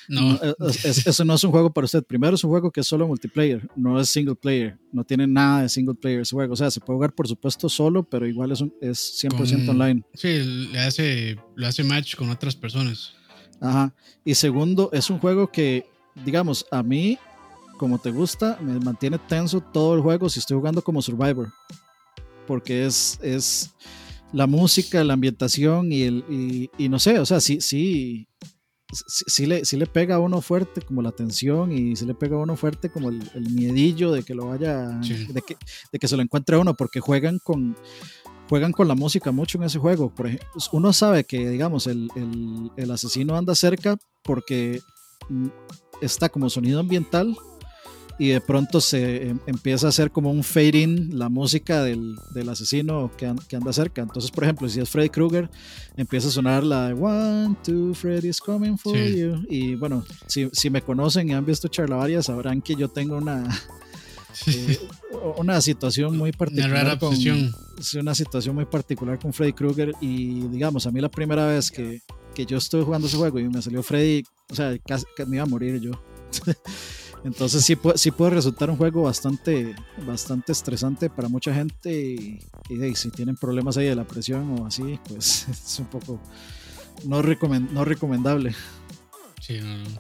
No, 0.08 0.40
no, 0.60 0.68
es- 0.70 0.86
es- 0.86 1.08
eso 1.08 1.26
no 1.26 1.34
es 1.34 1.44
un 1.44 1.52
juego 1.52 1.72
para 1.72 1.86
usted. 1.86 2.04
Primero 2.04 2.36
es 2.36 2.44
un 2.44 2.50
juego 2.52 2.72
que 2.72 2.80
es 2.80 2.88
solo 2.88 3.06
multiplayer, 3.08 3.68
no 3.76 4.00
es 4.00 4.10
single 4.10 4.36
player, 4.36 4.78
no 4.94 5.04
tiene 5.04 5.28
nada 5.28 5.64
de 5.64 5.70
single 5.70 5.96
player 5.96 6.22
ese 6.22 6.36
juego. 6.36 6.54
O 6.54 6.56
sea, 6.56 6.72
se 6.72 6.80
puede 6.80 6.96
jugar 6.98 7.14
por 7.14 7.28
supuesto 7.28 7.68
solo, 7.68 8.04
pero 8.04 8.26
igual 8.26 8.52
es, 8.52 8.62
un- 8.62 8.74
es 8.82 8.98
100% 9.22 9.66
con- 9.66 9.82
online. 9.82 10.04
Sí, 10.14 10.40
le 10.72 10.80
hace, 10.80 11.38
le 11.56 11.68
hace 11.68 11.84
match 11.84 12.16
con 12.16 12.30
otras 12.30 12.56
personas. 12.56 13.14
Ajá. 13.60 13.94
Y 14.24 14.36
segundo, 14.36 14.90
es 14.94 15.10
un 15.10 15.20
juego 15.20 15.52
que, 15.52 15.86
digamos, 16.26 16.66
a 16.72 16.84
mí, 16.84 17.18
como 17.78 17.98
te 18.00 18.12
gusta, 18.12 18.58
me 18.62 18.80
mantiene 18.80 19.18
tenso 19.20 19.62
todo 19.62 19.96
el 19.96 20.02
juego 20.02 20.30
si 20.30 20.40
estoy 20.40 20.58
jugando 20.58 20.82
como 20.82 21.02
Survivor. 21.02 21.52
Porque 22.48 22.86
es, 22.86 23.20
es 23.22 23.72
la 24.34 24.48
música, 24.48 25.04
la 25.04 25.14
ambientación 25.14 25.92
y, 25.92 26.04
el, 26.04 26.24
y, 26.30 26.70
y 26.78 26.90
no 26.90 27.00
sé, 27.00 27.20
o 27.20 27.26
sea, 27.26 27.40
sí, 27.40 27.62
sí, 27.62 28.28
sí, 28.92 29.24
sí 29.28 29.46
le, 29.46 29.66
sí 29.66 29.78
le 29.78 29.86
pega 29.86 30.16
a 30.16 30.20
uno 30.20 30.42
fuerte 30.42 30.82
como 30.82 31.02
la 31.02 31.12
tensión 31.12 31.72
y 31.72 31.96
sí 31.96 32.06
le 32.06 32.16
pega 32.16 32.36
a 32.36 32.40
uno 32.40 32.56
fuerte 32.56 32.90
como 32.90 33.10
el, 33.10 33.22
el 33.36 33.50
miedillo 33.52 34.12
de 34.12 34.24
que 34.24 34.34
lo 34.36 34.48
vaya, 34.48 35.02
Sí. 35.04 35.26
de, 35.26 35.42
que, 35.42 35.58
de 35.92 36.00
que 36.00 36.08
se 36.08 36.16
lo 36.18 36.24
encuentre 36.24 36.56
a 36.56 36.60
uno, 36.60 36.74
porque 36.76 37.00
juegan 37.00 37.40
con, 37.40 37.76
juegan 38.50 38.72
con 38.72 38.88
la 38.88 38.96
música 38.96 39.32
mucho 39.32 39.58
en 39.60 39.66
ese 39.66 39.78
juego. 39.80 40.10
Por 40.14 40.26
ejemplo, 40.28 40.48
uno 40.74 40.92
sabe 40.92 41.24
que, 41.24 41.50
digamos, 41.50 41.86
el, 41.88 42.10
el- 42.16 42.72
el 42.78 42.92
asesino 42.92 43.36
anda 43.38 43.54
cerca 43.56 43.96
porque 44.24 44.82
está 46.02 46.30
como 46.30 46.50
sonido 46.50 46.80
ambiental 46.80 47.36
y 48.18 48.28
de 48.30 48.42
pronto 48.42 48.82
se 48.82 49.30
em- 49.30 49.40
empieza 49.48 49.86
a 49.86 49.90
hacer 49.90 50.12
como 50.12 50.30
un 50.30 50.44
fade 50.44 50.78
in 50.80 51.18
la 51.18 51.30
música 51.30 51.84
del, 51.84 52.16
del 52.34 52.50
asesino 52.50 53.10
que, 53.18 53.26
an- 53.28 53.40
que 53.48 53.56
anda 53.56 53.72
cerca. 53.72 54.02
Entonces, 54.02 54.30
por 54.30 54.44
ejemplo, 54.44 54.68
si 54.68 54.82
es 54.82 54.90
Freddy 54.90 55.10
Krueger, 55.10 55.50
empieza 55.96 56.28
a 56.28 56.32
sonar 56.32 56.64
la 56.66 56.88
de 56.90 56.94
One, 56.96 57.56
Two, 57.64 57.94
Freddy's 57.94 58.42
coming 58.42 58.78
for 58.78 58.94
Sí. 58.98 59.20
you. 59.20 59.36
Y 59.50 59.76
bueno, 59.76 60.04
si, 60.28 60.50
si 60.52 60.70
me 60.70 60.82
conocen 60.82 61.30
y 61.30 61.34
han 61.34 61.46
visto 61.46 61.70
charlavaria, 61.70 62.22
sabrán 62.22 62.62
que 62.62 62.76
yo 62.76 62.90
tengo 62.90 63.16
una, 63.16 63.48
eh, 64.48 64.78
una 65.38 65.62
situación 65.62 66.18
muy 66.18 66.30
Una 66.32 66.38
particular 66.38 66.72
rara 66.72 67.00
con, 67.00 67.16
una 68.02 68.16
situación 68.16 68.54
muy 68.54 68.66
particular 68.66 69.18
con 69.18 69.32
Freddy 69.32 69.54
Krueger 69.54 69.94
y 70.02 70.42
digamos, 70.50 70.86
a 70.86 70.92
mí 70.92 71.00
la 71.00 71.10
primera 71.10 71.48
vez 71.48 71.72
que, 71.72 72.02
que 72.34 72.46
yo 72.46 72.58
estuve 72.58 72.84
jugando 72.84 73.08
ese 73.08 73.18
juego 73.18 73.40
y 73.40 73.50
me 73.50 73.62
salió 73.62 73.84
Freddy, 73.84 74.24
o 74.50 74.56
sea, 74.56 74.78
casi, 74.80 75.06
me 75.28 75.38
iba 75.38 75.44
a 75.44 75.48
morir 75.48 75.80
yo. 75.80 75.92
Entonces 77.24 77.66
sí, 77.66 77.78
sí 77.96 78.12
puede 78.12 78.32
resultar 78.32 78.70
un 78.70 78.78
juego 78.78 79.04
bastante, 79.04 79.76
bastante 80.08 80.54
estresante 80.54 81.10
para 81.10 81.28
mucha 81.28 81.54
gente 81.54 81.92
y, 81.92 82.40
si 82.96 83.12
tienen 83.12 83.36
problemas 83.36 83.76
ahí 83.78 83.86
de 83.88 83.96
la 83.96 84.06
presión 84.06 84.60
o 84.60 84.66
así, 84.66 85.00
pues 85.08 85.48
es 85.50 85.80
un 85.80 85.88
poco 85.88 86.20
no, 87.06 87.22
recomen- 87.22 87.70
no 87.72 87.84
recomendable. 87.84 88.56
Sí, 89.42 89.60
no, 89.60 89.78
no. 89.78 90.00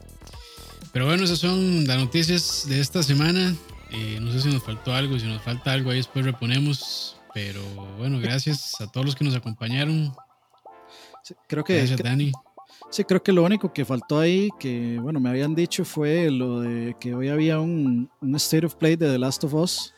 Pero 0.91 1.05
bueno, 1.05 1.23
esas 1.23 1.39
son 1.39 1.86
las 1.86 1.97
noticias 1.97 2.65
de 2.67 2.80
esta 2.80 3.03
semana. 3.03 3.55
Eh, 3.91 4.19
no 4.21 4.32
sé 4.32 4.41
si 4.41 4.49
nos 4.49 4.63
faltó 4.63 4.93
algo, 4.93 5.19
si 5.19 5.25
nos 5.25 5.41
falta 5.41 5.73
algo 5.73 5.91
ahí 5.91 5.97
después 5.97 6.25
reponemos. 6.25 7.17
Pero 7.34 7.61
bueno, 7.97 8.19
gracias 8.19 8.80
a 8.80 8.88
todos 8.88 9.05
los 9.05 9.15
que 9.15 9.23
nos 9.23 9.36
acompañaron. 9.36 10.13
Sí, 11.30 11.36
creo 11.47 11.63
que, 11.63 11.75
Gracias, 11.77 11.97
que- 11.97 12.03
Dani. 12.03 12.32
Sí, 12.91 13.03
creo 13.03 13.21
que 13.21 13.32
lo 13.32 13.43
único 13.43 13.71
que 13.71 13.86
faltó 13.86 14.19
ahí, 14.19 14.49
que 14.59 14.97
bueno, 14.99 15.19
me 15.19 15.30
habían 15.30 15.53
dicho 15.53 15.86
fue 15.86 16.32
lo 16.32 16.61
de 16.61 16.95
que 16.99 17.13
hoy 17.13 17.27
había 17.30 17.59
un, 17.59 18.09
un 18.21 18.36
State 18.36 18.65
of 18.65 18.73
Play 18.75 18.95
de 18.95 19.07
The 19.11 19.19
Last 19.19 19.43
of 19.43 19.53
Us 19.53 19.93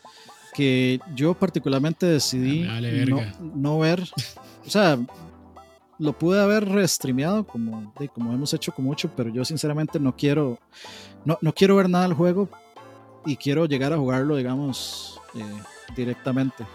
que 0.52 1.00
yo 1.14 1.32
particularmente 1.32 2.04
decidí 2.04 2.64
Ah, 2.68 2.74
vale 2.74 3.06
no, 3.06 3.22
no 3.54 3.78
ver. 3.78 4.02
O 4.66 4.70
sea, 4.70 4.98
lo 5.98 6.12
pude 6.18 6.42
haber 6.42 6.68
restreameado 6.68 7.46
como, 7.46 7.92
de- 7.98 8.08
como 8.10 8.32
hemos 8.34 8.52
hecho 8.52 8.72
con 8.72 8.84
mucho, 8.84 9.10
pero 9.16 9.30
yo 9.30 9.42
sinceramente 9.46 9.98
no 9.98 10.14
quiero, 10.14 10.58
no, 11.24 11.38
no 11.40 11.54
quiero 11.54 11.76
ver 11.76 11.88
nada 11.88 12.04
del 12.06 12.14
juego 12.14 12.50
y 13.24 13.36
quiero 13.36 13.64
llegar 13.64 13.94
a 13.94 13.96
jugarlo, 13.96 14.36
digamos, 14.36 15.18
eh, 15.34 15.62
directamente. 15.96 16.66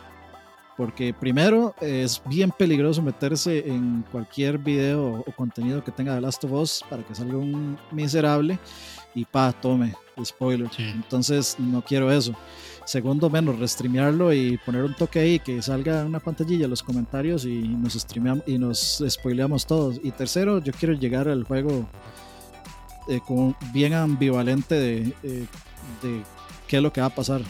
Porque 0.78 1.12
primero 1.12 1.74
es 1.82 2.22
bien 2.26 2.52
peligroso 2.52 3.02
meterse 3.02 3.68
en 3.68 4.06
cualquier 4.12 4.60
video 4.60 5.24
o 5.26 5.32
contenido 5.32 5.84
que 5.84 5.92
tenga 5.92 6.14
The 6.14 6.22
Last 6.22 6.44
of 6.44 6.52
Us 6.52 6.84
para 6.88 7.04
que 7.04 7.16
salga 7.16 7.36
un 7.38 7.78
miserable 7.92 8.60
y 9.16 9.26
pa, 9.26 9.52
tome, 9.52 9.96
spoiler. 10.24 10.70
Sí. 10.72 10.84
Entonces 10.84 11.56
no 11.58 11.82
quiero 11.82 12.12
eso. 12.12 12.36
Segundo, 12.86 13.30
menos 13.30 13.58
restreamearlo 13.58 14.32
y 14.32 14.58
poner 14.60 14.84
un 14.84 14.96
toque 14.96 15.20
ahí 15.20 15.40
que 15.40 15.62
salga 15.62 16.06
una 16.06 16.20
pantallilla 16.20 16.68
los 16.68 16.84
comentarios 16.84 17.44
y 17.44 17.68
nos 17.68 17.94
streameamos 17.94 18.48
y 18.48 18.58
nos 18.60 19.04
spoileamos 19.10 19.66
todos. 19.66 20.00
Y 20.04 20.12
tercero, 20.12 20.60
yo 20.60 20.72
quiero 20.72 20.94
llegar 20.94 21.28
al 21.28 21.44
juego 21.44 21.90
eh, 23.10 23.20
como 23.26 23.56
bien 23.74 23.94
ambivalente 23.94 24.76
de, 24.76 25.14
eh, 25.24 25.46
de 26.04 26.24
qué 26.68 26.78
es 26.78 26.84
lo 26.84 26.94
que 26.94 27.02
va 27.02 27.08
a 27.08 27.16
pasar. 27.16 27.42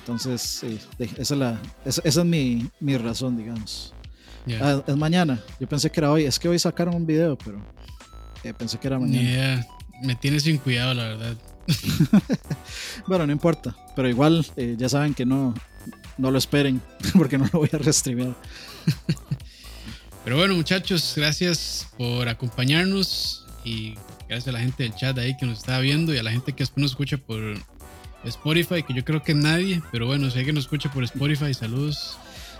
Entonces, 0.00 0.62
eh, 0.62 0.78
esa 0.98 1.34
es, 1.34 1.38
la, 1.38 1.60
esa, 1.84 2.00
esa 2.04 2.20
es 2.20 2.26
mi, 2.26 2.68
mi 2.80 2.96
razón, 2.96 3.36
digamos. 3.36 3.92
Ya. 4.46 4.58
Ah, 4.62 4.84
es 4.86 4.96
mañana. 4.96 5.42
Yo 5.58 5.68
pensé 5.68 5.90
que 5.90 6.00
era 6.00 6.12
hoy. 6.12 6.24
Es 6.24 6.38
que 6.38 6.48
hoy 6.48 6.58
sacaron 6.58 6.94
un 6.94 7.06
video, 7.06 7.36
pero 7.36 7.60
eh, 8.44 8.54
pensé 8.54 8.78
que 8.78 8.86
era 8.86 8.98
mañana. 8.98 9.22
idea. 9.22 9.66
Me 10.02 10.14
tiene 10.14 10.38
sin 10.40 10.58
cuidado, 10.58 10.94
la 10.94 11.04
verdad. 11.04 11.36
Bueno, 13.06 13.26
no 13.26 13.32
importa. 13.32 13.74
Pero 13.96 14.08
igual, 14.08 14.46
eh, 14.56 14.76
ya 14.78 14.88
saben 14.88 15.14
que 15.14 15.26
no, 15.26 15.54
no 16.16 16.30
lo 16.30 16.38
esperen, 16.38 16.80
porque 17.14 17.38
no 17.38 17.48
lo 17.52 17.60
voy 17.60 17.70
a 17.72 17.78
restreamear. 17.78 18.36
Pero 20.24 20.36
bueno, 20.36 20.54
muchachos, 20.54 21.14
gracias 21.16 21.88
por 21.96 22.28
acompañarnos 22.28 23.46
y 23.64 23.94
gracias 24.28 24.48
a 24.48 24.52
la 24.52 24.60
gente 24.60 24.82
del 24.82 24.94
chat 24.94 25.16
ahí 25.18 25.36
que 25.36 25.46
nos 25.46 25.58
está 25.58 25.80
viendo 25.80 26.14
y 26.14 26.18
a 26.18 26.22
la 26.22 26.30
gente 26.30 26.52
que 26.52 26.62
después 26.62 26.82
nos 26.82 26.90
escucha 26.92 27.16
por 27.16 27.40
Spotify, 28.28 28.82
que 28.82 28.94
yo 28.94 29.04
creo 29.04 29.22
que 29.22 29.34
nadie, 29.34 29.82
pero 29.92 30.06
bueno, 30.06 30.30
si 30.30 30.38
alguien 30.38 30.54
nos 30.54 30.64
escucha 30.64 30.90
por 30.90 31.02
Spotify, 31.04 31.52
saludos. 31.54 32.16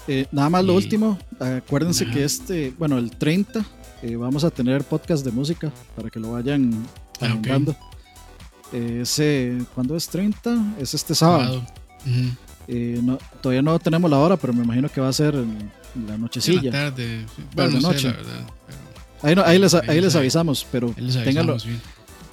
Eh, 0.06 0.26
nada 0.32 0.48
más 0.50 0.64
lo 0.64 0.72
Y- 0.72 0.76
último, 0.76 1.18
acuérdense 1.38 2.04
Ajá. 2.04 2.14
que 2.14 2.24
este, 2.24 2.72
bueno, 2.78 2.96
el 2.98 3.10
30 3.10 3.64
eh, 4.02 4.16
vamos 4.16 4.44
a 4.44 4.50
tener 4.50 4.84
podcast 4.84 5.24
de 5.24 5.30
música 5.32 5.70
para 5.96 6.08
que 6.10 6.18
lo 6.20 6.32
vayan 6.32 6.72
Ah, 7.20 7.26
agendando. 7.26 7.76
Eh, 8.72 9.00
ese, 9.02 9.58
¿cuándo 9.74 9.96
es 9.96 10.08
30? 10.08 10.74
Es 10.78 10.94
este 10.94 11.14
sábado. 11.14 11.64
Eh, 12.68 13.00
no- 13.02 13.18
todavía 13.40 13.62
no 13.62 13.78
tenemos 13.78 14.10
la 14.10 14.18
hora, 14.18 14.36
pero 14.36 14.52
me 14.52 14.62
imagino 14.62 14.88
que 14.90 15.00
va 15.00 15.08
a 15.08 15.12
ser 15.12 15.34
en, 15.34 15.70
en 15.94 16.06
la 16.06 16.08
Sí, 16.08 16.14
en 16.14 16.20
nochecilla. 16.20 16.62
la 16.70 16.70
tarde. 16.90 17.26
sí. 17.34 17.42
Bueno, 17.54 17.70
no 17.72 17.80
Tarde, 17.88 17.98
sé, 17.98 18.06
noche. 18.06 18.08
la 18.08 18.12
verdad. 18.28 18.46
pero 18.66 18.78
Ahí, 19.22 19.34
no- 19.34 19.42
ahí 19.44 19.58
les, 19.58 19.74
Ahí 19.74 19.80
ahí 19.88 19.94
les 19.96 20.04
les 20.04 20.14
avi- 20.14 20.18
avisamos, 20.20 20.66
pero 20.70 20.94
ténganlo. 21.24 21.56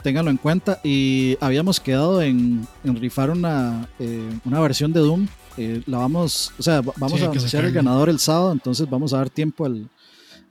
Ténganlo 0.06 0.30
en 0.30 0.38
cuenta. 0.38 0.80
Y 0.84 1.36
habíamos 1.42 1.80
quedado 1.80 2.22
en, 2.22 2.68
en 2.84 2.96
rifar 2.96 3.32
una, 3.32 3.90
eh, 4.00 4.30
una 4.46 4.60
versión 4.60 4.94
de 4.94 5.00
Doom. 5.00 5.28
Eh, 5.58 5.82
la 5.88 5.98
vamos, 5.98 6.52
o 6.60 6.62
sea, 6.64 6.82
va- 6.82 6.94
vamos 6.98 7.18
Sí, 7.20 7.26
a 7.26 7.30
anunciar 7.32 7.66
el 7.66 7.72
ganador 7.72 8.08
el 8.10 8.20
sábado, 8.20 8.52
entonces 8.52 8.88
vamos 8.88 9.14
a 9.14 9.18
dar 9.18 9.30
tiempo 9.32 9.66
al, 9.66 9.90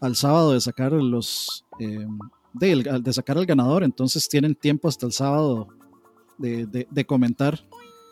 al 0.00 0.16
sábado 0.16 0.52
de 0.54 0.60
sacar 0.60 0.90
los 0.92 1.64
eh, 1.78 2.04
de, 2.52 3.12
sacar 3.12 3.38
al 3.38 3.46
ganador. 3.46 3.84
Entonces 3.84 4.28
tienen 4.28 4.54
tiempo 4.56 4.88
hasta 4.88 5.06
el 5.06 5.12
sábado 5.12 5.68
de, 6.36 6.66
de- 6.66 6.88
de 6.90 7.04
comentar 7.06 7.64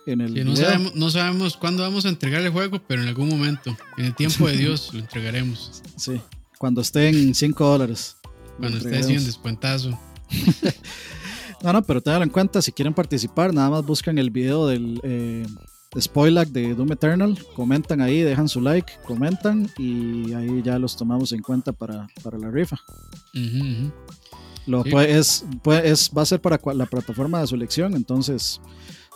en 0.07 0.21
el 0.21 0.35
Sí, 0.35 0.45
no, 0.45 0.53
video. 0.53 0.65
sabemos, 0.67 0.95
no 0.95 1.11
sabemos 1.11 1.57
cuándo 1.57 1.83
vamos 1.83 2.05
a 2.05 2.09
entregar 2.09 2.41
el 2.43 2.51
juego, 2.53 2.81
pero 2.87 3.03
en 3.03 3.09
algún 3.09 3.29
momento, 3.29 3.77
en 3.99 4.05
el 4.05 4.15
tiempo 4.15 4.47
de 4.47 4.57
Dios, 4.63 4.91
lo 4.95 5.01
entregaremos. 5.01 5.83
Sí, 5.97 6.21
cuando 6.59 6.83
esté 6.83 7.09
en 7.09 7.35
5 7.35 7.65
dólares. 7.67 8.17
Cuando 8.59 8.77
esté 8.79 8.91
entregaremos. 8.91 9.27
descuentazo. 9.27 9.99
No, 11.63 11.73
no, 11.73 11.83
pero 11.83 12.01
ténganlo 12.01 12.25
en 12.25 12.31
cuenta, 12.31 12.61
si 12.61 12.73
quieren 12.73 12.93
participar, 12.95 13.55
nada 13.55 13.71
más 13.71 13.87
buscan 13.87 14.19
el 14.19 14.31
video 14.31 14.67
del 14.67 15.01
eh, 15.05 15.47
spoiler 16.01 16.49
de 16.49 16.75
Doom 16.75 16.91
Eternal, 16.93 17.39
comentan 17.55 18.01
ahí, 18.01 18.21
dejan 18.23 18.49
su 18.49 18.61
like, 18.61 18.93
comentan 19.07 19.71
y 19.79 20.33
ahí 20.33 20.61
ya 20.65 20.79
los 20.79 20.97
tomamos 20.97 21.31
en 21.33 21.41
cuenta 21.43 21.73
para, 21.73 22.09
para 22.23 22.37
la 22.39 22.51
rifa. 22.51 22.79
Lo 24.67 24.83
Sí. 24.85 24.91
puede- 24.91 25.19
es, 25.19 25.45
puede- 25.63 25.89
es, 25.91 26.11
va 26.17 26.23
a 26.23 26.27
ser 26.27 26.41
para 26.41 26.59
la 26.75 26.87
plataforma 26.87 27.41
de 27.41 27.47
su 27.47 27.55
elección, 27.55 27.95
entonces 27.95 28.61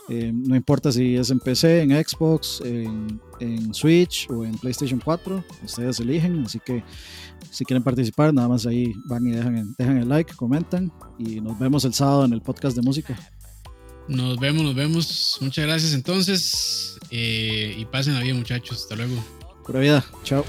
eh, 0.09 0.31
no 0.33 0.55
importa 0.55 0.91
si 0.91 1.15
es 1.17 1.29
en 1.31 1.39
PC, 1.39 1.81
en 1.81 1.91
Xbox, 1.91 2.61
en, 2.63 3.19
en 3.39 3.73
Switch 3.73 4.27
o 4.29 4.43
en 4.43 4.57
PlayStation 4.57 4.99
4, 5.03 5.43
ustedes 5.63 5.99
eligen, 5.99 6.43
así 6.45 6.59
que 6.59 6.83
si 7.51 7.65
quieren 7.65 7.83
participar, 7.83 8.33
nada 8.33 8.47
más 8.47 8.65
ahí 8.65 8.93
van 9.05 9.25
y 9.27 9.31
dejan, 9.31 9.75
dejan 9.77 9.97
el 9.97 10.09
like, 10.09 10.33
comentan 10.35 10.91
y 11.17 11.41
nos 11.41 11.57
vemos 11.59 11.85
el 11.85 11.93
sábado 11.93 12.25
en 12.25 12.33
el 12.33 12.41
podcast 12.41 12.75
de 12.75 12.81
música. 12.81 13.17
Nos 14.07 14.39
vemos, 14.39 14.63
nos 14.63 14.75
vemos. 14.75 15.37
Muchas 15.41 15.65
gracias 15.65 15.93
entonces. 15.93 16.97
eh, 17.11 17.75
y 17.77 17.85
pasen 17.85 18.13
la 18.13 18.21
vida, 18.21 18.33
muchachos. 18.35 18.81
Hasta 18.83 18.95
luego. 18.95 19.15
Pura 19.65 19.79
vida, 19.81 20.05
chao. 20.23 20.45